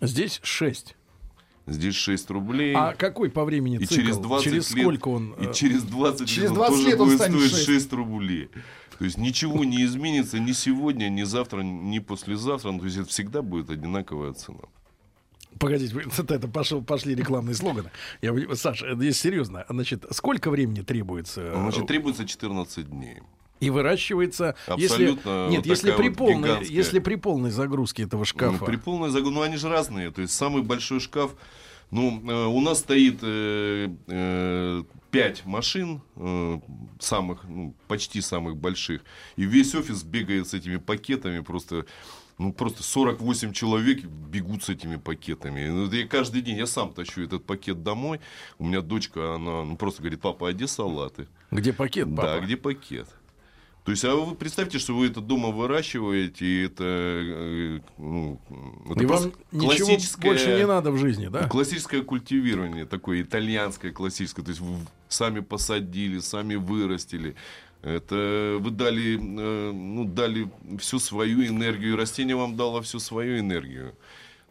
Здесь 0.00 0.40
6. 0.42 0.96
Здесь 1.66 1.94
6 1.94 2.30
рублей. 2.30 2.74
А 2.74 2.94
какой 2.94 3.30
по 3.30 3.44
времени 3.44 3.76
и 3.76 3.84
цикл? 3.84 3.94
через 4.02 4.16
20 4.16 4.44
Через 4.44 4.74
лет, 4.74 4.82
сколько 4.82 5.08
он... 5.08 5.32
и 5.34 5.46
э, 5.46 5.52
через 5.52 5.82
20 5.82 6.28
через 6.28 6.42
лет 6.44 6.54
20 6.54 6.74
он 6.74 6.86
лет 6.86 7.00
он 7.00 7.10
станет 7.10 7.36
стоить 7.36 7.50
6. 7.52 7.66
6 7.66 7.92
рублей. 7.92 8.50
То 9.00 9.06
есть 9.06 9.16
ничего 9.16 9.64
не 9.64 9.82
изменится 9.84 10.38
ни 10.38 10.52
сегодня, 10.52 11.08
ни 11.08 11.22
завтра, 11.22 11.62
ни 11.62 12.00
послезавтра. 12.00 12.70
Ну, 12.70 12.80
то 12.80 12.84
есть 12.84 12.98
это 12.98 13.08
всегда 13.08 13.40
будет 13.40 13.70
одинаковая 13.70 14.34
цена. 14.34 14.58
Погодите, 15.58 15.96
это, 16.18 16.34
это 16.34 16.48
пошел, 16.48 16.82
пошли 16.82 17.14
рекламные 17.14 17.54
слоганы. 17.54 17.90
Я, 18.20 18.34
Саша, 18.54 18.94
здесь 18.94 19.18
серьезно. 19.18 19.64
Значит, 19.70 20.04
сколько 20.10 20.50
времени 20.50 20.82
требуется? 20.82 21.40
э, 21.40 21.54
Значит, 21.54 21.86
требуется 21.86 22.26
14 22.26 22.90
дней. 22.90 23.20
и 23.60 23.70
выращивается, 23.70 24.54
Абсолютно 24.66 25.46
если 25.46 25.50
нет, 25.50 25.64
если 25.64 25.92
при 25.92 26.08
вот 26.10 26.18
полной, 26.18 26.48
гигантская. 26.50 26.76
если 26.76 26.98
при 26.98 27.14
полной 27.14 27.50
загрузке 27.52 28.02
этого 28.02 28.26
шкафа. 28.26 28.58
Ну, 28.60 28.66
При 28.66 28.76
полной 28.76 29.08
загрузке, 29.08 29.34
ну 29.34 29.40
они 29.42 29.56
же 29.56 29.70
разные. 29.70 30.10
То 30.10 30.20
есть 30.20 30.34
самый 30.34 30.60
большой 30.60 31.00
шкаф, 31.00 31.34
ну 31.90 32.22
э, 32.28 32.46
у 32.46 32.60
нас 32.60 32.78
стоит 32.80 33.18
э, 33.22 33.88
э, 34.06 34.82
пять 35.10 35.44
машин, 35.44 36.02
э, 36.16 36.60
самых, 36.98 37.44
ну, 37.44 37.74
почти 37.88 38.20
самых 38.20 38.56
больших, 38.56 39.02
и 39.36 39.44
весь 39.44 39.74
офис 39.74 40.02
бегает 40.02 40.48
с 40.48 40.54
этими 40.54 40.76
пакетами 40.76 41.40
просто. 41.40 41.86
Ну, 42.38 42.54
просто 42.54 42.82
48 42.82 43.52
человек 43.52 44.02
бегут 44.02 44.62
с 44.62 44.70
этими 44.70 44.96
пакетами. 44.96 45.68
Ну, 45.68 45.92
Я 45.92 46.08
каждый 46.08 46.40
день, 46.40 46.56
я 46.56 46.64
сам 46.64 46.90
тащу 46.94 47.22
этот 47.22 47.44
пакет 47.44 47.82
домой. 47.82 48.18
У 48.58 48.64
меня 48.64 48.80
дочка, 48.80 49.34
она 49.34 49.62
ну, 49.62 49.76
просто 49.76 50.00
говорит, 50.00 50.22
папа, 50.22 50.48
а 50.48 50.52
где 50.54 50.66
салаты? 50.66 51.28
Где 51.50 51.74
пакет, 51.74 52.08
папа? 52.08 52.22
Да, 52.22 52.40
где 52.40 52.56
пакет? 52.56 53.08
То 53.90 53.92
есть, 53.92 54.04
а 54.04 54.14
вы 54.14 54.36
представьте, 54.36 54.78
что 54.78 54.94
вы 54.94 55.08
это 55.08 55.20
дома 55.20 55.48
выращиваете, 55.48 56.46
и 56.46 56.64
это, 56.66 56.84
э, 56.84 57.80
ну, 57.98 58.38
это 58.88 59.02
И 59.02 59.06
вам 59.06 59.32
классическое- 59.50 60.30
больше 60.30 60.56
не 60.58 60.64
надо 60.64 60.92
в 60.92 60.96
жизни, 60.96 61.26
да? 61.26 61.48
Классическое 61.48 62.02
культивирование, 62.02 62.86
такое 62.86 63.22
итальянское, 63.22 63.90
классическое. 63.90 64.44
То 64.44 64.50
есть 64.50 64.60
вы 64.60 64.76
сами 65.08 65.40
посадили, 65.40 66.20
сами 66.20 66.54
вырастили. 66.54 67.34
Это 67.82 68.58
вы 68.60 68.70
дали, 68.70 69.16
э, 69.16 69.72
ну, 69.72 70.04
дали 70.04 70.48
всю 70.78 71.00
свою 71.00 71.44
энергию, 71.44 71.94
и 71.94 71.96
растение 71.96 72.36
вам 72.36 72.54
дало 72.54 72.82
всю 72.82 73.00
свою 73.00 73.40
энергию. 73.40 73.92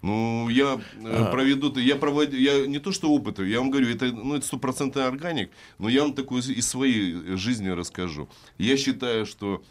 Ну, 0.01 0.47
я 0.49 0.75
э, 0.75 0.79
А. 1.03 1.31
проведу, 1.31 1.77
я 1.79 1.95
проводю, 1.95 2.37
я 2.37 2.65
не 2.67 2.79
то 2.79 2.91
что 2.91 3.11
опыт, 3.11 3.39
я 3.39 3.59
вам 3.59 3.69
говорю, 3.69 3.89
это, 3.89 4.05
ну, 4.11 4.35
это 4.35 4.45
стопроцентный 4.45 5.05
органик, 5.05 5.51
но 5.77 5.89
я 5.89 6.03
вам 6.03 6.13
такую 6.13 6.41
из- 6.41 6.67
своей 6.67 7.35
жизни 7.35 7.67
расскажу. 7.69 8.29
Я 8.57 8.77
считаю, 8.77 9.25
что 9.25 9.61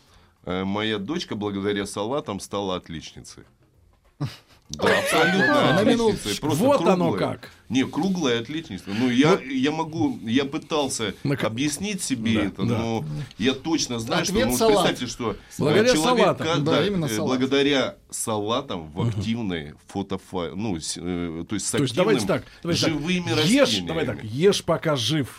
э, 0.44 0.64
моя 0.64 0.98
дочка 0.98 1.34
благодаря 1.34 1.86
салатам 1.86 2.40
стала 2.40 2.76
отличницей. 2.76 3.44
Да, 4.70 4.98
абсолютно 4.98 5.46
на 5.46 5.78
отличницей. 5.78 5.92
минуточку. 6.06 6.46
Просто 6.46 6.64
Вот 6.64 6.80
оно 6.82 7.08
круглая. 7.12 7.32
как. 7.38 7.50
Не, 7.70 7.84
круглая 7.84 8.40
отличница. 8.42 8.84
Ну, 8.88 9.08
я, 9.08 9.38
я 9.50 9.70
могу, 9.70 10.18
я 10.24 10.44
пытался 10.44 11.14
На 11.24 11.36
объяснить 11.36 12.02
себе 12.02 12.34
Да, 12.34 12.44
это, 12.44 12.62
да. 12.64 12.78
но 12.78 13.04
я 13.38 13.54
точно 13.54 13.98
знаю, 13.98 14.22
Ответ 14.24 14.36
что, 14.40 14.50
ну, 14.50 14.56
салат. 14.58 14.86
представьте, 14.88 15.06
что 15.06 15.36
Благодаря 15.56 15.88
э, 15.90 15.94
человек, 15.94 16.18
салатам. 16.26 16.46
ка- 16.46 16.56
Да, 16.58 16.72
да, 16.72 16.86
именно 16.86 17.06
э, 17.06 17.08
салат. 17.08 17.28
благодаря 17.38 17.96
салатам 18.10 18.90
в 18.90 19.08
активной 19.08 19.72
фотофай, 19.86 20.50
ну, 20.54 20.78
с- 20.78 20.98
э, 21.00 21.44
то 21.48 21.54
есть 21.54 21.66
с 21.66 21.70
То 21.70 21.78
есть 21.78 21.92
активным, 21.92 21.94
давайте 22.18 22.26
так, 22.26 22.44
давайте 22.62 22.82
так. 22.84 22.92
живыми 22.92 23.30
ешь, 23.30 23.36
растениями. 23.38 23.86
давай 23.88 24.04
так, 24.06 24.22
ешь 24.24 24.62
пока 24.64 24.96
жив. 24.96 25.34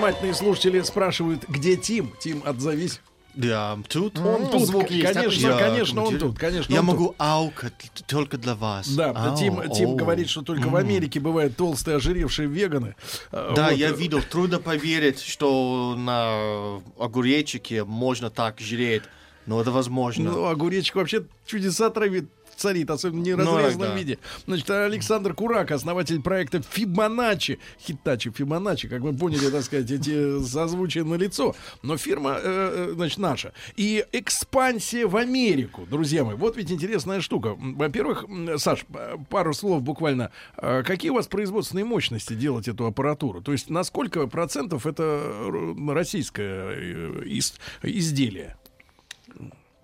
Внимательные 0.00 0.32
слушатели 0.32 0.80
спрашивают, 0.80 1.44
где 1.46 1.76
Тим? 1.76 2.14
Тим, 2.18 2.42
отзовись. 2.46 3.02
Я 3.34 3.78
тут. 3.86 4.18
Он 4.18 4.50
тут, 4.50 4.66
звук 4.66 4.90
есть, 4.90 5.12
конечно, 5.12 5.48
Я 5.48 5.58
конечно, 5.58 6.02
он 6.04 6.18
тут, 6.18 6.38
конечно, 6.38 6.72
Я 6.72 6.80
он 6.80 6.86
тут. 6.86 6.94
могу 6.94 7.14
аукать 7.18 7.74
только 8.06 8.38
для 8.38 8.54
вас. 8.54 8.88
Да, 8.88 9.10
Ау, 9.10 9.36
Тим, 9.36 9.60
Тим 9.70 9.96
говорит, 9.96 10.30
что 10.30 10.40
только 10.40 10.68
в 10.68 10.76
Америке 10.76 11.20
бывают 11.20 11.54
толстые, 11.54 11.98
ожиревшие 11.98 12.48
веганы. 12.48 12.96
А, 13.30 13.52
Да, 13.54 13.68
вот, 13.68 13.76
я 13.76 13.90
э, 13.90 13.94
видел. 13.94 14.22
Трудно 14.22 14.58
поверить, 14.58 15.20
что 15.20 15.94
на 15.98 16.80
огуречике 16.98 17.84
можно 17.84 18.30
так 18.30 18.58
жреть. 18.58 19.02
Но 19.46 19.60
это 19.60 19.70
возможно. 19.70 20.30
Ну, 20.30 20.44
огуречек 20.46 20.94
вообще 20.96 21.24
чудеса 21.46 21.90
травит, 21.90 22.28
царит, 22.56 22.90
особенно 22.90 23.22
в 23.22 23.24
Ну, 23.24 23.24
неразрезанном 23.24 23.88
да. 23.88 23.96
виде. 23.96 24.18
Значит, 24.46 24.68
Александр 24.70 25.32
Курак, 25.32 25.70
основатель 25.70 26.20
проекта 26.20 26.60
Фибоначчи. 26.62 27.58
Хитачи 27.80 28.30
Фибоначчи, 28.30 28.86
как 28.86 29.00
вы 29.00 29.14
поняли, 29.16 29.48
так 29.50 29.62
сказать, 29.62 29.90
эти 29.90 30.42
созвучия 30.44 31.04
на 31.04 31.14
лицо. 31.14 31.56
Но 31.82 31.96
фирма, 31.96 32.36
э, 32.36 32.88
э, 32.90 32.92
значит, 32.94 33.18
наша. 33.18 33.54
И 33.76 34.04
экспансия 34.12 35.06
в 35.06 35.16
Америку, 35.16 35.86
друзья 35.90 36.22
мои. 36.22 36.36
Вот 36.36 36.56
ведь 36.58 36.70
интересная 36.70 37.22
штука. 37.22 37.56
Во-первых, 37.58 38.26
Саш, 38.58 38.84
пару 39.30 39.54
слов 39.54 39.82
буквально. 39.82 40.30
Э, 40.58 40.82
Какие 40.84 41.10
у 41.12 41.14
вас 41.14 41.28
производственные 41.28 41.86
мощности 41.86 42.34
делать 42.34 42.68
эту 42.68 42.84
аппаратуру? 42.86 43.40
То 43.40 43.52
есть 43.52 43.70
на 43.70 43.84
сколько 43.84 44.26
процентов 44.26 44.86
это 44.86 45.02
р- 45.02 45.94
российское 45.94 46.74
э, 46.76 47.22
из- 47.24 47.54
изделие? 47.82 48.56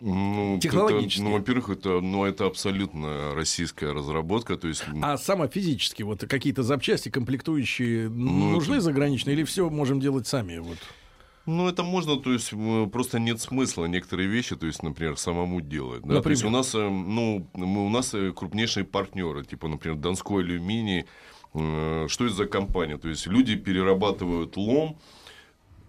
Ну, 0.01 0.59
Технологически. 0.61 1.20
это, 1.20 1.28
ну, 1.30 1.36
во-первых, 1.38 1.70
это, 1.70 2.01
ну, 2.01 2.24
это 2.24 2.47
абсолютно 2.47 3.34
российская 3.34 3.92
разработка. 3.92 4.57
То 4.57 4.68
есть, 4.68 4.84
А 5.03 5.16
сама 5.16 5.49
физически, 5.49 6.03
вот 6.03 6.20
какие-то 6.20 6.62
запчасти, 6.62 7.09
комплектующие, 7.09 8.09
Ну, 8.11 8.51
нужны 8.51 8.74
это- 8.74 8.82
заграничные 8.82 9.34
или 9.34 9.44
все 9.44 9.70
можем 9.70 10.01
делать 10.01 10.26
сами? 10.26 10.59
Вот. 10.59 10.76
Ну, 11.47 11.68
это 11.68 11.82
можно, 11.84 12.16
то 12.16 12.32
есть 12.32 12.53
просто 12.92 13.18
нет 13.20 13.40
смысла 13.40 13.86
некоторые 13.86 14.28
вещи, 14.28 14.57
то 14.57 14.66
есть, 14.66 14.82
например, 14.82 15.16
самому 15.16 15.61
делать. 15.61 16.03
Да? 16.03 16.20
То 16.20 16.28
есть 16.30 16.42
у 16.44 16.51
Например? 16.51 16.53
нас, 16.53 16.74
э, 16.74 16.88
ну, 16.88 17.47
мы, 17.55 17.86
у 17.86 17.88
нас 17.88 18.12
э, 18.14 18.32
крупнейшие 18.32 18.84
партнеры, 18.84 19.44
типа, 19.44 19.68
например, 19.68 19.97
Донской 19.97 20.42
алюминий. 20.42 21.07
Э, 21.55 22.07
Что 22.09 22.26
это 22.26 22.34
за 22.34 22.47
компания? 22.47 22.99
То 22.99 23.09
есть 23.09 23.26
люди 23.28 23.55
перерабатывают 23.55 24.57
лом, 24.57 24.99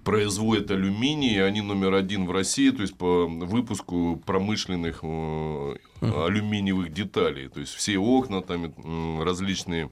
производят 0.07 0.71
алюминий, 0.71 1.35
и 1.35 1.39
они 1.39 1.59
номер 1.59 1.93
один 1.93 2.27
в 2.27 2.31
России, 2.31 2.69
то 2.69 2.81
есть 2.81 2.97
по 2.97 3.27
выпуску 3.27 4.15
промышленных 4.25 4.99
э, 5.03 5.75
алюминиевых 5.99 6.93
деталей. 6.93 7.49
То 7.49 7.59
есть 7.59 7.73
все 7.73 7.97
окна, 7.97 8.41
там 8.41 9.21
различные 9.21 9.89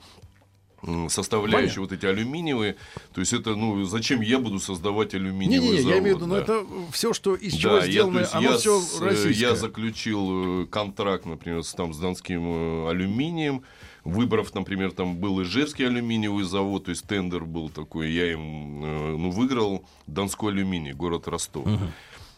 составляющие 1.09 1.75
Понятно. 1.75 1.81
вот 1.81 1.91
эти 1.93 2.05
алюминиевые. 2.05 2.75
То 3.13 3.21
есть 3.21 3.33
это, 3.33 3.55
ну, 3.55 3.83
зачем 3.85 4.21
я 4.21 4.39
буду 4.39 4.59
создавать 4.59 5.13
алюминиевый 5.15 5.67
Не-не-не, 5.67 5.81
завод? 5.81 5.93
я 5.95 5.99
имею 6.01 6.15
в 6.15 6.19
виду, 6.19 6.27
ну 6.27 6.35
да. 6.35 6.41
это 6.41 6.65
все, 6.91 7.13
что 7.13 7.35
из 7.35 7.53
чего 7.53 7.77
я, 7.77 7.81
сделано, 7.87 8.19
есть 8.19 8.33
оно 8.35 8.51
я, 8.51 8.57
все 8.57 8.79
с- 8.79 9.01
э, 9.01 9.05
российское. 9.05 9.33
я 9.49 9.55
заключил 9.55 10.63
э, 10.63 10.65
контракт, 10.67 11.25
например, 11.25 11.63
с, 11.63 11.73
там, 11.73 11.93
с 11.93 11.97
донским 11.97 12.85
э, 12.85 12.89
алюминием, 12.89 13.63
выбрав, 14.03 14.53
например, 14.53 14.91
там 14.91 15.15
был 15.17 15.41
Ижевский 15.41 15.87
алюминиевый 15.87 16.43
завод, 16.43 16.85
то 16.85 16.89
есть 16.91 17.07
тендер 17.07 17.45
был 17.45 17.69
такой, 17.69 18.11
я 18.11 18.31
им 18.33 18.81
ну, 19.21 19.31
выиграл 19.31 19.83
Донской 20.05 20.51
алюминий, 20.51 20.93
город 20.93 21.27
Ростов. 21.27 21.67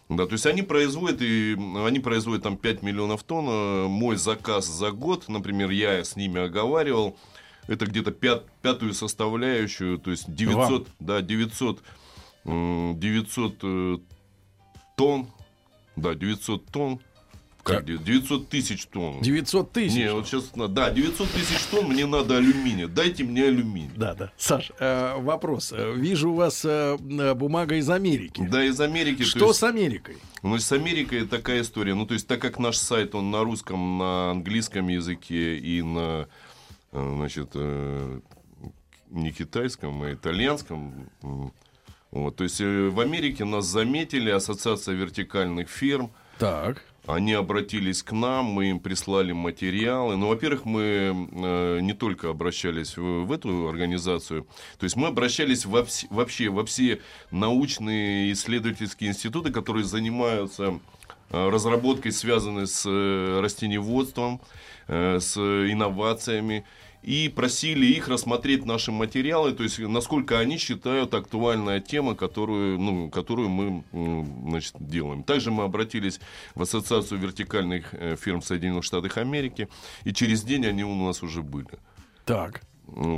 Да, 0.09 0.25
то 0.25 0.31
есть 0.31 0.45
они 0.45 0.61
производят, 0.61 1.21
и 1.21 1.57
они 1.85 1.99
производят 1.99 2.41
там 2.43 2.55
5 2.55 2.81
миллионов 2.81 3.23
тонн. 3.23 3.89
Мой 3.91 4.15
заказ 4.15 4.65
за 4.65 4.91
год, 4.91 5.27
например, 5.27 5.69
я 5.69 6.01
с 6.05 6.15
ними 6.15 6.39
оговаривал, 6.39 7.17
это 7.67 7.85
где-то 7.85 8.11
пят- 8.11 8.45
пятую 8.61 8.93
составляющую, 8.93 9.97
то 9.97 10.11
есть 10.11 10.33
900, 10.33 10.87
да, 10.99 11.21
900, 11.21 11.81
м, 12.45 12.99
900 12.99 13.55
э, 13.63 13.97
тонн, 14.95 15.27
да, 15.95 16.15
900 16.15 16.65
тонн, 16.67 16.99
как, 17.63 17.83
де- 17.83 17.97
900 17.97 18.47
тысяч 18.47 18.85
тонн. 18.85 19.21
900 19.21 19.73
тысяч. 19.73 19.93
Не, 19.95 20.13
вот 20.13 20.25
сейчас, 20.25 20.51
да, 20.55 20.89
900 20.89 21.27
тысяч 21.31 21.61
тонн, 21.69 21.87
мне 21.89 22.05
надо 22.05 22.37
алюминия, 22.37 22.87
дайте 22.87 23.25
мне 23.25 23.43
алюминий. 23.43 23.91
Да, 23.97 24.13
да. 24.15 24.31
Саш, 24.37 24.71
э, 24.79 25.15
вопрос. 25.19 25.73
Э, 25.73 25.93
Вижу 25.93 26.31
у 26.31 26.35
вас 26.35 26.63
э, 26.63 26.97
э, 26.97 27.33
бумага 27.33 27.75
из 27.75 27.89
Америки. 27.89 28.47
Да, 28.49 28.63
из 28.63 28.79
Америки. 28.79 29.23
то 29.23 29.29
Что 29.29 29.47
есть- 29.47 29.59
с 29.59 29.63
Америкой? 29.63 30.15
Ну, 30.43 30.57
с 30.57 30.71
Америкой 30.71 31.27
такая 31.27 31.61
история. 31.61 31.93
Ну, 31.93 32.05
то 32.05 32.13
есть, 32.13 32.25
так 32.27 32.41
как 32.41 32.57
наш 32.57 32.77
сайт, 32.77 33.13
он 33.15 33.31
на 33.31 33.43
русском, 33.43 33.97
на 33.97 34.31
английском 34.31 34.87
языке 34.87 35.57
и 35.57 35.81
на, 35.81 36.29
значит, 36.91 37.51
э, 37.55 38.19
не 39.09 39.31
китайском, 39.31 40.01
а 40.03 40.13
итальянском. 40.13 41.09
Вот, 42.11 42.35
то 42.35 42.43
есть, 42.43 42.61
э, 42.61 42.89
в 42.89 42.99
Америке 42.99 43.45
нас 43.45 43.65
заметили, 43.65 44.29
Ассоциация 44.29 44.95
вертикальных 44.95 45.69
фирм. 45.69 46.11
Так. 46.39 46.83
Они 47.05 47.33
обратились 47.33 48.03
к 48.03 48.11
нам, 48.11 48.45
мы 48.45 48.69
им 48.69 48.79
прислали 48.79 49.31
материалы. 49.31 50.17
Ну, 50.17 50.27
во-первых, 50.27 50.65
мы 50.65 50.81
э, 50.81 51.79
не 51.81 51.93
только 51.93 52.29
обращались 52.29 52.97
в, 52.97 53.23
в 53.25 53.31
эту 53.31 53.69
организацию, 53.69 54.45
то 54.77 54.83
есть 54.83 54.97
мы 54.97 55.07
обращались 55.07 55.65
во 55.65 55.81
вс- 55.81 56.05
вообще 56.09 56.49
во 56.49 56.65
все 56.65 56.99
научные 57.31 58.33
исследовательские 58.33 59.11
институты, 59.11 59.51
которые 59.51 59.85
занимаются 59.85 60.63
э, 60.73 60.79
разработкой, 61.29 62.11
связанной 62.11 62.67
с 62.67 62.83
э, 62.85 63.39
растениеводством, 63.41 64.41
э, 64.87 65.19
с 65.19 65.37
инновациями. 65.37 66.65
И 67.03 67.29
просили 67.29 67.85
их 67.85 68.09
рассмотреть 68.09 68.65
наши 68.65 68.91
материалы, 68.91 69.53
то 69.53 69.63
есть 69.63 69.79
насколько 69.79 70.39
они 70.39 70.57
считают 70.57 71.13
актуальная 71.13 71.79
тема, 71.79 72.15
которую, 72.15 72.79
ну, 72.79 73.09
которую 73.09 73.49
мы 73.49 73.83
значит, 74.49 74.73
делаем. 74.79 75.23
Также 75.23 75.51
мы 75.51 75.63
обратились 75.63 76.19
в 76.55 76.63
Ассоциацию 76.63 77.19
вертикальных 77.21 77.93
э, 77.93 78.17
фирм 78.17 78.41
Соединенных 78.41 78.83
Штатов 78.83 79.15
Америки, 79.17 79.69
и 80.03 80.11
через 80.11 80.43
день 80.43 80.65
они 80.65 80.83
у 80.83 80.95
нас 80.95 81.23
уже 81.23 81.43
были. 81.43 81.79
Так. 82.25 82.61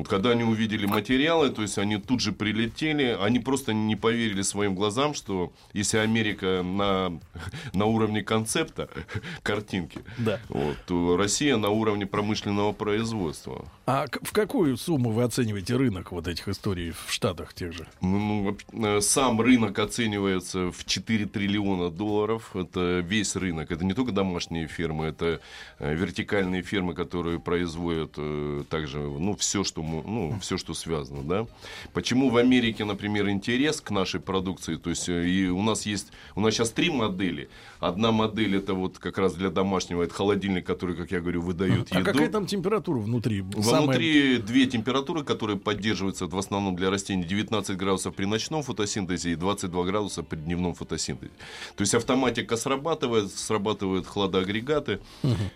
Когда 0.08 0.32
они 0.32 0.44
увидели 0.44 0.86
материалы, 0.86 1.50
то 1.50 1.62
есть 1.62 1.78
они 1.78 1.98
тут 1.98 2.22
же 2.22 2.32
прилетели, 2.32 3.18
они 3.20 3.40
просто 3.40 3.74
не 3.74 3.96
поверили 3.96 4.42
своим 4.42 4.76
глазам, 4.76 5.14
что 5.14 5.52
если 5.74 5.98
Америка 5.98 6.64
на, 6.64 7.20
на 7.74 7.86
уровне 7.86 8.24
концепта, 8.24 8.90
картинки, 9.44 10.00
Да. 10.18 10.40
вот, 10.50 10.78
то 10.88 11.18
Россия 11.18 11.58
на 11.58 11.70
уровне 11.70 12.06
промышленного 12.06 12.72
производства. 12.72 13.66
А 13.86 14.06
в 14.22 14.32
какую 14.34 14.78
сумму 14.78 15.12
вы 15.12 15.24
оцениваете 15.24 15.76
рынок 15.76 16.12
вот 16.12 16.28
этих 16.28 16.48
историй 16.48 16.92
в 16.92 17.12
Штатах 17.12 17.54
тех 17.54 17.74
же? 17.74 17.88
Ну, 18.02 18.56
ну, 18.72 18.98
э, 18.98 19.02
сам 19.02 19.42
рынок 19.42 19.80
оценивается 19.80 20.72
в 20.72 20.86
4 20.86 21.26
триллиона 21.26 21.90
долларов. 21.90 22.56
Это 22.56 23.00
весь 23.00 23.36
рынок. 23.36 23.72
Это 23.72 23.86
не 23.86 23.94
только 23.94 24.12
домашние 24.12 24.68
фирмы, 24.68 25.06
это 25.08 25.42
э, 25.80 25.94
вертикальные 25.96 26.62
фирмы, 26.62 26.94
которые 26.94 27.40
производят 27.40 28.14
э, 28.18 28.64
также 28.70 29.00
ну, 29.00 29.36
все, 29.36 29.59
что, 29.64 29.82
мы- 29.84 30.04
ну, 30.04 30.40
все, 30.42 30.58
что 30.58 30.74
связано. 30.74 31.24
Да? 31.24 31.48
Почему 31.94 32.30
в 32.30 32.38
Америке, 32.38 32.86
например, 32.86 33.30
интерес 33.30 33.82
к 33.82 33.92
нашей 33.92 34.20
продукции? 34.20 34.76
То 34.76 34.90
есть 34.90 35.10
э, 35.10 35.28
и 35.28 35.48
у 35.48 35.62
нас 35.62 35.86
есть, 35.86 36.12
у 36.36 36.42
нас 36.42 36.54
сейчас 36.54 36.72
три 36.72 36.90
модели. 36.90 37.50
Одна 37.80 38.12
модель 38.12 38.56
это 38.58 38.74
вот 38.74 38.98
как 39.00 39.18
раз 39.18 39.34
для 39.36 39.50
домашнего, 39.50 40.04
это 40.04 40.14
холодильник, 40.14 40.66
который, 40.66 40.96
как 40.96 41.12
я 41.12 41.20
говорю, 41.22 41.42
выдает 41.42 41.88
А 41.92 42.00
еду. 42.00 42.06
какая 42.12 42.30
там 42.30 42.46
температура 42.46 43.00
внутри? 43.00 43.44
Самая- 43.62 43.82
Внутри 43.88 44.38
две 44.38 44.66
температуры, 44.66 45.24
которые 45.24 45.58
поддерживаются 45.58 46.28
в 46.28 46.38
основном 46.38 46.76
для 46.76 46.90
растений. 46.90 47.24
19 47.24 47.78
градусов 47.78 48.14
при 48.16 48.26
ночном 48.26 48.64
фотосинтезе 48.64 49.32
и 49.32 49.36
22 49.36 49.84
градуса 49.86 50.24
при 50.24 50.38
дневном 50.38 50.74
фотосинтезе. 50.74 51.32
То 51.76 51.82
есть 51.82 51.94
автоматика 51.96 52.58
срабатывает, 52.58 53.32
срабатывают 53.32 54.06
хладоагрегаты. 54.08 55.00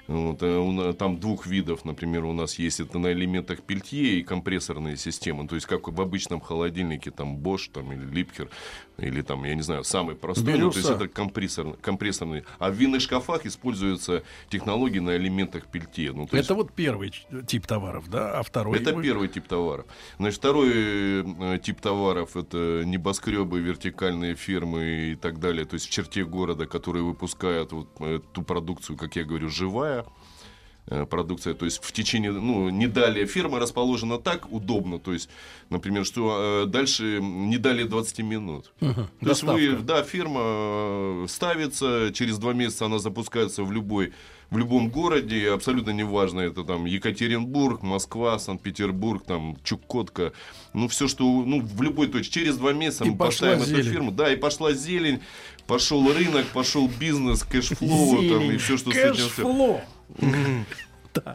Вот, 0.07 0.37
э, 0.41 0.93
там 0.97 1.19
двух 1.19 1.45
видов, 1.47 1.85
например, 1.85 2.25
у 2.25 2.33
нас 2.33 2.59
есть 2.59 2.79
это 2.79 2.99
на 2.99 3.11
элементах 3.11 3.61
пельтье 3.93 4.19
и 4.19 4.23
компрессорные 4.23 4.97
системы. 4.97 5.47
То 5.47 5.55
есть 5.55 5.67
как 5.67 5.87
в 5.87 6.01
обычном 6.01 6.41
холодильнике, 6.41 7.11
там 7.11 7.37
Bosch 7.37 7.69
там, 7.71 7.91
или 7.93 8.05
Липкер, 8.05 8.49
или 8.97 9.21
там, 9.21 9.43
я 9.43 9.55
не 9.55 9.61
знаю, 9.61 9.83
самый 9.83 10.15
простой. 10.15 10.57
ну, 10.57 10.71
то 10.71 10.77
есть 10.77 10.89
это 10.89 11.07
компрессор, 11.07 11.73
компрессорный. 11.81 12.43
А 12.59 12.69
в 12.69 12.73
винных 12.73 13.01
шкафах 13.01 13.45
используются 13.45 14.23
технологии 14.49 14.99
на 14.99 15.15
элементах 15.17 15.65
пельтье. 15.67 16.11
Ну, 16.13 16.23
есть 16.23 16.33
Это 16.33 16.55
вот 16.55 16.73
первый 16.73 17.13
тип 17.47 17.67
товаров, 17.67 18.09
да? 18.09 18.39
А 18.39 18.43
второй? 18.43 18.79
это 18.79 18.93
вы- 18.93 19.03
первый 19.03 19.27
тип 19.27 19.47
товаров. 19.47 19.85
Значит, 20.17 20.39
второй 20.39 20.71
э, 20.73 21.59
тип 21.61 21.81
товаров 21.81 22.35
это 22.35 22.83
небоскребы, 22.85 23.59
вертикальные 23.59 24.35
фирмы 24.35 25.11
и 25.11 25.15
так 25.15 25.39
далее. 25.39 25.65
То 25.65 25.75
есть 25.75 25.87
в 25.87 25.89
черте 25.89 26.25
города, 26.25 26.65
которые 26.65 27.03
выпускают 27.03 27.71
вот, 27.71 27.89
э, 27.99 28.19
ту 28.31 28.43
продукцию, 28.43 28.97
как 28.97 29.15
я 29.15 29.23
говорю, 29.23 29.49
живая 29.49 30.05
продукция, 31.09 31.53
то 31.53 31.65
есть 31.65 31.84
в 31.84 31.91
течение, 31.91 32.31
ну, 32.31 32.69
не 32.69 32.88
далее 32.88 33.25
фирма 33.25 33.59
расположена 33.59 34.17
так 34.17 34.51
удобно, 34.51 34.99
то 34.99 35.13
есть, 35.13 35.29
например, 35.69 36.05
что 36.05 36.63
э, 36.63 36.65
дальше 36.65 37.19
не 37.21 37.57
далее 37.57 37.86
20 37.86 38.19
минут. 38.19 38.71
То 38.79 38.86
есть 39.21 39.43
вы, 39.43 39.67
Доставка. 39.67 39.77
да, 39.84 40.03
фирма 40.03 40.41
э, 40.43 41.25
ставится, 41.29 42.11
через 42.13 42.38
два 42.38 42.53
месяца 42.53 42.86
она 42.86 42.99
запускается 42.99 43.63
в 43.63 43.71
любой 43.71 44.13
в 44.53 44.57
любом 44.57 44.89
городе, 44.89 45.49
абсолютно 45.49 45.89
неважно, 45.91 46.41
это 46.41 46.63
там 46.63 46.86
Екатеринбург, 46.86 47.81
Москва, 47.81 48.38
Санкт-Петербург, 48.38 49.23
там 49.25 49.57
Чукотка, 49.63 50.31
ну 50.73 50.88
все, 50.88 51.07
что, 51.07 51.23
ну 51.23 51.59
в 51.59 51.81
любой 51.81 52.07
точке, 52.07 52.31
через 52.41 52.57
два 52.57 52.71
месяца 52.71 53.03
И 53.03 53.09
мы 53.09 53.17
поставим 53.17 53.63
эту 53.63 53.65
зелень. 53.65 53.91
фирму, 53.91 54.11
да, 54.11 54.31
и 54.31 54.36
пошла 54.36 54.73
зелень, 54.73 55.21
пошел 55.65 56.07
рынок, 56.13 56.45
пошел 56.53 56.88
бизнес, 56.88 57.43
cash 57.43 57.86
flow 57.86 58.29
там, 58.29 58.51
и 58.51 58.57
все, 58.57 58.77
что 58.77 58.91
с 58.91 58.95
этим 58.95 59.15
связано. 59.15 59.81
Cash 60.19 60.40
flow. 60.40 60.65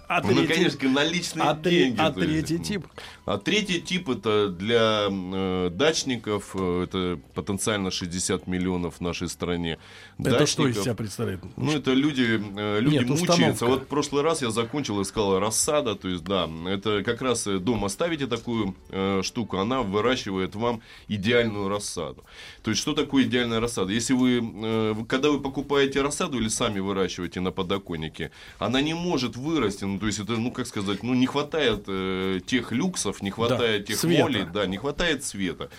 А 0.08 0.20
Ну, 0.22 0.34
третий- 0.34 0.54
конечно, 0.54 0.88
наличные 0.90 1.48
а 1.48 1.54
деньги. 1.54 2.00
а 2.00 2.10
третий 2.10 2.58
тип? 2.58 2.84
А 3.28 3.36
третий 3.36 3.82
тип 3.82 4.08
это 4.08 4.48
для 4.48 5.08
э, 5.10 5.70
дачников, 5.70 6.52
э, 6.54 6.84
это 6.84 7.20
потенциально 7.34 7.90
60 7.90 8.46
миллионов 8.46 8.96
в 8.96 9.00
нашей 9.02 9.28
стране. 9.28 9.78
Это 10.18 10.46
что 10.46 10.62
из 10.62 10.76
Дачников, 10.76 10.84
себя 10.84 10.94
представляет? 10.94 11.40
Ну, 11.56 11.72
это 11.72 11.92
люди, 11.92 12.40
э, 12.56 12.80
люди 12.80 12.94
Нет, 12.94 13.08
мучаются. 13.08 13.32
установка. 13.32 13.66
Вот 13.66 13.82
в 13.82 13.86
прошлый 13.86 14.22
раз 14.22 14.40
я 14.40 14.50
закончил 14.50 14.98
и 15.00 15.04
сказал 15.04 15.40
рассада. 15.40 15.94
То 15.94 16.08
есть, 16.08 16.24
да, 16.24 16.48
это 16.66 17.02
как 17.04 17.20
раз 17.20 17.46
э, 17.46 17.58
дома 17.58 17.88
ставите 17.88 18.26
такую 18.28 18.74
э, 18.88 19.20
штуку, 19.22 19.58
она 19.58 19.82
выращивает 19.82 20.54
вам 20.54 20.80
идеальную 21.08 21.68
рассаду. 21.68 22.24
То 22.62 22.70
есть, 22.70 22.80
что 22.80 22.94
такое 22.94 23.24
идеальная 23.24 23.60
рассада? 23.60 23.92
Если 23.92 24.14
вы, 24.14 24.40
э, 24.42 24.94
когда 25.06 25.30
вы 25.30 25.40
покупаете 25.40 26.00
рассаду 26.00 26.38
или 26.40 26.48
сами 26.48 26.80
выращиваете 26.80 27.40
на 27.40 27.50
подоконнике, 27.50 28.30
она 28.58 28.80
не 28.80 28.94
может 28.94 29.36
вырасти. 29.36 29.84
Ну, 29.84 29.98
то 29.98 30.06
есть, 30.06 30.18
это, 30.18 30.32
ну, 30.38 30.50
как 30.50 30.66
сказать, 30.66 31.02
ну, 31.02 31.12
не 31.12 31.26
хватает 31.26 31.84
э, 31.88 32.40
тех 32.46 32.72
люксов, 32.72 33.17
не 33.20 33.30
хватает 33.30 33.86
тех 33.86 33.98
света. 33.98 34.22
молей, 34.24 34.44
да, 34.52 34.66
не 34.66 34.76
хватает 34.76 35.24
света. 35.24 35.70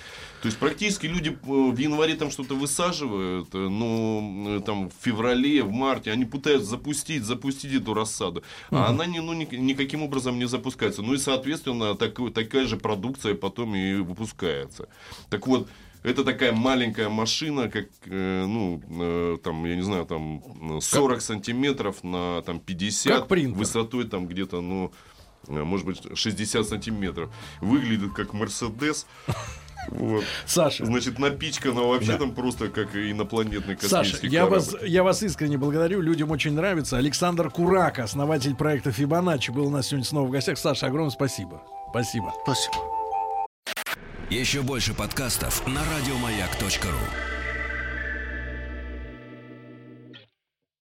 То 0.41 0.45
есть 0.47 0.57
практически 0.57 1.05
люди 1.07 1.29
э, 1.29 1.35
в 1.43 1.77
январе 1.77 2.15
там 2.15 2.31
что-то 2.31 2.55
высаживают, 2.55 3.49
э, 3.53 3.57
но 3.57 4.57
э, 4.57 4.61
там 4.65 4.89
в 4.89 4.93
феврале, 5.01 5.63
в 5.63 5.71
марте 5.71 6.11
они 6.11 6.25
пытаются 6.25 6.69
запустить, 6.69 7.23
запустить 7.23 7.73
эту 7.73 7.93
рассаду, 7.93 8.43
а 8.71 8.87
она 8.89 9.05
не, 9.05 9.19
ну, 9.21 9.33
ни- 9.33 9.55
никаким 9.55 10.03
образом 10.03 10.37
не 10.39 10.45
запускается. 10.47 11.01
Ну 11.01 11.13
и 11.13 11.17
соответственно 11.17 11.95
такой- 11.95 12.31
такая 12.31 12.65
же 12.65 12.77
продукция 12.77 13.35
потом 13.35 13.75
и 13.75 13.95
выпускается. 13.95 14.87
Так 15.29 15.47
вот. 15.47 15.67
Это 16.01 16.23
такая 16.23 16.53
маленькая 16.53 17.09
машина, 17.09 17.67
как, 17.69 17.87
э, 18.05 18.45
ну, 18.47 18.81
э, 18.89 19.37
там, 19.43 19.65
я 19.65 19.75
не 19.75 19.81
знаю, 19.81 20.05
там, 20.05 20.77
э, 20.77 20.79
40 20.81 21.19
сантиметров 21.21 22.05
на 22.05 22.41
там, 22.43 22.61
50, 22.61 23.13
Как 23.13 23.27
принтер. 23.27 23.57
высотой 23.57 24.05
там 24.05 24.25
где-то, 24.25 24.61
ну, 24.61 24.93
может 25.49 25.85
быть, 25.85 26.01
60 26.13 26.67
сантиметров. 26.67 27.29
Выглядит 27.61 28.13
как 28.13 28.33
Мерседес. 28.33 29.05
Вот. 29.91 30.25
Саша, 30.45 30.85
Значит, 30.85 31.17
напичкана 31.19 31.81
вообще 31.81 32.11
Да. 32.11 32.17
там 32.19 32.33
просто 32.35 32.67
как 32.67 32.93
инопланетный 32.95 33.77
Саша, 33.79 34.11
космический 34.11 34.27
я 34.27 34.41
корабль. 34.41 34.55
вас, 34.57 34.75
я 34.83 35.03
вас 35.03 35.23
искренне 35.23 35.57
благодарю. 35.57 36.01
Людям 36.01 36.29
очень 36.31 36.51
нравится. 36.53 36.97
Александр 36.97 37.49
Курак, 37.49 37.97
основатель 37.99 38.55
проекта 38.55 38.91
Фибоначчи, 38.91 39.51
был 39.51 39.67
у 39.67 39.69
нас 39.71 39.87
сегодня 39.87 40.05
снова 40.05 40.27
в 40.27 40.31
гостях. 40.31 40.57
Саша, 40.59 40.87
огромное 40.87 41.11
спасибо. 41.11 41.63
Спасибо. 41.91 42.33
Спасибо. 42.43 42.75
Еще 44.29 44.61
больше 44.61 44.93
подкастов 44.93 45.65
на 45.65 45.81
радиомаяк.ру. 45.85 47.38